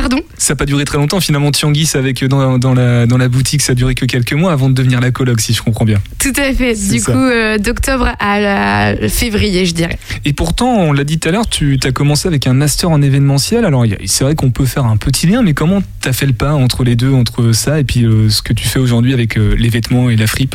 Pardon 0.00 0.20
Ça 0.36 0.52
n'a 0.52 0.56
pas 0.56 0.66
duré 0.66 0.84
très 0.84 0.98
longtemps. 0.98 1.20
Finalement, 1.20 1.50
Tianguis 1.50 1.90
avec 1.94 2.22
euh, 2.22 2.28
dans, 2.28 2.58
dans 2.58 2.74
la, 2.74 3.06
dans 3.06 3.16
la 3.16 3.28
boutique, 3.28 3.62
ça 3.62 3.72
a 3.72 3.74
duré 3.74 3.94
que 3.94 4.04
quelques 4.04 4.34
mois 4.34 4.52
avant 4.52 4.68
de 4.68 4.74
devenir 4.74 5.00
la 5.00 5.10
coloc, 5.10 5.40
si 5.40 5.54
je 5.54 5.62
comprends 5.62 5.84
bien. 5.86 5.98
Tout 6.18 6.32
à 6.36 6.52
fait. 6.52 6.74
Du 6.74 6.98
ça. 6.98 7.12
coup, 7.12 7.18
euh, 7.18 7.56
d'octobre 7.58 8.08
à 8.18 8.40
la- 8.40 9.08
février, 9.08 9.64
je 9.66 9.72
dirais. 9.74 9.98
Et 10.24 10.32
pourtant, 10.32 10.68
on 10.76 10.92
l'a 10.92 11.04
dit 11.04 11.18
tout 11.18 11.28
à 11.28 11.32
l'heure, 11.32 11.48
tu 11.48 11.78
as 11.82 11.92
commencé 11.92 12.28
avec 12.28 12.46
un 12.46 12.52
master 12.52 12.90
en 12.90 13.00
événementiel. 13.00 13.64
Alors, 13.64 13.84
c'est 14.04 14.24
vrai 14.24 14.34
qu'on 14.34 14.50
peut 14.50 14.66
faire 14.66 14.84
un 14.84 14.96
petit 14.98 15.26
lien, 15.26 15.42
mais 15.42 15.54
comment 15.54 15.82
tu 16.02 16.08
as 16.08 16.12
fait 16.12 16.26
le 16.26 16.32
pas 16.34 16.52
entre 16.52 16.84
les 16.84 16.94
deux, 16.96 17.12
entre 17.12 17.52
ça 17.52 17.80
et 17.80 17.84
puis 17.84 18.04
euh, 18.04 18.28
ce 18.28 18.42
que 18.42 18.52
tu 18.52 18.68
fais 18.68 18.78
aujourd'hui 18.78 19.14
avec 19.14 19.38
euh, 19.38 19.54
les 19.58 19.68
vêtements 19.70 20.10
et 20.10 20.16
la 20.16 20.26
fripe? 20.26 20.54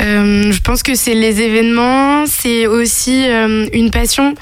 Euh, 0.00 0.50
je 0.50 0.60
pense 0.62 0.82
que 0.82 0.94
c'est 0.94 1.14
les 1.14 1.40
événements, 1.42 2.24
c'est 2.26 2.66
aussi 2.66 3.24
euh, 3.26 3.66
une 3.74 3.90
passion 3.90 4.34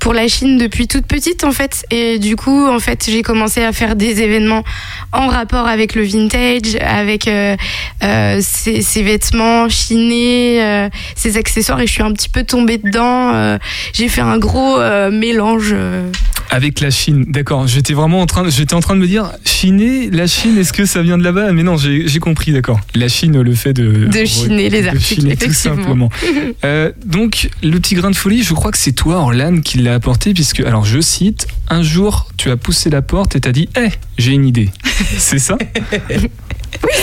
pour 0.00 0.12
la 0.14 0.26
Chine 0.26 0.58
depuis 0.58 0.88
toute 0.88 1.06
petite 1.06 1.44
en 1.44 1.52
fait. 1.52 1.84
Et 1.90 2.18
du 2.18 2.34
coup, 2.34 2.66
en 2.66 2.78
fait, 2.80 3.06
j'ai 3.08 3.22
commencé 3.22 3.62
à 3.62 3.72
faire 3.72 3.94
des 3.94 4.20
événements 4.22 4.64
en 5.12 5.28
rapport 5.28 5.68
avec 5.68 5.94
le 5.94 6.02
vintage, 6.02 6.76
avec 6.80 7.28
euh, 7.28 7.56
euh, 8.02 8.38
ces, 8.42 8.82
ces 8.82 9.02
vêtements 9.02 9.68
chinés, 9.68 10.62
euh, 10.62 10.88
ces 11.14 11.36
accessoires, 11.36 11.80
et 11.80 11.86
je 11.86 11.92
suis 11.92 12.02
un 12.02 12.12
petit 12.12 12.28
peu 12.28 12.42
tombée 12.42 12.78
dedans. 12.78 13.32
Euh, 13.34 13.58
j'ai 13.92 14.08
fait 14.08 14.20
un 14.22 14.38
gros 14.38 14.78
euh, 14.78 15.10
mélange. 15.10 15.70
euh. 15.72 16.10
Avec 16.50 16.80
la 16.80 16.90
Chine, 16.90 17.24
d'accord. 17.28 17.66
J'étais 17.66 17.92
vraiment 17.94 18.20
en 18.20 18.26
train, 18.26 18.44
de- 18.44 18.50
j'étais 18.50 18.74
en 18.74 18.80
train 18.80 18.94
de 18.94 19.00
me 19.00 19.06
dire, 19.06 19.30
chiner, 19.44 20.10
la 20.10 20.26
Chine, 20.26 20.56
est-ce 20.58 20.72
que 20.72 20.84
ça 20.84 21.02
vient 21.02 21.18
de 21.18 21.24
là-bas? 21.24 21.52
Mais 21.52 21.62
non, 21.62 21.76
j'ai 21.76 22.06
j'ai 22.08 22.18
compris, 22.20 22.52
d'accord. 22.52 22.80
La 22.94 23.08
Chine, 23.08 23.40
le 23.40 23.54
fait 23.54 23.72
de 23.72 24.06
De 24.06 24.24
chiner 24.24 24.70
les 24.82 25.34
de 25.34 25.44
tout 25.44 25.52
simplement. 25.52 26.10
Euh, 26.64 26.90
donc, 27.04 27.50
le 27.62 27.78
petit 27.78 27.94
grain 27.94 28.10
de 28.10 28.16
folie, 28.16 28.42
je 28.42 28.54
crois 28.54 28.72
que 28.72 28.78
c'est 28.78 28.92
toi, 28.92 29.16
Orlan, 29.16 29.60
qui 29.60 29.78
l'a 29.78 29.94
apporté, 29.94 30.32
puisque, 30.32 30.60
alors, 30.60 30.84
je 30.84 31.00
cite, 31.00 31.46
un 31.68 31.82
jour, 31.82 32.28
tu 32.36 32.50
as 32.50 32.56
poussé 32.56 32.90
la 32.90 33.02
porte 33.02 33.36
et 33.36 33.40
t'as 33.40 33.52
dit, 33.52 33.68
hé, 33.76 33.88
j'ai 34.18 34.32
une 34.32 34.46
idée. 34.46 34.70
c'est 35.18 35.38
ça? 35.38 35.58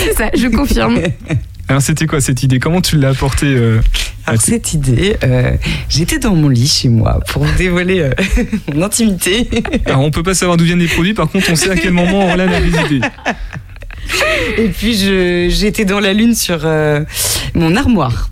C'est 0.04 0.14
ça, 0.14 0.30
je 0.36 0.48
confirme. 0.48 0.98
Alors, 1.68 1.80
c'était 1.80 2.06
quoi 2.06 2.20
cette 2.20 2.42
idée? 2.42 2.58
Comment 2.58 2.82
tu 2.82 2.96
l'as 2.96 3.10
apportée 3.10 3.46
euh, 3.46 3.80
Alors 4.26 4.40
cette 4.40 4.74
idée, 4.74 5.16
euh, 5.24 5.52
j'étais 5.88 6.18
dans 6.18 6.34
mon 6.34 6.50
lit 6.50 6.68
chez 6.68 6.90
moi 6.90 7.20
pour 7.28 7.44
vous 7.44 7.56
dévoiler 7.56 8.00
euh, 8.00 8.10
mon 8.74 8.82
intimité. 8.82 9.48
Alors, 9.86 10.00
on 10.00 10.10
peut 10.10 10.22
pas 10.22 10.34
savoir 10.34 10.58
d'où 10.58 10.64
viennent 10.64 10.78
les 10.78 10.88
produits, 10.88 11.14
par 11.14 11.28
contre, 11.28 11.50
on 11.50 11.56
sait 11.56 11.70
à 11.70 11.76
quel 11.76 11.92
moment 11.92 12.28
Orlan 12.28 12.48
a 12.48 12.60
des 12.60 12.96
idées. 12.96 13.06
Et 14.58 14.68
puis 14.68 14.94
j'étais 15.50 15.84
dans 15.84 16.00
la 16.00 16.12
lune 16.12 16.34
sur 16.34 16.60
euh, 16.64 17.04
mon 17.54 17.76
armoire. 17.76 18.30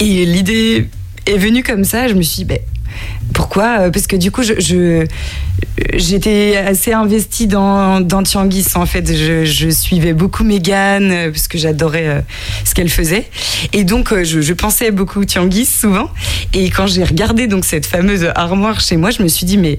Et 0.00 0.26
l'idée 0.26 0.88
est 1.26 1.38
venue 1.38 1.62
comme 1.62 1.84
ça. 1.84 2.08
Je 2.08 2.14
me 2.14 2.22
suis 2.22 2.38
dit, 2.38 2.44
ben, 2.44 2.58
pourquoi? 3.32 3.80
Euh, 3.80 3.90
Parce 3.90 4.06
que 4.06 4.16
du 4.16 4.30
coup, 4.30 4.42
j'étais 5.94 6.56
assez 6.56 6.92
investie 6.92 7.46
dans, 7.46 8.00
dans 8.00 8.22
Tianguis 8.22 8.66
en 8.74 8.86
fait. 8.86 9.06
Je, 9.14 9.70
suivais 9.70 10.12
beaucoup 10.12 10.44
Mégane 10.44 11.10
euh, 11.10 11.30
parce 11.30 11.48
que 11.48 11.58
j'adorais 11.58 12.24
ce 12.64 12.74
qu'elle 12.74 12.90
faisait. 12.90 13.28
Et 13.72 13.84
donc, 13.84 14.14
je, 14.22 14.40
je 14.40 14.52
pensais 14.52 14.90
beaucoup 14.90 15.24
Tianguis 15.24 15.66
souvent. 15.66 16.10
Et 16.52 16.70
quand 16.70 16.86
j'ai 16.86 17.04
regardé 17.04 17.46
donc 17.46 17.64
cette 17.64 17.86
fameuse 17.86 18.30
armoire 18.34 18.80
chez 18.80 18.96
moi, 18.96 19.10
je 19.10 19.22
me 19.22 19.28
suis 19.28 19.46
dit, 19.46 19.58
mais 19.58 19.78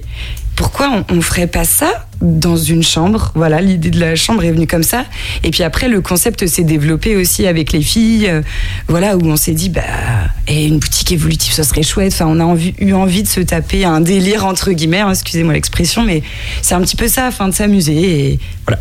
pourquoi 0.58 0.90
on, 1.08 1.16
on 1.16 1.20
ferait 1.20 1.46
pas 1.46 1.62
ça 1.64 2.04
dans 2.20 2.56
une 2.56 2.82
chambre? 2.82 3.30
Voilà, 3.36 3.60
l'idée 3.60 3.90
de 3.90 4.00
la 4.00 4.16
chambre 4.16 4.42
est 4.42 4.50
venue 4.50 4.66
comme 4.66 4.82
ça. 4.82 5.04
Et 5.44 5.52
puis 5.52 5.62
après, 5.62 5.88
le 5.88 6.00
concept 6.00 6.44
s'est 6.48 6.64
développé 6.64 7.14
aussi 7.16 7.46
avec 7.46 7.70
les 7.72 7.80
filles, 7.80 8.26
euh, 8.28 8.42
voilà, 8.88 9.16
où 9.16 9.24
on 9.26 9.36
s'est 9.36 9.52
dit, 9.52 9.68
bah, 9.70 9.82
et 10.48 10.66
une 10.66 10.80
boutique 10.80 11.12
évolutive, 11.12 11.52
ça 11.52 11.62
serait 11.62 11.84
chouette. 11.84 12.12
Enfin, 12.12 12.26
on 12.28 12.40
a 12.40 12.44
envie- 12.44 12.74
eu 12.80 12.92
envie 12.92 13.22
de 13.22 13.28
se 13.28 13.40
taper 13.40 13.84
un 13.84 14.00
délire 14.00 14.44
entre 14.44 14.72
guillemets, 14.72 14.98
hein, 14.98 15.10
excusez-moi 15.12 15.52
l'expression, 15.54 16.02
mais 16.04 16.22
c'est 16.60 16.74
un 16.74 16.80
petit 16.80 16.96
peu 16.96 17.06
ça, 17.06 17.26
afin 17.28 17.46
de 17.48 17.54
s'amuser. 17.54 18.32
Et 18.32 18.38
voilà. 18.66 18.80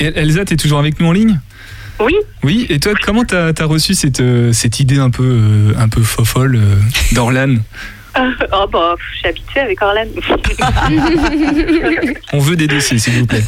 Et 0.00 0.06
Elsa, 0.18 0.44
t'es 0.44 0.56
toujours 0.56 0.80
avec 0.80 0.98
nous 1.00 1.06
en 1.06 1.12
ligne? 1.12 1.38
Oui, 2.00 2.14
Oui, 2.42 2.66
et 2.68 2.78
toi, 2.80 2.92
comment 3.02 3.24
t'as 3.24 3.52
as 3.56 3.64
reçu 3.64 3.94
cette, 3.94 4.20
euh, 4.20 4.52
cette 4.52 4.80
idée 4.80 4.98
un 4.98 5.08
peu, 5.08 5.22
euh, 5.24 5.72
un 5.78 5.88
peu 5.88 6.02
fofolle 6.02 6.56
euh, 6.56 6.74
d'Orlan 7.12 7.54
oh, 8.52 8.66
bah, 8.70 8.94
je 9.12 9.18
suis 9.18 9.26
habituée 9.28 9.60
avec 9.60 9.82
Orlan. 9.82 10.04
On 12.32 12.38
veut 12.38 12.56
des 12.56 12.66
dossiers, 12.66 12.98
s'il 12.98 13.14
vous 13.20 13.26
plaît. 13.26 13.42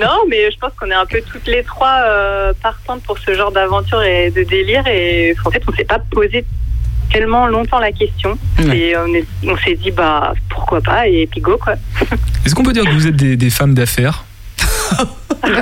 non, 0.00 0.20
mais 0.28 0.50
je 0.50 0.58
pense 0.58 0.72
qu'on 0.78 0.90
est 0.90 0.94
un 0.94 1.06
peu 1.06 1.20
toutes 1.30 1.46
les 1.46 1.62
trois 1.62 2.00
euh, 2.06 2.52
partantes 2.62 3.02
pour 3.02 3.18
ce 3.18 3.34
genre 3.34 3.52
d'aventure 3.52 4.02
et 4.02 4.30
de 4.30 4.42
délire. 4.42 4.86
Et 4.86 5.34
en 5.44 5.50
fait, 5.50 5.62
on 5.68 5.72
s'est 5.72 5.84
pas 5.84 5.98
posé 6.10 6.44
tellement 7.12 7.46
longtemps 7.46 7.78
la 7.78 7.92
question. 7.92 8.36
Ouais. 8.58 8.76
Et 8.78 8.96
on 8.96 9.12
est- 9.14 9.26
on 9.46 9.56
s'est 9.58 9.74
dit, 9.76 9.90
bah, 9.90 10.34
pourquoi 10.48 10.80
pas, 10.80 11.06
et 11.06 11.28
puis 11.30 11.40
go, 11.40 11.58
quoi. 11.62 11.74
Est-ce 12.44 12.54
qu'on 12.54 12.62
peut 12.62 12.72
dire 12.72 12.84
que 12.84 12.90
vous 12.90 13.06
êtes 13.06 13.16
des, 13.16 13.36
des 13.36 13.50
femmes 13.50 13.74
d'affaires? 13.74 14.24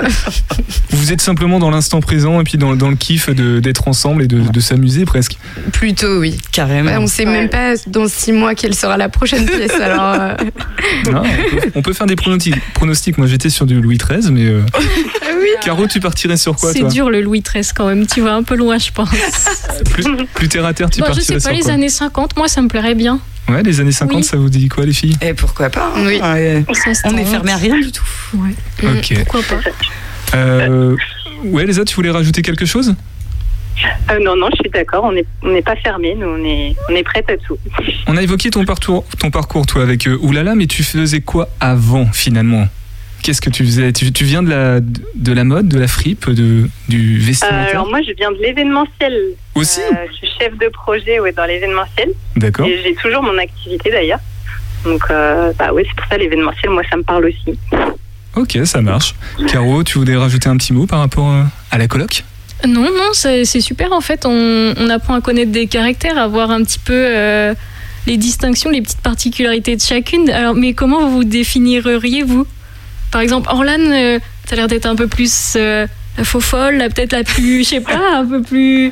Vous 0.91 1.11
êtes 1.11 1.21
simplement 1.21 1.59
dans 1.59 1.69
l'instant 1.69 1.99
présent 1.99 2.39
et 2.39 2.43
puis 2.43 2.57
dans, 2.57 2.75
dans 2.75 2.89
le 2.89 2.95
kiff 2.95 3.29
de- 3.29 3.59
d'être 3.59 3.87
ensemble 3.87 4.23
et 4.23 4.27
de, 4.27 4.39
de 4.39 4.59
s'amuser 4.61 5.03
presque. 5.05 5.37
Plutôt, 5.73 6.19
oui. 6.19 6.37
Carrément. 6.51 6.89
Ouais, 6.91 6.97
on 6.97 7.07
sait 7.07 7.25
même 7.25 7.49
pas 7.49 7.73
dans 7.87 8.07
six 8.07 8.31
mois 8.31 8.55
quelle 8.55 8.75
sera 8.75 8.95
la 8.95 9.09
prochaine 9.09 9.45
pièce. 9.45 9.73
Alors, 9.73 10.13
euh, 10.13 10.35
Non, 11.11 11.21
on, 11.21 11.55
peut, 11.55 11.71
on 11.75 11.81
peut 11.81 11.93
faire 11.93 12.07
des 12.07 12.15
pronostics. 12.15 12.55
pronostics. 12.73 13.17
Moi 13.17 13.27
j'étais 13.27 13.49
sur 13.49 13.65
du 13.65 13.81
Louis 13.81 13.97
XIII, 13.97 14.31
mais. 14.31 14.45
euh, 14.45 14.61
Caro, 15.63 15.87
tu 15.87 15.99
partirais 15.99 16.37
sur 16.37 16.55
quoi 16.55 16.73
C'est 16.73 16.83
dur 16.87 17.09
le 17.09 17.21
Louis 17.21 17.41
XIII 17.41 17.63
quand 17.75 17.87
même, 17.87 18.05
tu 18.07 18.21
vas 18.21 18.33
un 18.35 18.43
peu 18.43 18.55
loin, 18.55 18.77
je 18.77 18.91
pense. 18.91 19.09
plus, 19.91 20.05
plus 20.33 20.47
terre 20.49 20.65
à 20.65 20.73
terre, 20.73 20.89
tu 20.89 20.99
Bon, 20.99 21.05
je 21.07 21.11
partirais 21.13 21.25
sais 21.25 21.33
pas, 21.35 21.39
sur 21.41 21.51
les 21.51 21.59
quoi 21.61 21.71
années 21.73 21.89
50, 21.89 22.37
moi 22.37 22.47
ça 22.47 22.61
me 22.61 22.67
plairait 22.67 22.95
bien. 22.95 23.19
Ouais, 23.49 23.61
les 23.63 23.79
années 23.79 23.91
50, 23.91 24.17
Oui. 24.17 24.23
ça 24.23 24.37
vous 24.37 24.49
dit 24.49 24.67
quoi 24.69 24.85
les 24.85 24.93
filles 24.93 25.15
Et 25.21 25.33
pourquoi 25.33 25.69
pas 25.69 25.91
hein. 25.95 26.03
Oui. 26.05 26.19
Ouais. 26.21 26.63
Ça 26.73 26.93
se 26.93 27.01
On 27.07 27.11
tente. 27.11 27.27
fermé 27.27 27.51
à 27.51 27.57
rien 27.57 27.79
du 27.79 27.91
tout. 27.91 28.03
Ouais. 28.35 28.55
Ok. 28.83 29.13
Pourquoi 29.25 29.41
pas 29.43 30.35
Euh, 30.37 30.95
ouais, 31.45 31.65
les 31.65 31.77
autres, 31.79 31.89
tu 31.89 31.95
voulais 31.95 32.09
rajouter 32.09 32.41
quelque 32.41 32.65
chose 32.65 32.95
Euh, 34.11 34.19
non, 34.23 34.35
non, 34.35 34.47
je 34.51 34.57
suis 34.61 34.69
d'accord. 34.69 35.03
On 35.05 35.49
n'est 35.51 35.61
pas 35.61 35.75
fermé. 35.75 36.15
Nous, 36.15 36.27
on 36.27 36.43
est, 36.45 36.75
on 36.89 36.95
est 36.95 37.03
prête 37.03 37.29
à 37.29 37.37
tout. 37.37 37.57
On 38.07 38.17
a 38.17 38.21
évoqué 38.21 38.49
ton 38.49 38.65
parcours, 38.65 39.05
ton 39.19 39.31
parcours 39.31 39.65
toi, 39.65 39.81
avec 39.81 40.07
euh, 40.07 40.17
Oulala, 40.21 40.55
mais 40.55 40.67
tu 40.67 40.83
faisais 40.83 41.21
quoi 41.21 41.47
avant 41.59 42.05
finalement? 42.11 42.67
Qu'est-ce 43.23 43.39
que 43.41 43.49
tu 43.49 43.63
faisais? 43.63 43.93
Tu, 43.93 44.11
tu 44.11 44.25
viens 44.25 44.43
de 44.43 44.49
la, 44.49 44.81
de 44.81 45.33
la 45.33 45.43
mode, 45.45 45.69
de 45.69 45.79
la 45.79 45.87
fripe, 45.87 46.29
de, 46.29 46.67
du 46.89 47.15
Euh, 47.21 47.25
vestimentaire 47.25 47.69
alors 47.69 47.87
moi, 47.89 48.01
je 48.05 48.11
viens 48.17 48.31
de 48.31 48.37
l'événementiel. 48.37 49.13
Aussi? 49.55 49.79
Euh, 49.79 49.95
je 50.11 50.13
suis 50.17 50.27
chef 50.39 50.57
de 50.57 50.67
projet 50.67 51.19
ouais, 51.21 51.31
dans 51.31 51.45
l'événementiel. 51.45 52.09
D'accord. 52.35 52.67
Et 52.67 52.81
j'ai 52.83 52.93
toujours 52.95 53.23
mon 53.23 53.37
activité 53.37 53.89
d'ailleurs. 53.89 54.19
Donc, 54.83 55.01
euh, 55.09 55.53
bah 55.57 55.69
oui, 55.73 55.83
c'est 55.87 55.95
pour 55.95 56.05
ça 56.07 56.17
l'événementiel, 56.17 56.69
moi, 56.71 56.83
ça 56.89 56.97
me 56.97 57.03
parle 57.03 57.25
aussi. 57.27 57.57
Ok, 58.35 58.57
ça 58.65 58.81
marche. 58.81 59.15
Caro, 59.47 59.83
tu 59.83 59.97
voulais 59.99 60.17
rajouter 60.17 60.49
un 60.49 60.57
petit 60.57 60.73
mot 60.73 60.85
par 60.85 60.99
rapport 60.99 61.31
euh, 61.31 61.43
à 61.71 61.77
la 61.77 61.87
coloc? 61.87 62.25
Non, 62.67 62.83
non, 62.83 63.11
c'est 63.13 63.45
super 63.45 63.91
en 63.91 64.01
fait. 64.01 64.25
On, 64.25 64.89
apprend 64.89 65.15
à 65.15 65.21
connaître 65.21 65.51
des 65.51 65.67
caractères, 65.67 66.17
à 66.17 66.27
voir 66.27 66.51
un 66.51 66.63
petit 66.63 66.79
peu 66.79 66.93
euh, 66.93 67.53
les 68.07 68.17
distinctions, 68.17 68.69
les 68.69 68.81
petites 68.81 69.01
particularités 69.01 69.75
de 69.75 69.81
chacune. 69.81 70.29
Alors, 70.29 70.55
mais 70.55 70.73
comment 70.73 71.01
vous 71.01 71.17
vous 71.17 71.23
définiriez 71.23 72.23
vous 72.23 72.47
Par 73.11 73.21
exemple, 73.21 73.49
Orlan, 73.51 73.79
euh, 73.79 74.19
t'as 74.47 74.55
l'air 74.55 74.67
d'être 74.67 74.85
un 74.85 74.95
peu 74.95 75.07
plus 75.07 75.53
euh, 75.55 75.87
faux 76.23 76.39
folle, 76.39 76.77
peut-être 76.93 77.11
la 77.11 77.23
plus, 77.23 77.63
je 77.63 77.69
sais 77.69 77.81
pas, 77.81 78.17
un 78.17 78.25
peu 78.25 78.41
plus 78.41 78.91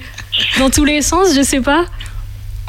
dans 0.60 0.70
tous 0.70 0.86
les 0.86 1.02
sens, 1.02 1.34
je 1.36 1.42
sais 1.42 1.62
pas. 1.62 1.86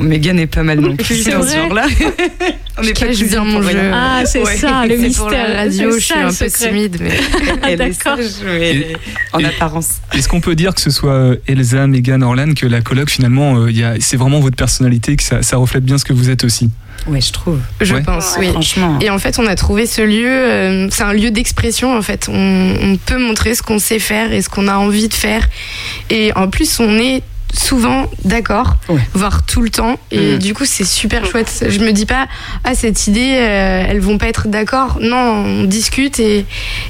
Megan 0.01 0.39
est 0.39 0.47
pas 0.47 0.63
mal 0.63 0.81
non 0.81 0.97
plus 0.97 1.23
C'est 1.23 1.31
dans 1.33 1.43
ce 1.47 1.55
genre-là. 1.55 1.87
On 2.79 2.83
je 2.83 2.89
n'est 2.89 2.95
pas 2.95 3.07
bien 3.07 3.37
pour 3.39 3.45
mon 3.45 3.63
jeu. 3.63 3.91
Ah, 3.93 4.23
c'est 4.25 4.43
Ouais. 4.43 4.57
ça, 4.57 4.85
le 4.89 4.97
mystère. 4.97 5.23
pour 5.25 5.31
la 5.31 5.45
radio, 5.55 5.91
je 5.93 5.99
suis 6.01 6.15
ça, 6.15 6.21
un 6.21 6.29
peu 6.29 6.49
secret. 6.49 6.69
timide, 6.69 6.97
mais 7.01 7.11
Elle 7.63 7.71
est 7.73 7.77
D'accord. 7.77 8.17
sage, 8.17 8.31
mais 8.45 8.95
en 9.33 9.39
Et- 9.41 9.45
apparence. 9.45 9.89
Est-ce 10.15 10.29
qu'on 10.29 10.41
peut 10.41 10.55
dire 10.55 10.75
que 10.75 10.81
ce 10.81 10.91
soit 10.91 11.13
euh, 11.13 11.37
Elsa, 11.47 11.87
Megan, 11.87 12.23
Orlan, 12.23 12.55
que 12.55 12.67
la 12.67 12.81
coloc 12.81 13.11
finalement, 13.11 13.57
euh, 13.59 13.97
c'est 14.01 14.17
vraiment 14.17 14.41
votre 14.41 14.57
personnalité, 14.57 15.15
que 15.17 15.23
ça, 15.23 15.43
ça 15.43 15.59
reflète 15.59 15.85
bien 15.85 15.99
ce 15.99 16.05
que 16.07 16.15
vous 16.15 16.31
êtes 16.31 16.45
aussi? 16.45 16.71
Ouais, 17.07 17.21
je 17.21 17.33
trouve. 17.33 17.59
je 17.81 17.95
Ouais. 17.95 18.03
pense, 18.03 18.37
oui. 18.39 18.49
Franchement. 18.49 18.99
Et 19.01 19.11
en 19.11 19.19
fait, 19.19 19.39
on 19.39 19.47
a 19.47 19.55
trouvé 19.55 19.87
ce 19.87 20.01
lieu, 20.03 20.27
euh, 20.29 20.89
c'est 20.91 21.03
un 21.03 21.13
lieu 21.13 21.31
d'expression 21.31 21.97
en 21.97 22.03
fait. 22.03 22.29
On, 22.33 22.75
on 22.81 22.97
peut 22.97 23.19
montrer 23.19 23.55
ce 23.55 23.63
qu'on 23.63 23.79
sait 23.79 23.99
faire 23.99 24.33
et 24.33 24.41
ce 24.41 24.49
qu'on 24.49 24.67
a 24.69 24.77
envie 24.77 25.09
de 25.09 25.15
faire. 25.15 25.47
Et 26.11 26.33
en 26.35 26.49
plus, 26.49 26.81
on 26.81 26.97
est 26.99 27.23
souvent 27.53 28.11
d'accord, 28.25 28.77
Ouais. 28.89 29.01
voire 29.15 29.45
tout 29.45 29.63
le 29.63 29.71
temps. 29.71 29.99
Et 30.11 30.37
Mm. 30.37 30.39
du 30.39 30.55
coup, 30.55 30.65
c'est 30.65 30.85
super 30.85 31.25
chouette. 31.27 31.65
Je 31.69 31.79
me 31.81 31.93
dis 31.93 32.07
pas, 32.07 32.27
ah, 32.65 32.75
cette 32.75 33.07
idée, 33.07 33.37
euh, 33.39 33.85
elles 33.89 34.01
vont 34.01 34.19
pas 34.19 34.27
être 34.29 34.49
d'accord. 34.49 34.99
Non, 35.01 35.17
on 35.17 35.65
discute 35.65 36.19
et, 36.21 36.45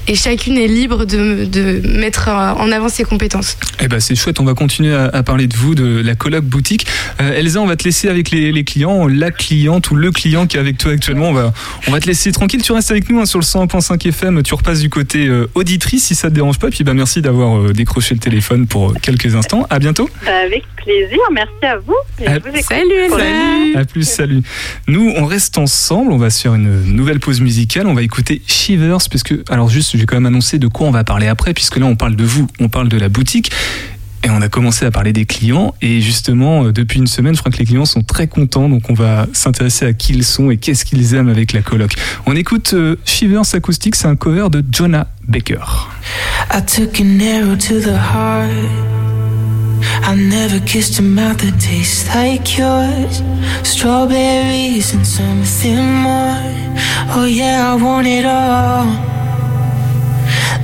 et 0.09 0.15
chacune 0.15 0.57
est 0.57 0.69
libre 0.69 1.05
de, 1.05 1.45
de 1.45 1.83
mettre 1.99 2.29
euh, 2.29 2.53
en 2.53 2.71
avant 2.73 2.89
ses 2.89 3.05
compétences. 3.05 3.57
Eh 3.81 3.89
ben 3.89 4.01
c'est 4.01 4.15
chouette, 4.15 4.41
on 4.41 4.45
va 4.45 4.55
continuer 4.55 4.95
à, 4.95 5.07
à 5.13 5.23
parler 5.23 5.47
de 5.47 5.57
vous, 5.57 5.75
de 5.75 6.01
la 6.05 6.15
coloc 6.15 6.45
boutique. 6.45 6.87
Euh, 7.21 7.33
Elsa, 7.39 7.61
on 7.61 7.67
va 7.67 7.77
te 7.77 7.85
laisser 7.85 8.09
avec 8.09 8.31
les, 8.31 8.53
les 8.53 8.65
clients, 8.65 9.07
la 9.09 9.31
cliente 9.31 9.91
ou 9.91 9.95
le 9.97 10.11
client 10.13 10.47
qui 10.47 10.57
est 10.57 10.61
avec 10.61 10.79
toi 10.79 10.93
actuellement. 10.93 11.29
On 11.29 11.33
va, 11.33 11.53
on 11.89 11.91
va 11.91 12.01
te 12.01 12.07
laisser 12.07 12.31
tranquille, 12.33 12.63
tu 12.63 12.73
restes 12.73 12.91
avec 12.91 13.09
nous 13.11 13.21
hein, 13.21 13.27
sur 13.27 13.39
le 13.39 13.45
101.5 13.45 14.07
FM, 14.09 14.43
tu 14.43 14.55
repasses 14.55 14.81
du 14.81 14.91
côté 14.91 15.27
euh, 15.27 15.49
auditrice 15.55 16.05
si 16.05 16.15
ça 16.15 16.29
te 16.31 16.35
dérange 16.35 16.59
pas. 16.59 16.71
Puis 16.71 16.85
bah, 16.85 16.95
merci 16.95 17.21
d'avoir 17.23 17.59
euh, 17.59 17.73
décroché 17.73 18.15
le 18.15 18.21
téléphone 18.21 18.67
pour 18.67 18.95
quelques 19.01 19.35
instants. 19.35 19.67
À 19.71 19.79
bientôt. 19.79 20.09
Bah, 20.25 20.31
avec 20.53 20.67
plaisir, 20.77 21.19
merci 21.33 21.53
à 21.63 21.79
vous. 21.79 21.95
Et 22.21 22.27
je 22.27 22.39
vous 22.41 22.49
écoute. 22.49 22.63
Salut, 22.69 22.95
Elsa. 22.95 23.81
À 23.81 23.85
plus, 23.85 24.09
salut. 24.09 24.43
Nous, 24.87 25.13
on 25.17 25.25
reste 25.25 25.57
ensemble. 25.59 26.13
On 26.13 26.19
va 26.19 26.31
se 26.31 26.43
faire 26.43 26.55
une 26.55 26.85
nouvelle 26.95 27.21
pause 27.21 27.41
musicale. 27.41 27.87
On 27.87 27.95
va 27.95 28.03
écouter 28.03 28.43
Shivers, 28.47 28.99
parce 29.11 29.23
que, 29.23 29.43
alors 29.49 29.71
juste, 29.71 29.97
j'ai 29.97 30.05
quand 30.05 30.17
même 30.17 30.27
annoncé 30.27 30.59
de 30.59 30.67
quoi 30.67 30.87
on 30.87 30.91
va 30.91 31.05
parler 31.05 31.27
après, 31.27 31.55
puisque 31.55 31.79
là, 31.79 31.87
on 31.87 31.97
parle 31.97 32.17
de 32.17 32.25
vous, 32.25 32.47
on 32.61 32.69
parle 32.69 32.89
de 32.89 32.99
la 32.99 33.09
boutique. 33.09 33.51
Et 34.25 34.31
on 34.31 34.41
a 34.41 34.49
commencé 34.49 34.85
à 34.85 34.91
parler 34.93 35.13
des 35.13 35.25
clients. 35.25 35.75
Et 35.83 36.01
justement, 36.01 36.67
euh, 36.67 36.73
depuis 36.73 37.01
une 37.01 37.09
semaine, 37.09 37.35
je 37.35 37.41
crois 37.41 37.51
que 37.51 37.59
les 37.59 37.65
clients 37.65 37.87
sont 37.87 38.03
très 38.03 38.29
contents. 38.29 38.69
Donc, 38.69 38.89
on 38.89 38.95
va 38.95 39.27
s'intéresser 39.33 39.85
à 39.85 39.93
qui 39.95 40.13
ils 40.13 40.25
sont 40.25 40.51
et 40.51 40.59
qu'est-ce 40.59 40.85
qu'ils 40.85 41.15
aiment 41.15 41.29
avec 41.29 41.53
la 41.53 41.63
coloc. 41.63 41.95
On 42.27 42.37
écoute 42.37 42.75
euh, 42.75 42.97
Shivers 43.05 43.55
acoustique. 43.55 43.97
C'est 43.97 44.07
un 44.07 44.17
cover 44.17 44.49
de 44.51 44.63
Jonah 44.71 45.09
Baker. 45.27 45.89
I 46.53 46.61
took 46.65 47.01
an 47.01 47.19
arrow 47.21 47.57
to 47.57 47.81
the 47.81 47.97
heart. 47.97 49.02
I 50.05 50.15
never 50.15 50.59
kissed 50.67 50.99
a 50.99 51.03
mouth 51.03 51.39
that 51.39 51.61
tastes 51.61 52.07
like 52.15 52.59
yours. 52.59 53.23
Strawberries 53.63 54.95
and 54.95 55.07
something 55.07 55.85
more. 56.07 56.43
Oh 57.15 57.27
yeah, 57.29 57.73
I 57.73 57.75
want 57.83 58.07
it 58.07 58.25
all. 58.25 58.87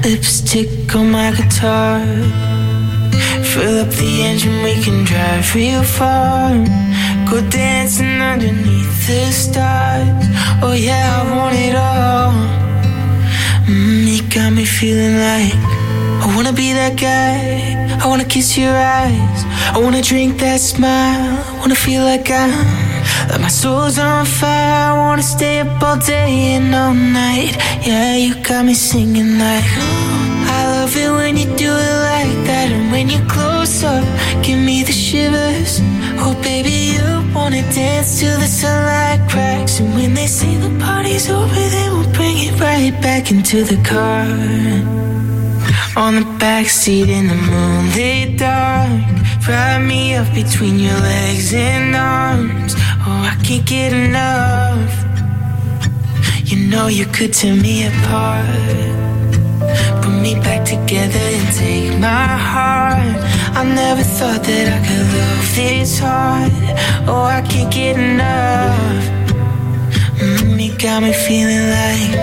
Lipstick 0.03 0.95
on 0.95 1.11
my 1.11 1.31
guitar. 1.33 2.01
Fill 3.51 3.81
up 3.81 3.91
the 4.01 4.23
engine, 4.23 4.63
we 4.63 4.75
can 4.83 5.05
drive 5.05 5.55
real 5.55 5.83
far. 5.83 6.51
Go 7.31 7.41
dancing 7.51 8.21
underneath 8.23 9.07
the 9.07 9.31
stars. 9.33 10.27
Oh 10.63 10.75
yeah, 10.79 11.21
I 11.21 11.37
want 11.37 11.57
it 11.57 11.77
all. 11.77 12.33
Mm, 13.67 14.07
you 14.07 14.23
got 14.31 14.53
me 14.53 14.65
feeling 14.65 15.17
like 15.17 15.88
I 16.23 16.27
wanna 16.35 16.53
be 16.53 16.73
that 16.73 16.97
guy. 16.97 17.99
I 18.03 18.07
wanna 18.07 18.25
kiss 18.25 18.57
your 18.57 18.77
eyes. 18.77 19.41
I 19.75 19.79
wanna 19.79 20.03
drink 20.03 20.39
that 20.39 20.61
smile. 20.61 21.39
I 21.51 21.59
wanna 21.61 21.75
feel 21.75 22.03
like 22.05 22.31
I'm 22.31 22.53
like 23.31 23.41
my 23.41 23.49
soul's 23.49 23.99
on 23.99 24.25
fire. 24.27 24.93
I 24.93 24.95
wanna 25.05 25.23
stay 25.23 25.61
up 25.61 25.83
all 25.83 25.97
day 25.97 26.55
and 26.57 26.75
all 26.75 26.95
night. 26.95 27.55
Yeah, 27.87 28.17
you 28.17 28.35
got 28.43 28.65
me 28.65 28.75
singing 28.75 29.39
like. 29.39 29.65
I 30.57 30.61
love 30.75 30.97
it 30.97 31.11
when 31.11 31.37
you 31.37 31.47
do 31.57 31.71
it 31.71 31.97
like 32.13 32.35
that, 32.49 32.69
and 32.73 32.91
when 32.91 33.09
you 33.09 33.21
close 33.29 33.85
up, 33.85 34.05
give 34.43 34.59
me 34.59 34.83
the 34.83 34.93
shivers. 34.93 35.81
Oh 36.25 36.35
baby, 36.43 36.77
you 36.95 37.07
wanna 37.35 37.63
dance 37.73 38.21
till 38.21 38.39
the 38.39 38.47
sunlight 38.47 39.21
cracks, 39.31 39.81
and 39.81 39.95
when 39.95 40.15
they 40.15 40.27
say 40.27 40.57
the 40.57 40.73
party's 40.85 41.29
over, 41.31 41.55
then 41.75 41.93
we'll 41.95 42.13
bring 42.13 42.37
it 42.39 42.59
right 42.61 42.95
back 43.03 43.31
into 43.31 43.63
the 43.65 43.77
car. 43.83 44.25
On 45.99 46.15
the 46.15 46.21
backseat 46.39 47.09
in 47.09 47.27
the 47.27 47.35
moonlit 47.35 48.39
dark. 48.39 49.03
Wrap 49.49 49.83
me 49.83 50.15
up 50.15 50.33
between 50.33 50.79
your 50.79 50.95
legs 51.01 51.53
and 51.53 51.97
arms. 51.97 52.75
Oh, 53.05 53.33
I 53.33 53.37
can't 53.43 53.67
get 53.67 53.93
enough. 53.93 54.93
You 56.45 56.69
know 56.71 56.87
you 56.87 57.05
could 57.07 57.35
tear 57.35 57.57
me 57.57 57.89
apart. 57.89 58.47
Put 60.03 60.15
me 60.23 60.35
back 60.37 60.65
together 60.65 61.27
and 61.39 61.49
take 61.57 61.99
my 61.99 62.27
heart. 62.53 63.17
I 63.59 63.65
never 63.65 64.05
thought 64.05 64.45
that 64.45 64.67
I 64.77 64.81
could 64.87 65.07
love 65.19 65.57
this 65.57 65.99
hard. 65.99 66.53
Oh, 67.09 67.25
I 67.25 67.43
can't 67.43 67.73
get 67.75 67.97
enough. 67.99 69.03
Mm, 70.21 70.63
You 70.65 70.79
got 70.79 71.03
me 71.03 71.13
feeling 71.13 71.65
like 71.79 72.15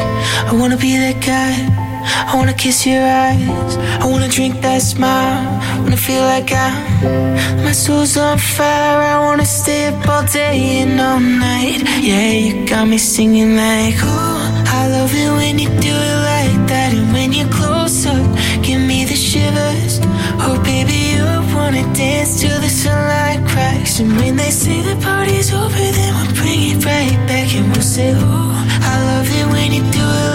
I 0.49 0.51
wanna 0.53 0.77
be 0.77 0.95
that 0.95 1.19
guy 1.21 1.74
I 2.05 2.35
wanna 2.35 2.53
kiss 2.53 2.85
your 2.85 3.01
eyes. 3.01 3.77
I 4.03 4.05
wanna 4.05 4.29
drink 4.29 4.61
that 4.61 4.81
smile. 4.81 5.43
I 5.73 5.79
wanna 5.81 5.97
feel 5.97 6.21
like 6.21 6.51
I'm. 6.51 7.63
My 7.63 7.71
soul's 7.71 8.17
on 8.17 8.37
fire. 8.37 9.01
I 9.01 9.19
wanna 9.25 9.45
stay 9.45 9.87
up 9.87 10.07
all 10.07 10.25
day 10.25 10.81
and 10.81 10.99
all 10.99 11.19
night. 11.19 11.81
Yeah, 12.01 12.31
you 12.31 12.65
got 12.67 12.87
me 12.87 12.97
singing 12.97 13.55
like, 13.55 13.97
ooh. 14.03 14.35
I 14.79 14.87
love 14.95 15.13
it 15.13 15.31
when 15.39 15.57
you 15.59 15.69
do 15.89 15.95
it 16.11 16.19
like 16.33 16.59
that. 16.71 16.93
And 16.93 17.11
when 17.13 17.33
you're 17.33 17.49
close 17.49 18.05
up, 18.05 18.25
give 18.61 18.81
me 18.81 19.05
the 19.05 19.15
shivers. 19.15 19.99
Oh, 20.45 20.61
baby, 20.63 20.97
you 21.15 21.25
wanna 21.55 21.83
dance 21.93 22.41
till 22.41 22.59
the 22.59 22.69
sunlight 22.69 23.41
cracks. 23.47 23.99
And 23.99 24.15
when 24.17 24.35
they 24.35 24.51
say 24.51 24.81
the 24.81 24.95
party's 25.01 25.53
over, 25.53 25.85
then 25.97 26.13
we'll 26.17 26.35
bring 26.35 26.61
it 26.71 26.85
right 26.85 27.17
back 27.27 27.49
and 27.55 27.65
we'll 27.71 27.89
say, 27.95 28.11
ooh. 28.11 28.51
I 28.91 28.95
love 29.09 29.27
it 29.39 29.47
when 29.51 29.71
you 29.71 29.83
do 29.91 30.05
it 30.23 30.34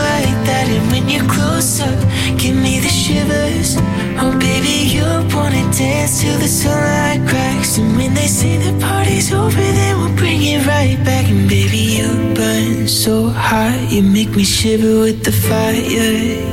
like 1.18 1.26
that. 1.26 1.26
And 1.26 1.26
when 1.26 1.26
you're 1.26 1.30
close 1.34 1.80
up, 1.80 2.38
give 2.38 2.56
me 2.56 2.80
the 2.80 2.88
shivers. 2.88 3.76
Oh, 4.18 4.36
baby, 4.38 4.88
you 4.90 5.04
wanna 5.34 5.70
dance 5.72 6.20
till 6.20 6.38
the 6.38 6.48
sunlight 6.48 7.28
cracks. 7.28 7.78
And 7.78 7.96
when 7.96 8.10
when 8.10 8.14
they 8.14 8.26
say 8.26 8.56
the 8.56 8.78
party's 8.80 9.32
over, 9.32 9.56
then 9.56 9.98
we'll 9.98 10.16
bring 10.16 10.42
it 10.42 10.66
right 10.66 10.98
back. 11.04 11.28
And 11.28 11.48
baby, 11.48 11.78
you 11.78 12.34
burn 12.34 12.88
so 12.88 13.28
hot, 13.28 13.88
you 13.90 14.02
make 14.02 14.30
me 14.34 14.44
shiver 14.44 15.00
with 15.00 15.22
the 15.24 15.32
fire. 15.32 15.78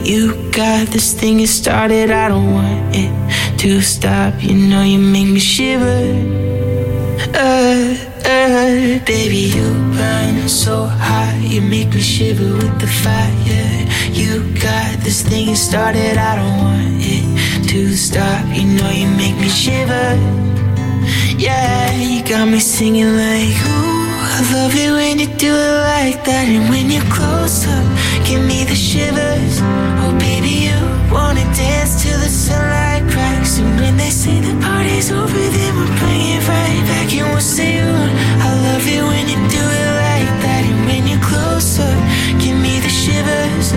You 0.06 0.52
got 0.52 0.88
this 0.90 1.14
thing 1.14 1.40
you 1.40 1.48
started, 1.48 2.12
I 2.12 2.28
don't 2.28 2.54
want 2.54 2.96
it 2.96 3.12
to 3.60 3.82
stop. 3.82 4.34
You 4.44 4.56
know 4.56 4.84
you 4.84 5.00
make 5.00 5.28
me 5.28 5.40
shiver. 5.40 6.02
Uh, 7.34 8.07
baby, 9.06 9.52
you 9.56 9.74
burn 9.96 10.48
so 10.48 10.86
hot, 10.86 11.38
you 11.42 11.62
make 11.62 11.94
me 11.94 12.02
shiver 12.02 12.54
with 12.54 12.80
the 12.80 12.88
fire. 12.88 13.86
You 14.12 14.54
got 14.60 15.00
this 15.04 15.22
thing 15.22 15.50
you 15.50 15.56
started, 15.56 16.18
I 16.18 16.36
don't 16.38 16.58
want 16.58 16.96
it 17.00 17.68
to 17.70 17.96
stop. 17.96 18.46
You 18.56 18.66
know 18.66 18.90
you 18.90 19.10
make 19.18 19.36
me 19.36 19.50
shiver. 19.50 20.16
Yeah, 21.38 21.92
you 21.96 22.24
got 22.24 22.48
me 22.48 22.60
singing 22.60 23.16
like, 23.16 23.58
ooh, 23.68 24.08
I 24.36 24.40
love 24.54 24.76
it 24.76 24.92
when 24.92 25.20
you 25.20 25.28
do 25.28 25.54
it 25.54 25.76
like 25.94 26.24
that. 26.26 26.48
And 26.48 26.70
when 26.70 26.90
you're 26.90 27.12
close 27.12 27.68
up, 27.68 27.86
give 28.26 28.44
me 28.46 28.64
the 28.64 28.76
shivers. 28.76 29.60
Oh, 30.02 30.16
baby, 30.20 30.54
you 30.68 30.80
wanna 31.14 31.44
dance 31.54 32.02
till 32.02 32.18
the 32.20 32.30
sunlight 32.30 32.77
when 33.88 33.96
they 33.96 34.10
say 34.10 34.38
the 34.42 34.56
party's 34.60 35.12
over, 35.12 35.44
then 35.58 35.72
we'll 35.78 35.96
bring 36.00 36.24
it 36.36 36.44
right 36.44 36.84
back. 36.92 37.08
And 37.14 37.28
we'll 37.32 37.40
say, 37.40 37.80
I 37.80 38.50
love 38.68 38.86
it 38.96 39.04
when 39.12 39.26
you 39.32 39.40
do 39.58 39.64
it 39.82 39.92
like 40.08 40.32
that. 40.44 40.64
And 40.70 40.80
when 40.88 41.08
you're 41.08 41.24
closer, 41.24 41.94
give 42.44 42.58
me 42.60 42.84
the 42.84 42.92
shivers. 43.02 43.68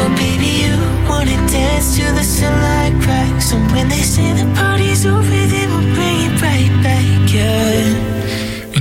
Oh, 0.00 0.08
baby, 0.16 0.50
you 0.64 0.74
wanna 1.10 1.36
dance 1.52 1.96
till 1.96 2.12
the 2.14 2.24
sunlight 2.24 2.94
cracks. 3.04 3.52
And 3.52 3.70
when 3.72 3.88
they 3.88 4.04
say 4.14 4.32
the 4.40 4.48
party's 4.56 5.04
over, 5.04 5.40
then 5.52 5.68
we'll 5.68 5.92
bring 5.94 6.18
it 6.28 6.34
right 6.40 6.74
back. 6.82 7.28
Yeah. 7.28 8.17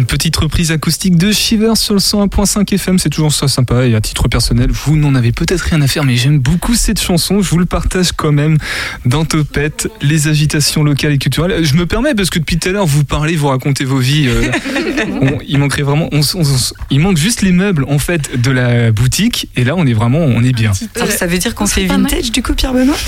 Une 0.10 0.16
petite 0.18 0.38
reprise 0.38 0.72
acoustique 0.72 1.18
de 1.18 1.34
Shiver 1.34 1.76
sur 1.76 1.93
le 1.93 1.99
101.5 1.99 2.74
FM, 2.74 2.97
c'est 2.97 3.10
toujours 3.10 3.34
ça 3.34 3.49
sympa. 3.49 3.86
Et 3.86 3.93
à 3.93 3.99
titre 3.99 4.30
personnel, 4.30 4.70
vous 4.72 4.95
n'en 4.95 5.16
avez 5.16 5.34
peut-être 5.34 5.60
rien 5.64 5.82
à 5.82 5.88
faire, 5.88 6.05
mais 6.05 6.16
j'aime 6.16 6.39
beaucoup 6.39 6.76
cette 6.76 7.01
chanson. 7.01 7.41
Je 7.41 7.49
vous 7.49 7.58
le 7.58 7.66
partage 7.66 8.14
quand 8.14 8.32
même 8.32 8.58
dans 9.05 9.26
Topette, 9.26 9.89
les 10.01 10.30
agitations 10.30 10.82
locales 10.86 11.12
et 11.12 11.18
culturelles. 11.18 11.66
Je 11.66 11.74
me 11.74 11.86
permets 11.86 12.16
parce 12.16 12.30
que 12.30 12.39
depuis 12.39 12.58
tout 12.58 12.70
à 12.70 12.72
l'heure, 12.72 12.86
vous 12.86 13.03
parlez, 13.03 13.36
vous 13.36 13.47
racontez 13.49 13.84
vos 13.84 13.97
vies. 13.97 14.28
euh, 14.30 14.49
on- 15.22 15.39
il 15.45 15.58
manquerait 15.60 15.82
vraiment, 15.84 16.08
on 16.14 16.22
on 16.36 16.43
il 16.89 17.01
manque 17.01 17.18
juste 17.18 17.41
les 17.41 17.51
meubles 17.51 17.84
en 17.89 17.99
fait 17.99 18.41
de 18.41 18.49
la 18.51 18.93
boutique. 18.93 19.49
Et 19.58 19.66
là, 19.66 19.74
on 19.76 19.86
est 19.86 19.93
vraiment, 19.93 20.20
on 20.20 20.41
est 20.41 20.53
bien. 20.53 20.72
Alors, 20.95 21.12
ça 21.12 21.28
veut 21.28 21.38
dire 21.38 21.53
qu'on 21.53 21.68
fait 21.68 21.86
vintage 21.86 22.32
du 22.32 22.41
coup, 22.41 22.53
Pierre 22.53 22.72
Benoît? 22.74 22.95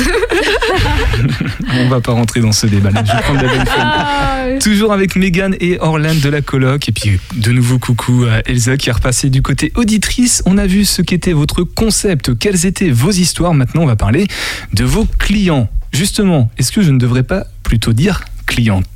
On 1.73 1.87
va 1.87 2.01
pas 2.01 2.11
rentrer 2.11 2.41
dans 2.41 2.51
ce 2.51 2.67
débat-là. 2.67 3.03
Je 3.05 3.11
vais 3.13 3.21
prendre 3.21 3.41
la 3.41 3.47
bonne 3.55 3.65
femme. 3.65 4.59
Toujours 4.59 4.91
avec 4.91 5.15
Megan 5.15 5.55
et 5.61 5.77
Orlan 5.79 6.15
de 6.15 6.29
la 6.29 6.41
coloc. 6.41 6.88
Et 6.89 6.91
puis 6.91 7.19
de 7.35 7.51
nouveau 7.51 7.77
coucou 7.77 8.25
à 8.27 8.41
Elsa 8.49 8.75
qui 8.75 8.89
est 8.89 8.91
repassée 8.91 9.29
du 9.29 9.43
côté 9.43 9.71
auditrice. 9.75 10.41
On 10.47 10.57
a 10.57 10.65
vu 10.65 10.85
ce 10.85 11.03
qu'était 11.03 11.33
votre 11.33 11.61
concept, 11.61 12.35
quelles 12.35 12.65
étaient 12.65 12.89
vos 12.89 13.11
histoires. 13.11 13.53
Maintenant, 13.53 13.83
on 13.83 13.85
va 13.85 13.95
parler 13.95 14.25
de 14.73 14.83
vos 14.85 15.05
clients. 15.19 15.69
Justement, 15.93 16.49
est-ce 16.57 16.71
que 16.71 16.81
je 16.81 16.89
ne 16.89 16.97
devrais 16.97 17.21
pas 17.21 17.45
plutôt 17.61 17.93
dire 17.93 18.25
cliente 18.47 18.87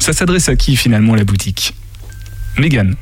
Ça 0.00 0.12
s'adresse 0.12 0.48
à 0.48 0.56
qui 0.56 0.74
finalement 0.74 1.14
la 1.14 1.22
boutique? 1.22 1.72
Megan. 2.58 2.96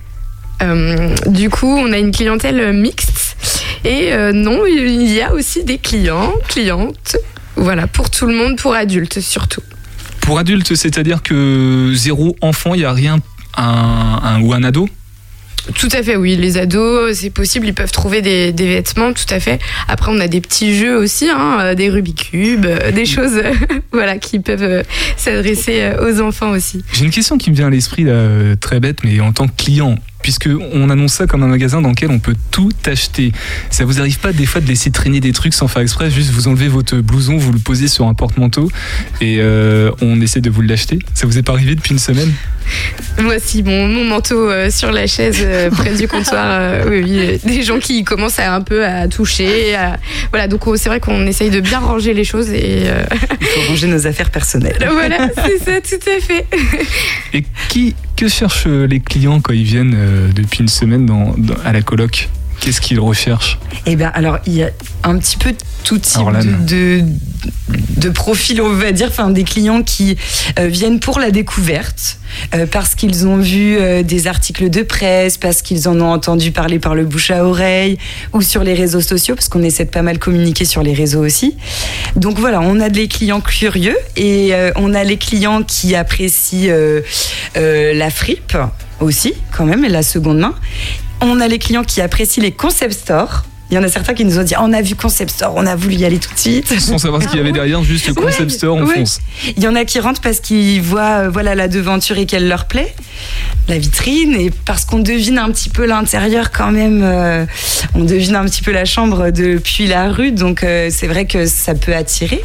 Euh, 0.61 1.15
du 1.29 1.49
coup, 1.49 1.75
on 1.75 1.91
a 1.91 1.97
une 1.97 2.13
clientèle 2.13 2.75
mixte. 2.75 3.39
Et 3.83 4.13
euh, 4.13 4.35
non, 4.35 4.67
il 4.67 5.11
y 5.11 5.23
a 5.23 5.33
aussi 5.33 5.65
des 5.65 5.79
clients, 5.79 6.35
clientes. 6.49 7.17
Voilà, 7.57 7.87
pour 7.87 8.11
tout 8.11 8.27
le 8.27 8.35
monde, 8.35 8.59
pour 8.59 8.75
adultes 8.75 9.21
surtout. 9.21 9.63
Pour 10.21 10.39
adultes, 10.39 10.75
c'est-à-dire 10.75 11.23
que 11.23 11.93
zéro 11.95 12.37
enfant, 12.43 12.75
il 12.75 12.81
n'y 12.81 12.85
a 12.85 12.93
rien, 12.93 13.21
un, 13.57 14.21
un- 14.23 14.41
ou 14.43 14.53
un 14.53 14.63
ado? 14.63 14.89
Tout 15.75 15.89
à 15.91 16.03
fait, 16.05 16.15
oui. 16.15 16.37
Les 16.37 16.59
ados, 16.59 17.19
c'est 17.19 17.31
possible, 17.31 17.67
ils 17.67 17.75
peuvent 17.75 17.91
trouver 17.91 18.23
des, 18.23 18.53
des 18.53 18.69
vêtements, 18.69 19.13
tout 19.13 19.25
à 19.35 19.41
fait. 19.41 19.59
Après, 19.89 20.13
on 20.15 20.21
a 20.21 20.29
des 20.29 20.41
petits 20.41 20.77
jeux 20.79 20.97
aussi, 20.97 21.29
hein, 21.29 21.59
euh, 21.61 21.75
des 21.75 21.91
Rubik's 21.91 22.31
Cube, 22.31 22.67
euh, 22.67 22.93
des 22.93 23.05
choses 23.05 23.43
voilà, 23.93 24.17
qui 24.19 24.39
peuvent 24.39 24.63
euh, 24.63 24.83
s'adresser 25.17 25.91
aux 26.01 26.21
enfants 26.21 26.51
aussi. 26.51 26.85
J'ai 26.93 27.05
une 27.05 27.11
question 27.11 27.37
qui 27.37 27.51
me 27.51 27.57
vient 27.57 27.67
à 27.67 27.71
l'esprit, 27.71 28.05
là, 28.05 28.55
très 28.61 28.79
bête, 28.79 28.99
mais 29.03 29.19
en 29.19 29.33
tant 29.33 29.49
que 29.49 29.57
client, 29.57 29.97
puisque 30.23 30.49
on 30.73 30.89
annonce 30.89 31.15
ça 31.15 31.27
comme 31.27 31.43
un 31.43 31.49
magasin 31.49 31.81
dans 31.83 31.89
lequel 31.91 32.11
on 32.13 32.21
peut 32.21 32.37
tout 32.53 32.71
acheter. 32.85 33.33
Ça 33.71 33.85
vous 33.85 34.01
arrive 34.01 34.21
pas 34.21 34.33
des 34.33 34.47
fois 34.47 34.61
de 34.61 34.69
laisser 34.69 34.93
traîner 34.93 35.19
des 35.19 35.33
trucs 35.33 35.53
sans 35.55 35.67
faire 35.67 35.83
exprès, 35.83 36.13
juste 36.13 36.31
vous 36.31 36.47
enlevez 36.47 36.69
votre 36.69 36.97
blouson, 36.99 37.39
vous 37.39 37.51
le 37.53 37.59
posez 37.59 37.89
sur 37.89 38.07
un 38.07 38.15
porte-manteau 38.15 38.71
et 39.21 39.39
euh, 39.41 39.91
on 40.01 40.21
essaie 40.21 40.41
de 40.41 40.51
vous 40.51 40.63
l'acheter? 40.63 41.01
Ça 41.15 41.27
vous 41.27 41.39
est 41.39 41.43
pas 41.43 41.55
arrivé 41.55 41.75
depuis 41.75 41.91
une 41.93 41.99
semaine? 41.99 42.33
Moi, 43.21 43.35
si, 43.39 43.63
mon, 43.63 43.89
mon 43.89 44.05
manteau 44.05 44.51
euh, 44.51 44.71
sur 44.71 44.93
la 44.93 45.07
chaise 45.07 45.39
euh, 45.41 45.71
près 45.79 45.95
du 45.95 46.07
comptoir, 46.07 46.47
euh, 46.51 46.85
oui, 46.89 47.01
oui, 47.05 47.19
euh, 47.19 47.39
des 47.45 47.63
gens 47.63 47.79
qui 47.79 48.05
commencent 48.05 48.39
à 48.39 48.53
un 48.55 48.61
peu 48.61 48.85
à 48.85 49.09
toucher. 49.09 49.75
à- 49.75 49.99
Voilà, 50.31 50.49
donc 50.49 50.67
oh, 50.67 50.77
c'est 50.77 50.89
vrai 50.89 51.01
qu'on 51.01 51.27
essaye 51.27 51.51
de 51.51 51.61
bien 51.61 51.79
ranger 51.79 52.13
les 52.15 52.25
choses 52.25 52.51
et 52.51 52.83
euh, 52.87 53.03
Il 53.41 53.47
faut 53.47 53.61
ranger 53.71 53.87
nos 53.87 54.07
affaires 54.07 54.31
personnelles. 54.31 54.87
voilà, 54.91 55.29
c'est 55.35 55.59
ça, 55.65 55.81
tout 55.81 56.11
à 56.11 56.21
fait. 56.21 56.47
Et 57.33 57.45
qui, 57.69 57.95
que 58.17 58.29
cherchent 58.29 58.67
les 58.67 59.01
clients 59.01 59.41
quand 59.41 59.53
ils 59.55 59.65
viennent 59.65 59.95
euh, 59.97 60.29
depuis 60.35 60.61
une 60.61 60.69
semaine 60.69 61.07
dans, 61.07 61.35
dans- 61.39 61.55
à 61.65 61.73
la 61.73 61.83
coloc? 61.83 62.29
Qu'est-ce 62.61 62.81
qu'ils 62.81 63.01
recherchent 63.01 63.59
Eh 63.87 63.97
bien, 63.97 64.11
alors, 64.15 64.39
il 64.47 64.55
y 64.55 64.63
a 64.63 64.71
un 65.05 65.19
petit 65.19 65.37
peu 65.37 65.55
tout 65.85 65.99
type 65.99 66.27
de, 66.67 67.01
de, 67.01 67.05
de 67.97 68.11
profil, 68.11 68.61
on 68.61 68.73
va 68.73 68.93
dire, 68.93 69.09
enfin, 69.09 69.31
des 69.31 69.45
clients 69.45 69.83
qui 69.83 70.17
euh, 70.59 70.67
viennent 70.67 70.99
pour 70.99 71.21
la 71.21 71.31
découverte, 71.31 72.19
euh, 72.55 72.67
parce 72.67 72.95
qu'ils 72.95 73.27
ont 73.27 73.37
vu 73.37 73.77
euh, 73.77 74.03
des 74.03 74.27
articles 74.27 74.69
de 74.69 74.83
presse, 74.83 75.39
parce 75.39 75.63
qu'ils 75.63 75.89
en 75.89 76.01
ont 76.01 76.11
entendu 76.11 76.51
parler 76.51 76.79
par 76.79 76.95
le 76.95 77.05
bouche 77.05 77.31
à 77.31 77.45
oreille, 77.45 77.99
ou 78.33 78.43
sur 78.43 78.65
les 78.65 78.75
réseaux 78.75 79.01
sociaux, 79.01 79.37
parce 79.37 79.49
qu'on 79.49 79.63
essaie 79.63 79.85
de 79.85 79.91
pas 79.91 80.03
mal 80.03 80.19
communiquer 80.19 80.65
sur 80.65 80.83
les 80.83 80.93
réseaux 80.95 81.25
aussi. 81.25 81.57
Donc 82.17 82.39
voilà, 82.39 82.61
on 82.61 82.81
a 82.81 82.89
des 82.89 83.07
clients 83.07 83.41
curieux, 83.41 83.97
et 84.17 84.53
on 84.77 84.93
a 84.95 85.05
les 85.05 85.19
clients 85.19 85.63
qui 85.63 85.95
apprécient 85.95 86.73
la 87.55 88.11
fripe 88.11 88.57
aussi, 89.01 89.35
quand 89.57 89.67
même, 89.67 89.85
et 89.85 89.89
la 89.89 90.03
seconde 90.03 90.39
main. 90.39 90.55
On 91.21 91.41
a 91.41 91.49
les 91.49 91.59
clients 91.59 91.85
qui 91.85 92.01
apprécient 92.01 92.43
les 92.43 92.53
concept 92.53 92.93
stores. 92.95 93.45
Il 93.69 93.75
y 93.75 93.79
en 93.79 93.83
a 93.83 93.89
certains 93.89 94.15
qui 94.15 94.25
nous 94.25 94.39
ont 94.39 94.45
dit 94.45 94.55
on 94.61 94.73
a 94.73 94.81
vu 94.81 94.95
concept 94.95 95.33
store, 95.33 95.53
on 95.57 95.67
a 95.67 95.75
voulu 95.75 95.97
y 95.97 96.05
aller 96.05 96.19
tout 96.21 96.33
de 96.33 96.39
suite. 96.39 96.79
Sans 96.79 96.99
savoir 96.99 97.21
ce 97.21 97.27
qu'il 97.27 97.39
y 97.39 97.41
avait 97.41 97.51
derrière, 97.51 97.83
juste 97.83 98.13
concept 98.15 98.43
Ouais, 98.43 98.57
store, 98.57 98.77
on 98.77 98.85
ouais. 98.87 98.95
fonce. 98.95 99.21
Il 99.57 99.63
y 99.63 99.67
en 99.67 99.75
a 99.75 99.85
qui 99.85 99.99
rentrent 99.99 100.21
parce 100.21 100.39
qu'ils 100.39 100.81
voient 100.83 101.25
euh, 101.25 101.29
voilà 101.31 101.57
la 101.57 101.67
devanture 101.67 102.17
et 102.17 102.27
qu'elle 102.27 102.47
leur 102.47 102.67
plaît, 102.67 102.95
la 103.67 103.77
vitrine 103.77 104.35
et 104.39 104.53
parce 104.67 104.85
qu'on 104.85 105.01
devine 105.01 105.39
un 105.39 105.51
petit 105.51 105.69
peu 105.69 105.85
l'intérieur 105.85 106.53
quand 106.53 106.71
même. 106.71 107.01
euh, 107.03 107.45
on 107.97 108.05
devine 108.05 108.37
un 108.37 108.45
petit 108.45 108.63
peu 108.63 108.71
la 108.71 108.85
chambre 108.85 109.31
depuis 109.33 109.89
la 109.89 110.11
rue, 110.13 110.31
donc 110.31 110.63
euh, 110.63 110.89
c'est 110.93 111.09
vrai 111.09 111.27
que 111.27 111.47
ça 111.47 111.75
peut 111.75 111.95
attirer. 111.97 112.45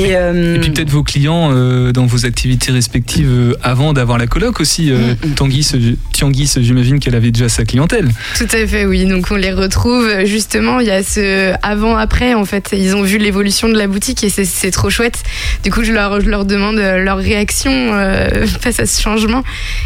Et, 0.00 0.16
euh, 0.16 0.56
Et 0.56 0.60
puis 0.60 0.70
peut-être 0.70 0.90
vos 0.90 1.02
clients 1.02 1.50
euh, 1.52 1.92
dans 1.92 2.06
vos 2.06 2.24
activités 2.26 2.72
respectives 2.72 3.28
euh, 3.30 3.54
avant 3.62 3.92
d'avoir 3.92 4.18
la 4.18 4.26
coloc 4.26 4.60
aussi. 4.60 4.92
Tanguy, 5.36 5.66
Tianguy, 6.12 6.46
ce- 6.46 6.60
j'imagine 6.62 6.98
qu'elle 7.00 7.14
avait 7.14 7.30
déjà 7.30 7.48
sa 7.48 7.64
clientèle. 7.64 8.08
Tout 8.36 8.44
à 8.52 8.66
fait, 8.66 8.84
oui. 8.86 9.04
Donc 9.06 9.26
on 9.30 9.36
les 9.36 9.52
retrouve 9.52 10.08
justement. 10.24 10.80
Il 10.80 10.86
y 10.86 10.90
a 10.90 11.02
ce 11.02 11.52
avant-après 11.62 12.34
en 12.34 12.44
fait. 12.44 12.70
Ils 12.72 12.94
ont 12.96 13.02
vu 13.02 13.18
l'évolution 13.18 13.68
de 13.68 13.76
la 13.76 13.86
boutique 13.86 14.24
et 14.24 14.30
c'est- 14.30 14.70
trop 14.70 14.90
chouette. 14.90 15.22
Du 15.64 15.70
coup, 15.70 15.82
je 15.82 15.92
leur, 15.92 16.20
je 16.20 16.30
leur 16.30 16.44
demande 16.44 16.76
leur 16.76 17.18
réaction 17.18 17.70
face 18.60 18.80
à 18.80 18.86
ce 18.86 19.00
changement 19.02 19.42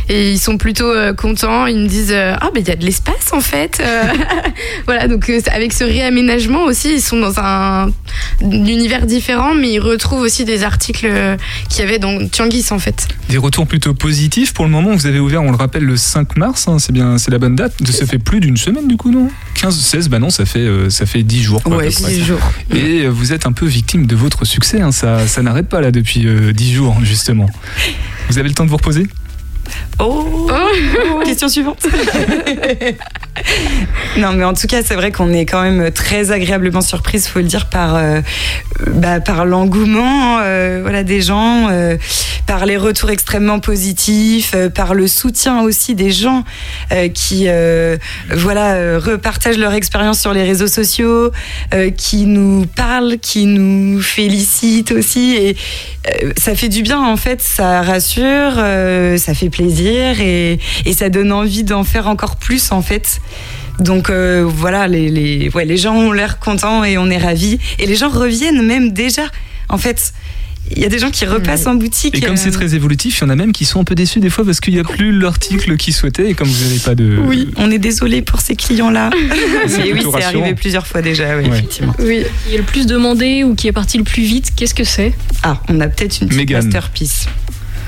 et 0.09 0.31
ils 0.31 0.39
sont 0.39 0.59
plutôt 0.59 0.93
contents. 1.17 1.67
Ils 1.67 1.79
me 1.79 1.89
disent 1.89 2.15
ah 2.15 2.51
ben 2.55 2.61
il 2.61 2.69
y 2.69 2.71
a 2.71 2.77
de 2.77 2.85
l'espace 2.85 3.33
en 3.33 3.41
fait. 3.41 3.83
Voilà. 4.87 5.09
Donc 5.09 5.31
avec 5.53 5.73
ce 5.73 5.85
réaménagement 5.85 6.65
aussi, 6.65 6.95
ils 6.95 7.01
sont 7.03 7.19
dans 7.19 7.39
un, 7.41 7.91
univers 8.43 9.07
différent, 9.07 9.55
mais 9.55 9.73
ils 9.73 9.81
retrouvent 9.81 10.04
aussi 10.13 10.45
des 10.45 10.63
articles 10.63 11.07
euh, 11.09 11.37
qu'il 11.69 11.81
y 11.81 11.83
avait 11.89 11.99
dans 11.99 12.27
Tianguis 12.29 12.67
en 12.71 12.79
fait. 12.79 13.09
Des 13.29 13.39
retours 13.39 13.67
plutôt 13.67 13.95
positifs 13.95 14.53
pour 14.53 14.65
le 14.65 14.71
moment. 14.71 14.95
Vous 14.95 15.07
avez 15.07 15.19
ouvert, 15.19 15.43
on 15.43 15.51
le 15.51 15.57
rappelle, 15.57 15.85
le 15.85 15.97
5 15.97 16.37
mars. 16.37 16.69
hein, 16.69 16.79
c'est 16.79 16.93
bien, 16.93 17.19
c'est 17.19 17.31
la 17.31 17.39
bonne 17.39 17.57
date. 17.57 17.75
Ça 17.91 18.07
fait 18.07 18.19
plus 18.19 18.41
d'une 18.41 18.57
semaine 18.57 18.87
du 18.89 18.97
coup, 18.97 19.11
non? 19.11 19.29
15, 19.55 19.79
16, 19.81 20.09
bah 20.09 20.19
non, 20.19 20.31
ça 20.31 20.45
fait, 20.45 20.59
euh, 20.61 20.91
ça 20.91 21.07
fait 21.07 21.23
10 21.23 21.43
jours. 21.43 21.63
quoi, 21.63 21.77
Ouais, 21.79 21.89
peu 21.89 22.03
près. 22.03 22.13
10 22.13 22.25
jours. 22.25 22.41
Et 22.75 23.03
euh, 23.03 23.09
vous 23.09 23.33
êtes 23.33 23.47
un 23.47 23.53
peu 23.53 23.67
victime 23.67 24.07
de 24.07 24.15
votre 24.17 24.45
succès. 24.45 24.81
hein, 24.81 24.93
ça, 24.93 25.27
ça 25.27 25.43
n'arrête 25.43 25.69
pas 25.69 25.81
là 25.81 25.91
depuis 25.91 26.27
euh, 26.27 26.53
10 26.53 26.73
jours 26.75 26.97
justement. 27.03 27.49
Vous 28.29 28.39
avez 28.39 28.49
le 28.49 28.55
temps 28.55 28.65
de 28.65 28.71
vous 28.71 28.77
reposer? 28.77 29.07
Oh, 29.99 30.51
Question 31.25 31.49
suivante. 31.49 31.87
non, 34.17 34.33
mais 34.33 34.45
en 34.45 34.55
tout 34.55 34.67
cas, 34.67 34.83
c'est 34.85 34.95
vrai 34.95 35.13
qu'on 35.13 35.33
est 35.33 35.47
quand 35.47 35.63
même 35.63 35.91
très 35.91 36.31
agréablement 36.31 36.81
surprise, 36.81 37.27
faut 37.27 37.41
le 37.41 37.47
dire, 37.47 37.67
par, 37.67 37.97
euh, 37.97 38.21
bah, 38.87 39.21
par 39.21 39.45
l'engouement 39.45 40.39
euh, 40.41 40.81
voilà, 40.83 41.03
des 41.03 41.21
gens, 41.21 41.69
euh, 41.71 41.97
par 42.47 42.67
les 42.67 42.77
retours 42.77 43.11
extrêmement 43.11 43.61
positifs, 43.61 44.55
par 44.75 44.95
le 44.95 45.09
soutien 45.09 45.63
aussi 45.63 45.95
des 45.95 46.11
gens 46.11 46.45
qui 47.15 47.49
voilà, 48.31 48.99
repartagent 48.99 49.59
leur 49.59 49.73
expérience 49.73 50.21
sur 50.21 50.35
les 50.35 50.43
réseaux 50.43 50.67
sociaux, 50.67 51.33
qui 51.97 52.27
nous 52.27 52.67
parlent, 52.67 53.19
qui 53.19 53.47
nous 53.47 54.01
félicitent 54.01 54.93
aussi. 54.93 55.37
Et, 55.37 55.57
ça 56.37 56.55
fait 56.55 56.69
du 56.69 56.83
bien 56.83 57.03
en 57.03 57.17
fait, 57.17 57.41
ça 57.41 57.81
rassure, 57.81 58.63
ça 59.17 59.35
fait 59.35 59.49
plaisir 59.55 60.21
et, 60.21 60.59
et 60.85 60.93
ça 60.93 61.09
donne 61.09 61.31
envie 61.33 61.65
d'en 61.65 61.85
faire 61.85 62.07
encore 62.09 62.37
plus 62.37 62.73
en 62.73 62.83
fait. 62.83 63.21
Donc 63.79 64.11
euh, 64.11 64.45
voilà, 64.47 64.87
les, 64.89 65.09
les, 65.11 65.49
ouais, 65.51 65.65
les 65.65 65.77
gens 65.77 65.95
ont 65.95 66.13
l'air 66.13 66.39
contents 66.39 66.85
et 66.85 66.99
on 66.99 67.09
est 67.11 67.19
ravis. 67.19 67.59
Et 67.79 67.87
les 67.87 67.97
gens 67.97 68.09
reviennent 68.09 68.63
même 68.63 68.93
déjà. 68.93 69.23
En 69.69 69.79
fait, 69.79 70.13
il 70.75 70.79
y 70.81 70.85
a 70.85 70.89
des 70.89 70.99
gens 70.99 71.11
qui 71.11 71.25
repassent 71.27 71.67
en 71.67 71.75
boutique. 71.75 72.17
Et 72.17 72.21
comme 72.21 72.37
c'est 72.37 72.49
euh, 72.49 72.53
très 72.53 72.75
évolutif, 72.75 73.19
il 73.19 73.23
y 73.23 73.27
en 73.27 73.31
a 73.31 73.37
même 73.37 73.53
qui 73.53 73.65
sont 73.65 73.81
un 73.81 73.85
peu 73.85 73.95
déçus 73.95 74.21
des 74.21 74.31
fois 74.31 74.45
parce 74.45 74.61
qu'il 74.61 74.75
n'y 74.75 74.81
a 74.81 74.85
plus 74.85 75.13
l'article 75.13 75.77
qu'ils 75.77 75.93
souhaitaient 75.93 76.31
et 76.31 76.35
comme 76.35 76.49
vous 76.49 76.65
n'avez 76.65 76.79
pas 76.79 76.95
de. 76.95 77.19
Oui, 77.27 77.51
on 77.57 77.71
est 77.71 77.79
désolé 77.79 78.23
pour 78.23 78.41
ces 78.41 78.55
clients-là. 78.57 79.11
C'est 79.67 79.79
Mais 79.79 79.93
oui, 79.93 80.03
c'est 80.19 80.25
arrivé 80.25 80.55
plusieurs 80.55 80.87
fois 80.87 81.03
déjà, 81.03 81.37
oui, 81.37 81.45
Ouais. 81.45 81.57
effectivement. 81.59 81.95
Oui. 81.99 82.23
Qui 82.49 82.55
est 82.55 82.59
le 82.59 82.65
plus 82.65 82.87
demandé 82.87 83.45
ou 83.45 83.55
qui 83.55 83.67
est 83.69 83.73
parti 83.73 83.99
le 83.99 84.05
plus 84.05 84.23
vite 84.25 84.53
Qu'est-ce 84.57 84.75
que 84.75 84.85
c'est? 84.85 85.13
Ah, 85.43 85.61
on 85.69 85.81
a 85.81 85.89
peut-être 85.89 86.21
une 86.21 86.29
petite 86.29 86.39
Mégane. 86.41 86.65
masterpiece. 86.65 87.27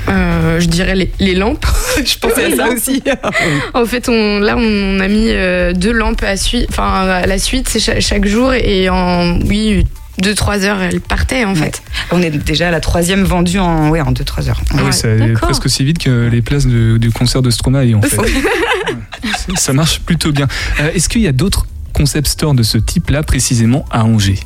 Euh, 0.09 0.61
je 0.61 0.66
dirais 0.66 0.94
les, 0.94 1.11
les 1.18 1.34
lampes. 1.34 1.66
Je 2.04 2.18
pensais 2.18 2.52
à 2.52 2.57
ça 2.57 2.66
lampes. 2.68 2.76
aussi. 2.76 3.02
En 3.74 3.84
fait, 3.86 4.09
on, 4.09 4.38
là, 4.40 4.57
on 4.57 5.00
a 5.00 5.09
mis 5.09 5.28
euh, 5.30 5.72
deux 5.72 5.92
lampes 5.92 6.22
à, 6.22 6.36
suite, 6.36 6.66
enfin, 6.70 7.07
à 7.09 7.26
la 7.26 7.38
suite, 7.38 7.68
c'est 7.68 8.00
chaque, 8.00 8.26
jour. 8.26 8.52
Et 8.54 8.88
en, 8.88 9.38
oui, 9.40 9.86
deux, 10.18 10.34
trois 10.34 10.64
heures, 10.64 10.80
elles 10.80 11.00
partaient, 11.00 11.44
en 11.44 11.54
fait. 11.54 11.82
On 12.11 12.22
est 12.22 12.30
déjà 12.30 12.68
à 12.68 12.70
la 12.70 12.80
troisième 12.80 13.24
vendue 13.24 13.59
en, 13.59 13.88
ouais, 13.90 14.00
en 14.00 14.12
2-3 14.12 14.48
heures. 14.48 14.61
Ah 14.70 14.76
oui, 14.78 14.82
Ouais, 14.84 14.92
ça 14.92 15.09
presque 15.40 15.66
aussi 15.66 15.84
vite 15.84 15.98
que 15.98 16.28
les 16.30 16.42
places 16.42 16.66
de- 16.66 16.96
du 16.98 17.11
concert 17.11 17.42
de 17.42 17.50
Stromae 17.50 17.94
en 17.94 18.02
fait. 18.02 18.16
Ça 19.57 19.72
marche 19.72 20.00
plutôt 20.00 20.32
bien. 20.32 20.46
Euh, 20.80 20.90
Est-ce 20.94 21.09
qu'il 21.09 21.20
y 21.22 21.26
a 21.28 21.32
d'autres 21.32 21.66
concept 21.92 22.26
stores 22.28 22.54
de 22.54 22.62
ce 22.62 22.78
type-là 22.78 23.22
précisément 23.22 23.84
à 23.90 24.04
Angers? 24.04 24.38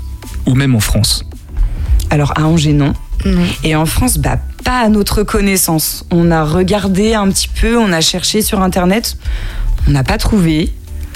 Ou 0.47 0.55
même 0.55 0.75
en 0.75 0.81
France? 0.81 1.25
Alors 2.11 2.33
à 2.37 2.43
Angers, 2.45 2.73
non. 2.73 2.93
Et 3.65 3.77
en 3.77 3.87
France, 3.87 4.19
bah, 4.19 4.39
pas 4.65 4.81
à 4.81 4.89
notre 4.89 5.23
connaissance. 5.23 6.05
On 6.11 6.31
a 6.31 6.45
regardé 6.45 7.15
un 7.15 7.29
petit 7.29 7.49
peu, 7.49 7.77
on 7.77 7.93
a 7.93 8.01
cherché 8.01 8.43
sur 8.43 8.61
Internet, 8.61 9.17
on 9.87 9.93
n'a 9.93 10.03
pas 10.05 10.19
trouvé. 10.19 10.73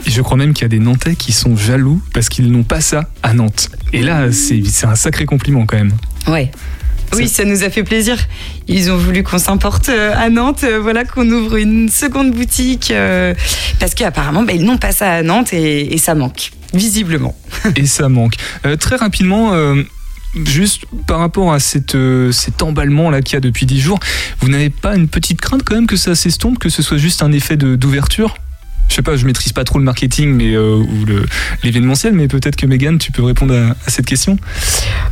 Et 0.07 0.11
je 0.11 0.21
crois 0.23 0.37
même 0.37 0.53
qu'il 0.53 0.63
y 0.63 0.67
a 0.67 0.69
des 0.69 0.79
Nantais 0.79 1.17
qui 1.17 1.33
sont 1.33 1.57
jaloux 1.57 2.01
parce 2.13 2.29
qu'ils 2.29 2.51
n'ont 2.53 2.63
pas 2.63 2.81
ça 2.81 3.09
à 3.23 3.33
Nantes. 3.33 3.71
Et 3.93 4.03
là, 4.03 4.31
c'est 4.33 4.63
c'est 4.67 4.87
un 4.87 4.97
sacré 4.97 5.25
compliment 5.25 5.67
quand 5.67 5.77
même. 5.77 5.93
Ouais. 6.29 6.51
Oui, 7.17 7.29
ça 7.29 7.45
nous 7.45 7.63
a 7.63 7.71
fait 7.71 7.85
plaisir. 7.85 8.19
Ils 8.67 8.91
ont 8.91 8.97
voulu 8.97 9.23
qu'on 9.23 9.39
s'importe 9.39 9.89
euh, 9.89 10.13
à 10.17 10.31
Nantes, 10.31 10.65
euh, 10.65 10.81
voilà, 10.81 11.05
qu'on 11.05 11.29
ouvre 11.31 11.57
une 11.57 11.89
seconde 11.89 12.33
boutique, 12.33 12.91
euh, 12.91 13.35
parce 13.79 13.95
qu'apparemment, 13.95 14.43
bah, 14.43 14.53
ils 14.53 14.65
n'ont 14.65 14.79
pas 14.79 14.91
ça 14.91 15.13
à 15.13 15.23
Nantes 15.23 15.53
et, 15.53 15.95
et 15.95 15.99
ça 15.99 16.17
manque, 16.17 16.51
visiblement. 16.73 17.37
et 17.77 17.87
ça 17.87 18.09
manque. 18.09 18.35
Euh, 18.67 18.77
très 18.77 18.97
rapidement, 18.97 19.53
euh, 19.53 19.83
juste 20.47 20.85
par 21.07 21.19
rapport 21.19 21.53
à 21.53 21.59
euh, 21.95 22.33
cet 22.33 22.63
emballement 22.63 23.11
là 23.11 23.23
qu'il 23.23 23.35
y 23.35 23.37
a 23.37 23.41
depuis 23.41 23.67
10 23.67 23.81
jours, 23.81 24.01
vous 24.41 24.49
n'avez 24.49 24.71
pas 24.71 24.97
une 24.97 25.09
petite 25.09 25.41
crainte 25.41 25.63
quand 25.65 25.75
même 25.75 25.87
que 25.87 25.97
ça 25.97 26.15
s'estompe, 26.15 26.59
que 26.59 26.69
ce 26.69 26.83
soit 26.83 26.99
juste 26.99 27.23
un 27.23 27.33
effet 27.33 27.57
d'ouverture? 27.57 28.35
Je 28.89 28.95
sais 28.95 29.03
pas, 29.03 29.17
je 29.17 29.27
maîtrise 29.27 29.53
pas 29.53 29.65
trop 29.65 29.79
le 29.79 29.85
marketing 29.85 30.33
mais, 30.35 30.55
euh, 30.55 30.77
ou 30.77 31.05
l'événementiel, 31.63 32.13
mais 32.13 32.29
peut-être 32.29 32.57
que 32.57 32.67
Megan, 32.67 32.99
tu 32.99 33.13
peux 33.13 33.23
répondre 33.23 33.55
à, 33.55 33.91
cette 33.91 34.07
question. 34.07 34.39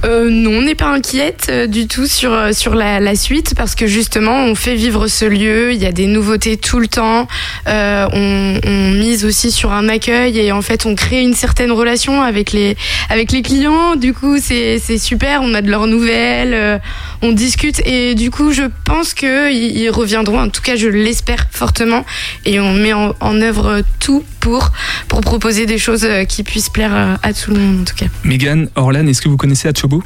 Euh, 0.04 0.30
non, 0.30 0.58
on 0.58 0.62
n'est 0.62 0.74
pas 0.74 0.92
inquiète 0.92 1.46
euh, 1.50 1.66
du 1.66 1.86
tout 1.86 2.06
sur, 2.06 2.32
euh, 2.32 2.52
sur 2.52 2.74
la, 2.74 3.14
suite 3.16 3.54
parce 3.56 3.74
que 3.74 3.86
justement, 3.86 4.44
on 4.44 4.54
fait 4.54 4.74
vivre 4.74 5.06
ce 5.06 5.24
lieu. 5.24 5.72
Il 5.72 5.82
y 5.82 5.86
a 5.86 5.92
des 5.92 6.06
nouveautés 6.06 6.56
tout 6.56 6.78
le 6.78 6.88
temps. 6.88 7.26
On, 7.66 8.60
mise 8.92 9.24
aussi 9.24 9.50
sur 9.50 9.72
un 9.72 9.88
accueil 9.88 10.38
et 10.38 10.52
en 10.52 10.62
fait, 10.62 10.86
on 10.86 10.94
crée 10.94 11.22
une 11.22 11.34
certaine 11.34 11.72
relation 11.72 12.22
avec 12.22 12.52
les, 12.52 12.76
avec 13.10 13.32
les 13.32 13.42
clients. 13.42 13.96
Du 13.96 14.14
coup, 14.14 14.36
c'est 14.38 14.98
super. 14.98 15.42
On 15.42 15.54
a 15.54 15.62
de 15.62 15.70
leurs 15.70 15.86
nouvelles, 15.86 16.80
on 17.20 17.32
discute 17.32 17.80
et 17.86 18.14
du 18.14 18.30
coup, 18.30 18.52
je 18.52 18.62
pense 18.84 19.14
qu'ils 19.14 19.76
ils 19.76 19.90
reviendront. 19.90 20.40
En 20.40 20.48
tout 20.48 20.62
cas, 20.62 20.76
je 20.76 20.88
l'espère 20.88 21.46
fortement 21.50 22.04
et 22.44 22.60
on 22.60 22.72
met 22.72 22.92
en 22.92 23.40
œuvre 23.40 23.61
tout 24.00 24.24
pour, 24.40 24.70
pour 25.08 25.20
proposer 25.20 25.66
des 25.66 25.78
choses 25.78 26.04
euh, 26.04 26.24
qui 26.24 26.42
puissent 26.42 26.68
plaire 26.68 26.94
euh, 26.94 27.14
à 27.22 27.32
tout 27.32 27.52
le 27.52 27.60
monde 27.60 27.80
en 27.80 27.84
tout 27.84 27.94
cas. 27.94 28.06
Megan, 28.24 28.68
Orlan, 28.74 29.06
est-ce 29.06 29.22
que 29.22 29.28
vous 29.28 29.36
connaissez 29.36 29.68
Achobo? 29.68 30.02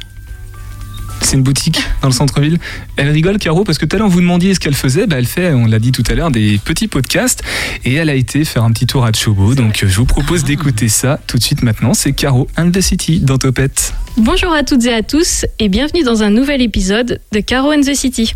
C'est 1.21 1.35
une 1.35 1.43
boutique 1.43 1.81
dans 2.01 2.07
le 2.07 2.13
centre-ville. 2.13 2.59
Elle 2.95 3.09
rigole, 3.09 3.37
Caro, 3.37 3.63
parce 3.63 3.77
que 3.77 3.85
tout 3.85 3.95
à 3.95 3.99
l'heure, 3.99 4.07
vous 4.07 4.21
demandiez 4.21 4.53
ce 4.53 4.59
qu'elle 4.59 4.75
faisait. 4.75 5.07
Bah, 5.07 5.17
elle 5.17 5.25
fait, 5.25 5.51
on 5.53 5.65
l'a 5.65 5.79
dit 5.79 5.91
tout 5.91 6.03
à 6.09 6.13
l'heure, 6.13 6.31
des 6.31 6.59
petits 6.63 6.87
podcasts. 6.87 7.43
Et 7.85 7.95
elle 7.95 8.09
a 8.09 8.15
été 8.15 8.45
faire 8.45 8.63
un 8.63 8.71
petit 8.71 8.85
tour 8.85 9.03
à 9.03 9.11
Chobo. 9.11 9.55
Donc, 9.55 9.83
je 9.85 9.95
vous 9.97 10.05
propose 10.05 10.43
d'écouter 10.43 10.89
ça 10.89 11.19
tout 11.27 11.37
de 11.37 11.43
suite 11.43 11.63
maintenant. 11.63 11.93
C'est 11.93 12.13
Caro 12.13 12.47
and 12.57 12.71
the 12.71 12.81
City 12.81 13.19
dans 13.19 13.37
Topette. 13.37 13.93
Bonjour 14.15 14.53
à 14.53 14.63
toutes 14.63 14.85
et 14.85 14.93
à 14.93 15.03
tous 15.03 15.45
et 15.59 15.69
bienvenue 15.69 16.03
dans 16.03 16.23
un 16.23 16.29
nouvel 16.29 16.61
épisode 16.61 17.19
de 17.31 17.39
Caro 17.39 17.71
and 17.71 17.81
the 17.81 17.95
City. 17.95 18.33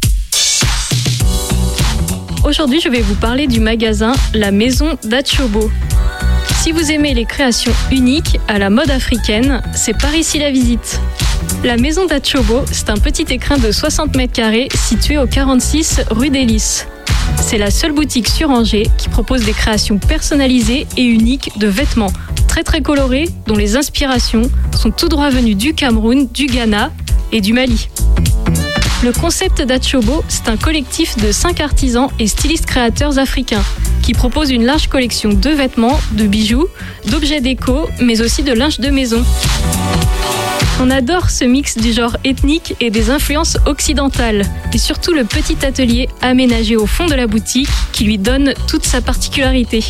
Aujourd'hui, 2.43 2.81
je 2.81 2.89
vais 2.89 3.01
vous 3.01 3.13
parler 3.13 3.45
du 3.45 3.59
magasin 3.59 4.13
La 4.33 4.49
Maison 4.51 4.97
d'Achobo. 5.03 5.69
Si 6.55 6.71
vous 6.71 6.91
aimez 6.91 7.13
les 7.13 7.25
créations 7.25 7.71
uniques 7.91 8.39
à 8.47 8.57
la 8.57 8.71
mode 8.71 8.89
africaine, 8.89 9.61
c'est 9.75 9.95
par 9.95 10.15
ici 10.15 10.39
la 10.39 10.49
visite. 10.49 10.99
La 11.63 11.77
Maison 11.77 12.07
d'Achobo, 12.07 12.61
c'est 12.71 12.89
un 12.89 12.97
petit 12.97 13.25
écrin 13.29 13.59
de 13.59 13.71
60 13.71 14.15
mètres 14.15 14.33
carrés 14.33 14.69
situé 14.73 15.19
au 15.19 15.27
46 15.27 16.01
rue 16.09 16.29
Lys. 16.29 16.87
C'est 17.39 17.59
la 17.59 17.69
seule 17.69 17.91
boutique 17.91 18.27
sur 18.27 18.49
Angers 18.49 18.89
qui 18.97 19.09
propose 19.09 19.45
des 19.45 19.53
créations 19.53 19.99
personnalisées 19.99 20.87
et 20.97 21.03
uniques 21.03 21.51
de 21.59 21.67
vêtements 21.67 22.11
très 22.47 22.63
très 22.63 22.81
colorés 22.81 23.29
dont 23.45 23.55
les 23.55 23.75
inspirations 23.75 24.49
sont 24.75 24.89
tout 24.89 25.09
droit 25.09 25.29
venues 25.29 25.55
du 25.55 25.75
Cameroun, 25.75 26.27
du 26.27 26.47
Ghana 26.47 26.91
et 27.31 27.39
du 27.39 27.53
Mali. 27.53 27.87
Le 29.03 29.11
concept 29.11 29.63
d'Achobo, 29.63 30.23
c'est 30.27 30.47
un 30.47 30.57
collectif 30.57 31.17
de 31.17 31.31
5 31.31 31.59
artisans 31.59 32.09
et 32.19 32.27
stylistes 32.27 32.67
créateurs 32.67 33.17
africains 33.17 33.63
qui 34.03 34.13
proposent 34.13 34.51
une 34.51 34.63
large 34.63 34.89
collection 34.89 35.29
de 35.29 35.49
vêtements, 35.49 35.99
de 36.11 36.27
bijoux, 36.27 36.67
d'objets 37.07 37.41
déco, 37.41 37.89
mais 37.99 38.21
aussi 38.21 38.43
de 38.43 38.53
linge 38.53 38.79
de 38.79 38.89
maison. 38.89 39.23
On 40.79 40.91
adore 40.91 41.31
ce 41.31 41.45
mix 41.45 41.79
du 41.79 41.93
genre 41.93 42.15
ethnique 42.23 42.75
et 42.79 42.91
des 42.91 43.09
influences 43.09 43.57
occidentales, 43.65 44.45
et 44.71 44.77
surtout 44.77 45.13
le 45.13 45.23
petit 45.23 45.65
atelier 45.65 46.07
aménagé 46.21 46.75
au 46.75 46.85
fond 46.85 47.07
de 47.07 47.15
la 47.15 47.25
boutique 47.25 47.69
qui 47.93 48.03
lui 48.03 48.19
donne 48.19 48.53
toute 48.67 48.85
sa 48.85 49.01
particularité. 49.01 49.83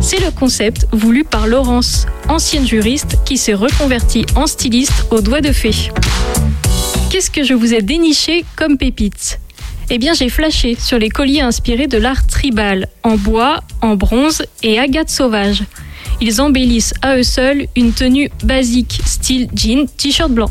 C'est 0.00 0.20
le 0.20 0.30
concept 0.30 0.86
voulu 0.92 1.24
par 1.24 1.48
Laurence, 1.48 2.06
ancienne 2.28 2.66
juriste 2.66 3.18
qui 3.24 3.36
s'est 3.36 3.54
reconvertie 3.54 4.24
en 4.36 4.46
styliste 4.46 5.06
au 5.10 5.20
doigt 5.20 5.40
de 5.40 5.50
fée. 5.50 5.90
Qu'est-ce 7.10 7.30
que 7.30 7.42
je 7.42 7.54
vous 7.54 7.72
ai 7.72 7.80
déniché 7.80 8.44
comme 8.54 8.76
pépite? 8.76 9.40
Eh 9.88 9.96
bien, 9.96 10.12
j'ai 10.12 10.28
flashé 10.28 10.76
sur 10.78 10.98
les 10.98 11.08
colliers 11.08 11.40
inspirés 11.40 11.86
de 11.86 11.96
l'art 11.96 12.26
tribal, 12.26 12.86
en 13.02 13.16
bois, 13.16 13.60
en 13.80 13.96
bronze 13.96 14.42
et 14.62 14.78
agate 14.78 15.08
sauvage. 15.08 15.62
Ils 16.20 16.42
embellissent 16.42 16.92
à 17.00 17.16
eux 17.16 17.22
seuls 17.22 17.66
une 17.76 17.92
tenue 17.92 18.28
basique, 18.44 19.00
style 19.06 19.48
jean, 19.54 19.86
t-shirt 19.86 20.30
blanc. 20.30 20.50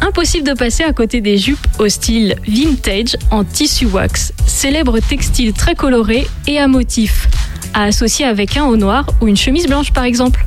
Impossible 0.00 0.48
de 0.48 0.54
passer 0.54 0.84
à 0.84 0.94
côté 0.94 1.20
des 1.20 1.36
jupes 1.36 1.66
au 1.78 1.88
style 1.90 2.34
vintage 2.48 3.16
en 3.30 3.44
tissu 3.44 3.84
wax, 3.84 4.32
célèbre 4.46 5.00
textile 5.00 5.52
très 5.52 5.74
coloré 5.74 6.26
et 6.46 6.58
à 6.58 6.66
motifs, 6.66 7.28
à 7.74 7.84
associer 7.84 8.24
avec 8.24 8.56
un 8.56 8.64
haut 8.64 8.78
noir 8.78 9.04
ou 9.20 9.28
une 9.28 9.36
chemise 9.36 9.66
blanche 9.66 9.92
par 9.92 10.04
exemple. 10.04 10.46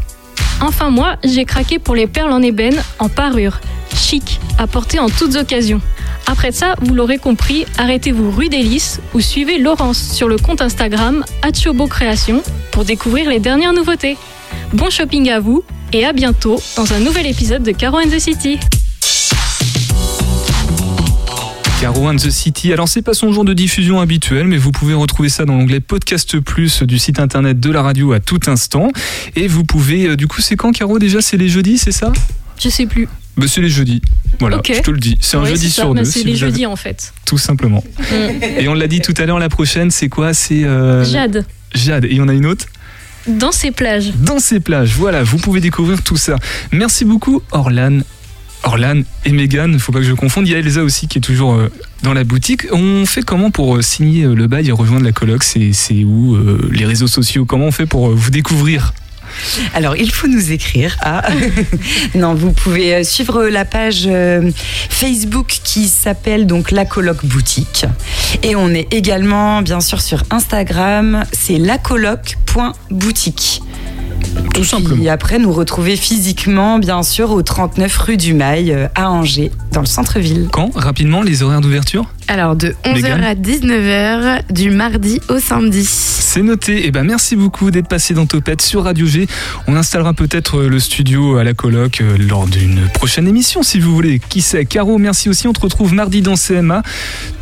Enfin 0.61 0.89
moi, 0.89 1.17
j'ai 1.23 1.45
craqué 1.45 1.77
pour 1.77 1.93
les 1.93 2.07
perles 2.07 2.31
en 2.31 2.41
ébène 2.41 2.81
en 2.97 3.09
parure, 3.09 3.59
chic, 3.95 4.39
à 4.57 4.67
porter 4.67 4.99
en 4.99 5.09
toutes 5.09 5.35
occasions. 5.35 5.81
Après 6.27 6.51
ça, 6.51 6.75
vous 6.81 6.93
l'aurez 6.93 7.17
compris, 7.17 7.65
arrêtez-vous 7.77 8.31
rue 8.31 8.49
des 8.49 8.61
Lys 8.63 8.99
ou 9.13 9.19
suivez 9.19 9.57
Laurence 9.57 10.13
sur 10.13 10.27
le 10.27 10.37
compte 10.37 10.61
Instagram 10.61 11.23
Achobo 11.41 11.87
Création 11.87 12.41
pour 12.71 12.85
découvrir 12.85 13.29
les 13.29 13.39
dernières 13.39 13.73
nouveautés. 13.73 14.17
Bon 14.73 14.89
shopping 14.89 15.29
à 15.29 15.39
vous 15.39 15.63
et 15.91 16.05
à 16.05 16.13
bientôt 16.13 16.61
dans 16.75 16.93
un 16.93 16.99
nouvel 16.99 17.27
épisode 17.27 17.63
de 17.63 17.71
Caro 17.71 17.97
and 17.97 18.09
the 18.09 18.19
City. 18.19 18.57
Caro 21.83 22.07
and 22.07 22.15
the 22.15 22.29
City. 22.29 22.71
Alors, 22.71 22.87
c'est 22.87 23.01
pas 23.01 23.13
son 23.13 23.33
jour 23.33 23.43
de 23.43 23.53
diffusion 23.53 23.99
habituel, 23.99 24.47
mais 24.47 24.57
vous 24.57 24.71
pouvez 24.71 24.93
retrouver 24.93 25.27
ça 25.27 25.43
dans 25.43 25.57
l'onglet 25.57 25.81
Podcast 25.81 26.39
Plus 26.39 26.81
du 26.83 26.97
site 26.97 27.19
internet 27.19 27.59
de 27.59 27.71
la 27.71 27.81
radio 27.81 28.13
à 28.13 28.21
tout 28.21 28.39
instant. 28.47 28.87
Et 29.35 29.47
vous 29.49 29.65
pouvez, 29.65 30.07
euh, 30.07 30.15
du 30.15 30.27
coup, 30.27 30.39
c'est 30.39 30.55
quand, 30.55 30.71
Caro 30.71 30.97
déjà? 30.97 31.21
C'est 31.21 31.35
les 31.35 31.49
jeudis, 31.49 31.77
c'est 31.77 31.91
ça? 31.91 32.13
Je 32.57 32.69
sais 32.69 32.85
plus. 32.85 33.09
Bah, 33.37 33.45
C'est 33.47 33.61
les 33.61 33.69
jeudis. 33.69 34.01
Voilà, 34.39 34.61
je 34.65 34.79
te 34.81 34.91
le 34.91 34.99
dis. 34.99 35.17
C'est 35.21 35.37
un 35.37 35.45
jeudi 35.45 35.69
sur 35.69 35.93
mais 35.93 36.01
deux. 36.01 36.05
C'est 36.05 36.19
si 36.19 36.25
les 36.25 36.35
jeudis 36.35 36.65
en 36.65 36.75
fait. 36.75 37.13
Tout 37.25 37.37
simplement. 37.37 37.83
Et 38.57 38.67
on 38.67 38.73
l'a 38.73 38.87
dit 38.87 39.01
tout 39.01 39.13
à 39.17 39.25
l'heure, 39.25 39.39
la 39.39 39.49
prochaine, 39.49 39.91
c'est 39.91 40.09
quoi? 40.09 40.33
C'est 40.33 40.63
euh, 40.63 41.03
Jade, 41.03 41.45
Jade. 41.73 42.05
Et 42.05 42.19
on 42.19 42.27
a 42.27 42.33
une 42.33 42.45
autre? 42.45 42.65
Dans 43.27 43.53
ces 43.53 43.71
plages. 43.71 44.11
dans 44.15 44.39
ces 44.39 44.59
plages. 44.59 44.95
Voilà, 44.95 45.23
vous 45.23 45.37
pouvez 45.37 45.61
découvrir 45.61 46.01
tout 46.03 46.17
ça. 46.17 46.35
Merci 46.71 47.05
beaucoup, 47.05 47.41
Orlan. 47.51 47.99
Orlan 48.63 49.01
et 49.25 49.31
Megan, 49.31 49.77
faut 49.77 49.91
pas 49.91 49.99
que 49.99 50.05
je 50.05 50.13
confonde. 50.13 50.47
Il 50.47 50.51
y 50.51 50.55
a 50.55 50.59
Elsa 50.59 50.83
aussi 50.83 51.07
qui 51.07 51.17
est 51.19 51.21
toujours 51.21 51.53
euh, 51.53 51.69
dans 52.01 52.13
la 52.13 52.23
boutique. 52.23 52.63
On 52.71 53.05
fait 53.05 53.21
comment 53.21 53.51
pour 53.51 53.75
euh, 53.75 53.81
signer 53.81 54.23
euh, 54.23 54.35
le 54.35 54.47
bail 54.47 54.69
et 54.69 54.71
rejoindre 54.71 55.05
la 55.05 55.11
coloc 55.11 55.43
C'est 55.43 56.03
où 56.03 56.35
euh, 56.35 56.69
Les 56.71 56.85
réseaux 56.85 57.07
sociaux? 57.07 57.45
Comment 57.45 57.65
on 57.65 57.71
fait 57.71 57.85
pour 57.85 58.09
vous 58.09 58.31
découvrir? 58.31 58.93
Alors, 59.73 59.95
il 59.95 60.11
faut 60.11 60.27
nous 60.27 60.51
écrire. 60.51 60.97
à- 61.01 61.23
non, 62.15 62.33
vous 62.35 62.51
pouvez 62.51 62.95
euh, 62.95 63.03
suivre 63.03 63.45
la 63.45 63.65
page 63.65 64.03
euh, 64.05 64.51
Facebook 64.89 65.59
qui 65.63 65.87
s'appelle 65.87 66.45
donc 66.47 66.71
La 66.71 66.85
Coloc 66.85 67.25
Boutique. 67.25 67.85
Et 68.43 68.55
on 68.55 68.69
est 68.69 68.91
également, 68.93 69.61
bien 69.61 69.79
sûr, 69.81 70.01
sur 70.01 70.23
Instagram. 70.31 71.23
C'est 71.31 71.57
lacoloc.boutique. 71.57 73.61
Tout 74.53 74.61
Et 74.61 74.65
simplement. 74.65 74.95
puis 74.95 75.09
après, 75.09 75.37
nous 75.39 75.51
retrouver 75.51 75.95
physiquement, 75.97 76.79
bien 76.79 77.03
sûr, 77.03 77.31
au 77.31 77.41
39 77.41 77.97
rue 77.97 78.17
du 78.17 78.33
Mail, 78.33 78.71
euh, 78.71 78.87
à 78.95 79.09
Angers, 79.11 79.51
dans 79.71 79.81
le 79.81 79.85
centre-ville. 79.85 80.47
Quand? 80.51 80.71
Rapidement, 80.75 81.21
les 81.21 81.43
horaires 81.43 81.61
d'ouverture? 81.61 82.05
Alors 82.27 82.55
de 82.55 82.73
11h 82.85 82.93
Mégane 82.93 83.23
à 83.23 83.35
19h, 83.35 84.41
du 84.51 84.69
mardi 84.69 85.19
au 85.29 85.39
samedi. 85.39 85.85
C'est 85.85 86.41
noté. 86.41 86.85
Et 86.87 86.91
ben 86.91 87.03
merci 87.03 87.35
beaucoup 87.35 87.69
d'être 87.69 87.87
passé 87.87 88.13
dans 88.13 88.25
Topette 88.25 88.61
sur 88.61 88.83
Radio 88.83 89.05
G. 89.05 89.27
On 89.67 89.75
installera 89.75 90.13
peut-être 90.13 90.59
euh, 90.59 90.67
le 90.67 90.79
studio 90.79 91.37
à 91.37 91.43
la 91.43 91.53
coloc 91.53 92.01
euh, 92.01 92.17
lors 92.17 92.47
d'une 92.47 92.87
prochaine 92.93 93.27
émission 93.27 93.61
si 93.63 93.79
vous 93.79 93.93
voulez. 93.93 94.19
Qui 94.29 94.41
sait? 94.41 94.65
Caro, 94.65 94.97
merci 94.97 95.29
aussi. 95.29 95.47
On 95.47 95.53
te 95.53 95.59
retrouve 95.59 95.93
mardi 95.93 96.21
dans 96.21 96.35
CMA. 96.35 96.81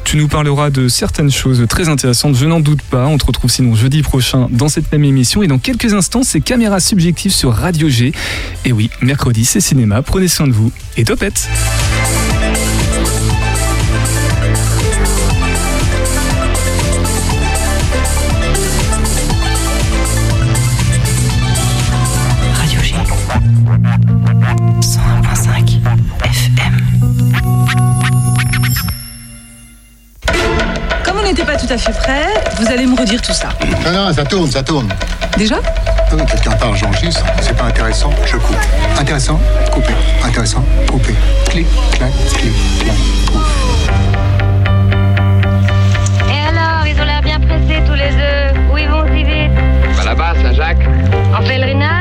Tu 0.04 0.18
nous 0.18 0.28
parleras 0.28 0.70
de 0.70 0.88
certaines 0.88 1.32
choses 1.32 1.66
très 1.70 1.88
intéressantes, 1.88 2.36
je 2.36 2.46
n'en 2.46 2.60
doute 2.60 2.82
pas. 2.82 3.06
On 3.08 3.18
te 3.18 3.26
retrouve 3.26 3.52
sinon 3.52 3.76
jeudi 3.76 4.02
prochain 4.02 4.48
dans 4.50 4.68
cette 4.68 4.92
même 4.92 5.06
émission. 5.06 5.44
Et 5.44 5.48
dans 5.48 5.60
quelques 5.60 5.94
instants, 5.94 6.24
c'est 6.24 6.42
Caméra 6.42 6.80
Subjective 6.80 7.32
sur 7.32 7.54
Radio 7.54 7.88
G. 7.88 8.12
Et 8.66 8.72
oui, 8.72 8.90
mercredi, 9.02 9.46
c'est 9.46 9.62
cinéma. 9.62 10.02
Prenez 10.02 10.28
soin 10.28 10.48
de 10.48 10.54
vous 10.54 10.72
et 10.98 11.04
Topette. 11.04 11.48
Tout 31.72 31.76
à 31.76 31.78
fait 31.78 31.94
prêt, 31.94 32.26
vous 32.60 32.68
allez 32.70 32.86
me 32.86 33.00
redire 33.00 33.22
tout 33.22 33.32
ça. 33.32 33.48
Non, 33.86 33.92
non, 33.94 34.14
ça 34.14 34.26
tourne, 34.26 34.52
ça 34.52 34.62
tourne. 34.62 34.90
Déjà 35.38 35.56
oui, 36.12 36.22
quelqu'un 36.30 36.52
parle, 36.52 36.76
j'enregistre. 36.76 37.24
C'est 37.40 37.56
pas 37.56 37.64
intéressant, 37.64 38.10
je 38.26 38.36
coupe. 38.36 38.58
Intéressant, 39.00 39.40
coupé. 39.72 39.94
Intéressant, 40.22 40.66
coupé. 40.90 41.16
Clic, 41.50 41.66
clac, 41.94 42.12
clic, 42.34 42.54
clac, 42.84 42.96
pouf. 43.26 43.90
Et 46.28 46.50
alors, 46.50 46.86
ils 46.86 47.00
ont 47.00 47.06
l'air 47.06 47.22
bien 47.22 47.40
pressés 47.40 47.82
tous 47.88 47.94
les 47.94 48.10
deux. 48.10 48.74
Où 48.74 48.78
ils 48.78 48.90
vont 48.90 49.06
si 49.08 49.24
vite? 49.24 49.56
Bah 49.96 50.04
là-bas, 50.04 50.34
Saint-Jacques. 50.44 50.90
En 51.34 51.42
pèlerinage? 51.42 52.01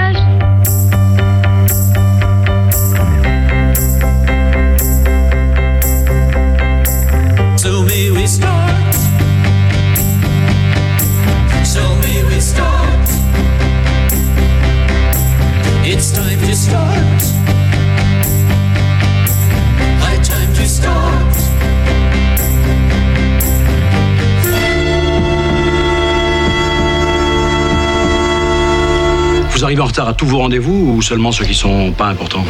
Vous 29.53 29.65
arrivez 29.65 29.81
en 29.81 29.87
retard 29.87 30.09
à 30.09 30.13
tous 30.13 30.27
vos 30.27 30.39
rendez-vous 30.39 30.97
ou 30.97 31.03
seulement 31.03 31.33
ceux 31.33 31.47
qui 31.47 31.55
sont 31.55 31.93
pas 31.93 32.09
importants 32.09 32.45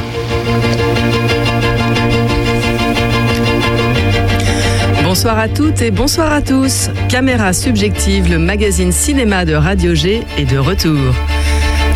Bonsoir 5.04 5.38
à 5.38 5.48
toutes 5.48 5.82
et 5.82 5.90
bonsoir 5.92 6.32
à 6.32 6.42
tous. 6.42 6.90
Caméra 7.08 7.52
subjective, 7.52 8.28
le 8.28 8.38
magazine 8.38 8.90
cinéma 8.90 9.44
de 9.44 9.54
Radio 9.54 9.94
G 9.94 10.22
est 10.36 10.46
de 10.46 10.58
retour. 10.58 11.14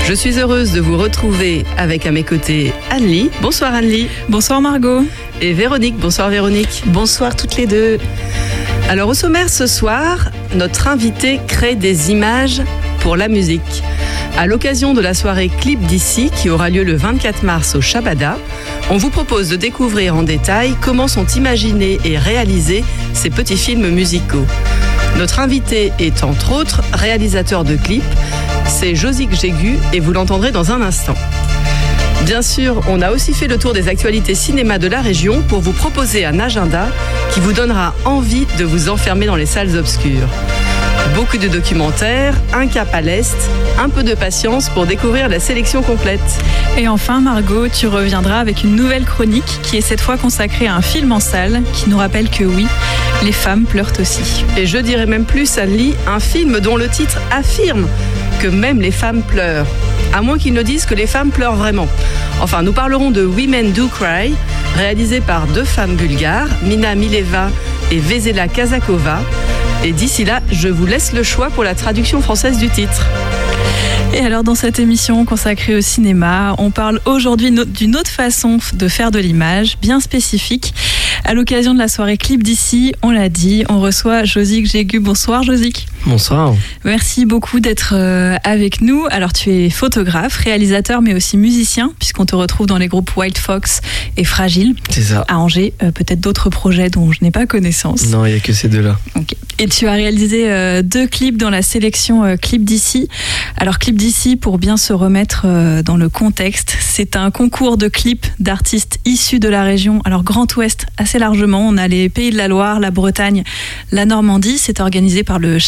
Je 0.06 0.12
suis 0.12 0.38
heureuse 0.38 0.72
de 0.72 0.80
vous 0.80 0.98
retrouver 0.98 1.64
avec 1.78 2.04
à 2.04 2.12
mes 2.12 2.24
côtés 2.24 2.74
Anne-Lie. 2.90 3.30
Bonsoir 3.40 3.72
Anne-Lie. 3.72 4.08
Bonsoir 4.28 4.60
Margot. 4.60 5.02
Et 5.40 5.54
Véronique. 5.54 5.96
Bonsoir 5.96 6.28
Véronique. 6.28 6.82
Bonsoir 6.88 7.34
toutes 7.34 7.56
les 7.56 7.66
deux. 7.66 7.98
Alors 8.90 9.08
au 9.08 9.14
sommaire 9.14 9.48
ce 9.48 9.66
soir, 9.66 10.30
notre 10.54 10.88
invité 10.88 11.40
crée 11.48 11.74
des 11.74 12.10
images 12.10 12.60
pour 13.00 13.16
la 13.16 13.28
musique. 13.28 13.82
À 14.36 14.46
l'occasion 14.46 14.92
de 14.92 15.00
la 15.00 15.14
soirée 15.14 15.48
Clip 15.48 15.80
d'ici 15.86 16.30
qui 16.36 16.50
aura 16.50 16.68
lieu 16.68 16.84
le 16.84 16.96
24 16.96 17.42
mars 17.42 17.74
au 17.74 17.80
Shabada, 17.80 18.36
on 18.90 18.98
vous 18.98 19.08
propose 19.08 19.48
de 19.48 19.56
découvrir 19.56 20.16
en 20.16 20.22
détail 20.22 20.74
comment 20.82 21.08
sont 21.08 21.26
imaginés 21.28 21.98
et 22.04 22.18
réalisés 22.18 22.84
ces 23.14 23.30
petits 23.30 23.56
films 23.56 23.88
musicaux. 23.88 24.44
Notre 25.16 25.40
invité 25.40 25.92
est 25.98 26.24
entre 26.24 26.52
autres 26.52 26.82
réalisateur 26.92 27.64
de 27.64 27.76
clips, 27.76 28.02
c'est 28.66 28.94
Josique 28.94 29.38
Jégu 29.38 29.78
et 29.92 30.00
vous 30.00 30.12
l'entendrez 30.12 30.52
dans 30.52 30.72
un 30.72 30.82
instant. 30.82 31.14
Bien 32.24 32.42
sûr, 32.42 32.80
on 32.88 33.02
a 33.02 33.10
aussi 33.10 33.34
fait 33.34 33.48
le 33.48 33.58
tour 33.58 33.74
des 33.74 33.88
actualités 33.88 34.34
cinéma 34.34 34.78
de 34.78 34.88
la 34.88 35.02
région 35.02 35.42
pour 35.42 35.60
vous 35.60 35.72
proposer 35.72 36.24
un 36.24 36.40
agenda 36.40 36.88
qui 37.32 37.40
vous 37.40 37.52
donnera 37.52 37.94
envie 38.04 38.46
de 38.58 38.64
vous 38.64 38.88
enfermer 38.88 39.26
dans 39.26 39.36
les 39.36 39.46
salles 39.46 39.76
obscures. 39.76 40.28
Beaucoup 41.14 41.36
de 41.36 41.48
documentaires, 41.48 42.34
un 42.54 42.66
cap 42.66 42.88
à 42.92 43.02
l'Est, 43.02 43.36
un 43.78 43.90
peu 43.90 44.02
de 44.02 44.14
patience 44.14 44.70
pour 44.70 44.86
découvrir 44.86 45.28
la 45.28 45.38
sélection 45.38 45.82
complète. 45.82 46.20
Et 46.78 46.88
enfin, 46.88 47.20
Margot, 47.20 47.68
tu 47.68 47.86
reviendras 47.86 48.40
avec 48.40 48.64
une 48.64 48.74
nouvelle 48.74 49.04
chronique 49.04 49.60
qui 49.62 49.76
est 49.76 49.82
cette 49.82 50.00
fois 50.00 50.16
consacrée 50.16 50.66
à 50.66 50.74
un 50.74 50.82
film 50.82 51.12
en 51.12 51.20
salle 51.20 51.62
qui 51.74 51.90
nous 51.90 51.98
rappelle 51.98 52.30
que 52.30 52.44
oui, 52.44 52.66
les 53.22 53.32
femmes 53.32 53.64
pleurent 53.64 53.92
aussi. 54.00 54.44
Et 54.56 54.66
je 54.66 54.78
dirais 54.78 55.06
même 55.06 55.24
plus, 55.24 55.58
Anne-Lie, 55.58 55.94
un 56.08 56.20
film 56.20 56.58
dont 56.58 56.76
le 56.76 56.88
titre 56.88 57.18
affirme 57.30 57.86
que 58.40 58.48
même 58.48 58.80
les 58.80 58.90
femmes 58.90 59.22
pleurent. 59.22 59.66
À 60.12 60.22
moins 60.22 60.38
qu'ils 60.38 60.52
ne 60.52 60.62
disent 60.62 60.86
que 60.86 60.94
les 60.94 61.06
femmes 61.06 61.30
pleurent 61.30 61.56
vraiment. 61.56 61.88
Enfin, 62.40 62.62
nous 62.62 62.72
parlerons 62.72 63.10
de 63.10 63.24
Women 63.24 63.72
Do 63.72 63.88
Cry, 63.88 64.34
réalisé 64.76 65.20
par 65.20 65.46
deux 65.48 65.64
femmes 65.64 65.96
bulgares, 65.96 66.48
Mina 66.62 66.94
Mileva 66.94 67.50
et 67.90 67.98
Vesela 67.98 68.48
Kazakova. 68.48 69.20
Et 69.84 69.92
d'ici 69.92 70.24
là, 70.24 70.40
je 70.50 70.68
vous 70.68 70.86
laisse 70.86 71.12
le 71.12 71.22
choix 71.22 71.50
pour 71.50 71.64
la 71.64 71.74
traduction 71.74 72.20
française 72.20 72.58
du 72.58 72.68
titre. 72.68 73.06
Et 74.14 74.20
alors 74.20 74.44
dans 74.44 74.54
cette 74.54 74.78
émission 74.78 75.24
consacrée 75.24 75.74
au 75.74 75.80
cinéma, 75.80 76.54
on 76.58 76.70
parle 76.70 77.00
aujourd'hui 77.04 77.50
d'une 77.50 77.96
autre 77.96 78.10
façon 78.10 78.58
de 78.72 78.88
faire 78.88 79.10
de 79.10 79.18
l'image, 79.18 79.76
bien 79.82 79.98
spécifique. 79.98 80.72
À 81.24 81.34
l'occasion 81.34 81.74
de 81.74 81.78
la 81.78 81.88
soirée 81.88 82.16
clip 82.16 82.42
d'ici, 82.42 82.94
on 83.02 83.10
l'a 83.10 83.28
dit, 83.28 83.64
on 83.68 83.80
reçoit 83.80 84.24
Josique 84.24 84.66
Jégu. 84.70 85.00
Bonsoir 85.00 85.42
Josique. 85.42 85.86
Bonsoir. 86.06 86.54
Merci 86.84 87.24
beaucoup 87.24 87.60
d'être 87.60 87.94
euh, 87.96 88.36
avec 88.44 88.82
nous. 88.82 89.06
Alors 89.10 89.32
tu 89.32 89.50
es 89.50 89.70
photographe, 89.70 90.36
réalisateur 90.36 91.00
mais 91.00 91.14
aussi 91.14 91.38
musicien 91.38 91.92
puisqu'on 91.98 92.26
te 92.26 92.36
retrouve 92.36 92.66
dans 92.66 92.76
les 92.76 92.88
groupes 92.88 93.16
White 93.16 93.38
Fox 93.38 93.80
et 94.18 94.24
Fragile 94.24 94.74
C'est 94.90 95.02
ça. 95.02 95.24
à 95.28 95.38
Angers. 95.38 95.72
Euh, 95.82 95.92
Peut-être 95.92 96.20
d'autres 96.20 96.50
projets 96.50 96.90
dont 96.90 97.10
je 97.10 97.20
n'ai 97.22 97.30
pas 97.30 97.46
connaissance. 97.46 98.08
Non, 98.10 98.26
il 98.26 98.32
n'y 98.32 98.36
a 98.36 98.40
que 98.40 98.52
ces 98.52 98.68
deux-là. 98.68 98.98
Ok. 99.16 99.34
Et 99.58 99.68
tu 99.68 99.86
as 99.86 99.92
réalisé 99.92 100.50
euh, 100.50 100.82
deux 100.82 101.06
clips 101.06 101.38
dans 101.38 101.48
la 101.50 101.62
sélection 101.62 102.36
Clip 102.36 102.64
d'ici. 102.64 103.08
Alors 103.56 103.78
Clip 103.78 103.96
d'ici, 103.96 104.36
pour 104.36 104.58
bien 104.58 104.76
se 104.76 104.92
remettre 104.92 105.46
dans 105.82 105.96
le 105.96 106.08
contexte, 106.08 106.76
c'est 106.80 107.16
un 107.16 107.30
concours 107.30 107.78
de 107.78 107.88
clips 107.88 108.26
d'artistes 108.40 108.98
issus 109.04 109.38
de 109.38 109.48
la 109.48 109.62
région, 109.62 110.00
alors 110.04 110.22
Grand 110.24 110.54
Ouest 110.56 110.86
assez 110.98 111.18
largement. 111.18 111.66
On 111.66 111.76
a 111.76 111.86
les 111.88 112.08
Pays 112.08 112.30
de 112.30 112.36
la 112.36 112.48
Loire, 112.48 112.80
la 112.80 112.90
Bretagne, 112.90 113.44
la 113.92 114.04
Normandie. 114.06 114.58
C'est 114.58 114.80
organisé 114.80 115.22
par 115.22 115.38
le 115.38 115.58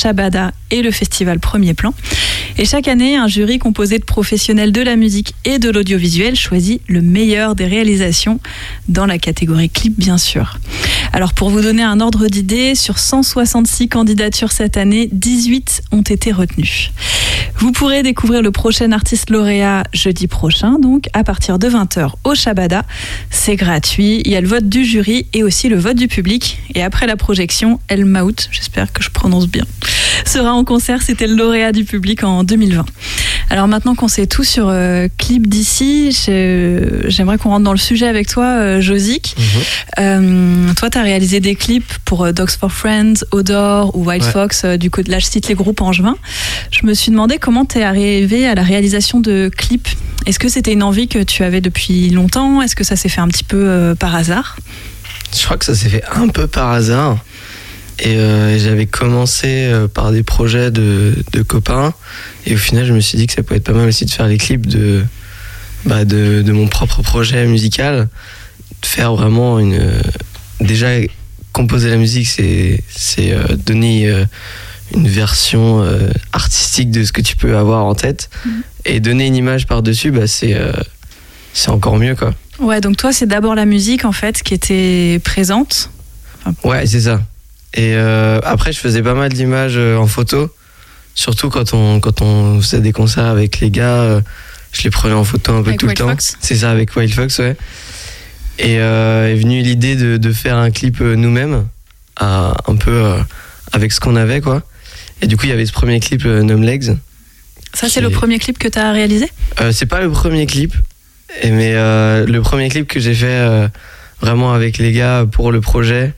Et 0.71 0.83
le 0.83 0.91
festival 0.91 1.39
Premier 1.39 1.75
Plan. 1.75 1.95
Et 2.59 2.65
chaque 2.65 2.89
année, 2.89 3.17
un 3.17 3.29
jury 3.29 3.59
composé 3.59 3.99
de 3.99 4.05
professionnels 4.05 4.73
de 4.73 4.81
la 4.81 4.97
musique 4.97 5.35
et 5.45 5.59
de 5.59 5.71
l'audiovisuel 5.71 6.37
choisit 6.37 6.81
le 6.89 7.03
meilleur 7.03 7.55
des 7.55 7.67
réalisations 7.67 8.41
dans 8.89 9.07
la 9.07 9.19
catégorie 9.19 9.71
clip, 9.71 9.95
bien 9.99 10.19
sûr. 10.19 10.59
Alors, 11.13 11.35
pour 11.35 11.51
vous 11.51 11.61
donner 11.61 11.83
un 11.83 12.01
ordre 12.01 12.27
d'idée, 12.29 12.75
sur 12.75 12.99
166 12.99 13.89
candidatures 13.89 14.53
cette 14.53 14.77
année, 14.77 15.09
18 15.13 15.83
ont 15.93 16.03
été 16.03 16.33
retenues. 16.33 16.91
Vous 17.59 17.73
pourrez 17.73 18.03
découvrir 18.03 18.43
le 18.43 18.51
prochain 18.51 18.93
artiste 18.93 19.31
lauréat 19.31 19.85
jeudi 19.95 20.27
prochain, 20.27 20.79
donc 20.79 21.09
à 21.15 21.25
partir 21.25 21.59
de 21.59 21.69
20h 21.69 22.13
au 22.25 22.35
Shabada. 22.35 22.85
C'est 23.31 23.57
gratuit. 23.57 24.21
Il 24.25 24.31
y 24.31 24.37
a 24.37 24.41
le 24.41 24.49
vote 24.49 24.69
du 24.69 24.85
jury 24.85 25.27
et 25.33 25.43
aussi 25.43 25.69
le 25.69 25.79
vote 25.79 25.97
du 25.97 26.09
public. 26.09 26.59
Et 26.75 26.83
après 26.83 27.07
la 27.07 27.17
projection, 27.17 27.81
El 27.89 28.05
Maout, 28.05 28.49
j'espère 28.51 28.93
que 28.93 29.03
je 29.03 29.11
prononce 29.11 29.49
bien, 29.49 29.65
sera 30.29 30.53
en 30.53 30.65
concert. 30.65 31.03
C'était 31.03 31.27
le 31.27 31.35
lauréat 31.35 31.73
du 31.73 31.85
public 31.85 32.25
en 32.25 32.45
2020. 32.45 32.85
Alors 33.49 33.69
maintenant 33.69 33.95
qu'on 33.95 34.09
sait 34.09 34.27
tout 34.27 34.43
sur 34.43 34.67
euh, 34.69 35.07
Clip 35.19 35.47
d'ici, 35.47 36.11
j'aimerais 37.07 37.39
qu'on 37.39 37.51
rentre 37.51 37.65
dans 37.65 37.73
le 37.73 37.79
sujet 37.79 38.07
avec 38.09 38.27
toi, 38.29 38.45
euh, 38.47 38.81
Josic. 38.81 39.37
Euh, 39.99 40.73
toi, 40.75 40.91
tu 40.91 40.99
as 40.99 41.03
réalisé 41.03 41.39
des 41.41 41.55
clips 41.55 41.93
pour 42.05 42.25
euh, 42.25 42.33
Dogs 42.33 42.51
for 42.51 42.73
Friends, 42.73 43.25
Odor 43.31 43.97
ou 43.97 44.05
Wild 44.05 44.25
Ouais. 44.25 44.31
Fox. 44.33 44.65
euh, 44.65 44.77
du 44.77 44.91
coup, 44.91 45.01
là, 45.07 45.19
je 45.21 45.27
cite 45.27 45.47
les 45.49 45.55
groupes 45.55 45.81
angevins. 45.81 46.17
Je 46.73 46.85
me 46.87 46.95
suis 46.95 47.13
demandé 47.13 47.39
comment 47.39 47.65
tu 47.65 47.79
es 47.79 47.83
arrivé 47.85 48.47
à 48.49 48.55
la 48.57 48.63
réalisation 48.63 49.21
de 49.21 49.49
clips. 49.57 49.89
Est-ce 50.27 50.39
que 50.41 50.49
c'était 50.49 50.73
une 50.73 50.83
envie 50.83 51.07
que 51.07 51.23
tu 51.23 51.45
avais 51.45 51.61
depuis 51.61 52.11
longtemps? 52.11 52.63
Est-ce 52.63 52.75
que 52.75 52.83
ça 52.85 52.97
s'est 52.97 53.09
fait 53.09 53.21
un 53.21 53.29
petit 53.29 53.45
peu 53.45 53.95
par 53.99 54.15
hasard? 54.17 54.57
Je 55.39 55.45
crois 55.45 55.57
que 55.57 55.65
ça 55.65 55.75
s'est 55.75 55.89
fait 55.89 56.03
un 56.15 56.29
peu 56.29 56.47
par 56.49 56.73
hasard. 56.73 57.19
Et 57.99 58.17
euh, 58.17 58.59
j'avais 58.59 58.87
commencé 58.87 59.47
euh, 59.47 59.89
par 59.89 60.13
des 60.13 60.23
projets 60.23 60.71
de, 60.71 61.15
de 61.33 61.43
copains. 61.43 61.95
Et 62.45 62.55
au 62.55 62.59
final, 62.59 62.85
je 62.85 62.93
me 62.93 63.01
suis 63.01 63.17
dit 63.17 63.27
que 63.27 63.33
ça 63.33 63.43
pouvait 63.43 63.57
être 63.57 63.65
pas 63.65 63.73
mal 63.73 63.89
aussi 63.89 64.05
de 64.05 64.11
faire 64.11 64.27
les 64.27 64.37
clips 64.37 64.67
de, 64.67 65.03
bah, 65.87 66.05
de, 66.05 66.43
de 66.43 66.53
mon 66.53 66.69
propre 66.69 67.03
projet 67.03 67.47
musical. 67.47 68.09
De 68.83 68.87
faire 68.87 69.15
vraiment 69.15 69.59
une. 69.59 69.81
Déjà, 70.61 70.89
composer 71.53 71.89
la 71.89 71.97
musique, 71.97 72.29
c'est 72.29 72.83
c'est, 72.91 73.33
euh, 73.33 73.57
donner 73.57 74.13
une 74.95 75.09
version 75.09 75.85
artistique 76.33 76.91
de 76.91 77.03
ce 77.03 77.13
que 77.13 77.23
tu 77.23 77.35
peux 77.37 77.57
avoir 77.57 77.85
en 77.87 77.95
tête. 77.95 78.29
Et 78.85 79.01
donner 79.01 79.27
une 79.27 79.37
image 79.37 79.67
par-dessus, 79.67 80.11
bah, 80.11 80.27
c'est 80.27 80.55
c'est 81.55 81.71
encore 81.71 81.97
mieux, 81.97 82.15
quoi. 82.15 82.35
Ouais, 82.59 82.81
donc 82.83 82.99
toi, 82.99 83.13
c'est 83.13 83.27
d'abord 83.27 83.55
la 83.55 83.65
musique 83.65 84.05
en 84.05 84.13
fait 84.13 84.43
qui 84.43 84.53
était 84.53 85.21
présente. 85.25 85.91
Ouais, 86.63 86.87
c'est 86.87 87.01
ça. 87.01 87.21
Et 87.77 87.95
euh, 87.95 88.41
après, 88.43 88.73
je 88.73 88.79
faisais 88.79 89.03
pas 89.03 89.15
mal 89.15 89.31
d'images 89.33 89.77
euh, 89.77 89.97
en 89.97 90.07
photo. 90.07 90.51
Surtout 91.15 91.51
quand 91.51 91.75
on, 91.75 92.01
quand 92.01 92.23
on 92.23 92.61
faisait 92.61 92.81
des 92.81 92.93
concerts 92.93 93.27
avec 93.27 93.61
les 93.61 93.71
gars, 93.71 94.01
euh, 94.01 94.21
je 94.73 94.83
les 94.83 94.91
prenais 94.91 95.15
en 95.15 95.25
photo 95.25 95.53
un 95.53 95.63
peu 95.63 95.69
Avec 95.69 95.81
tout 95.81 95.87
Wild 95.87 95.99
le 95.99 96.07
temps. 96.07 96.17
C'est 96.41 96.57
ça, 96.57 96.71
avec 96.71 96.97
Wild 96.97 97.13
Fox, 97.13 97.39
ouais. 97.39 97.57
Et 98.59 98.79
euh, 98.81 99.31
est 99.31 99.35
venue 99.35 99.61
l'idée 99.61 99.95
de, 99.97 100.17
de 100.17 100.33
faire 100.33 100.57
un 100.57 100.71
clip 100.71 101.01
nous-mêmes, 101.01 101.67
un 102.19 102.77
peu 102.79 102.91
euh, 102.91 103.19
avec 103.73 103.93
ce 103.93 104.01
qu'on 104.01 104.17
avait, 104.17 104.41
quoi. 104.41 104.63
Et 105.21 105.27
du 105.27 105.37
coup, 105.37 105.45
il 105.45 105.51
y 105.51 105.53
avait 105.53 105.67
ce 105.67 105.73
premier 105.73 106.01
clip, 106.01 106.25
Numb 106.25 106.63
Legs. 106.63 106.97
Ça, 107.75 107.89
c'est 107.91 108.01
le 108.01 108.09
premier 108.11 108.39
clip 108.39 108.59
que 108.59 108.69
tu 108.69 108.79
as 108.79 108.93
réalisé 108.93 109.31
c'est 109.71 109.87
pas 109.87 110.01
le 110.01 110.11
premier 110.11 110.47
clip, 110.47 110.75
mais 111.45 111.75
le 111.75 112.39
premier 112.41 112.69
clip 112.71 112.89
que 112.89 113.01
j'ai 113.01 113.15
fait 113.15 113.69
vraiment 114.21 114.53
avec 114.53 114.79
les 114.79 114.93
gars 114.93 115.27
pour 115.31 115.53
le 115.53 115.61
projet. 115.61 116.15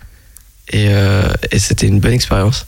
Et, 0.70 0.88
euh, 0.90 1.32
et 1.50 1.58
c'était 1.58 1.86
une 1.86 2.00
bonne 2.00 2.12
expérience. 2.12 2.66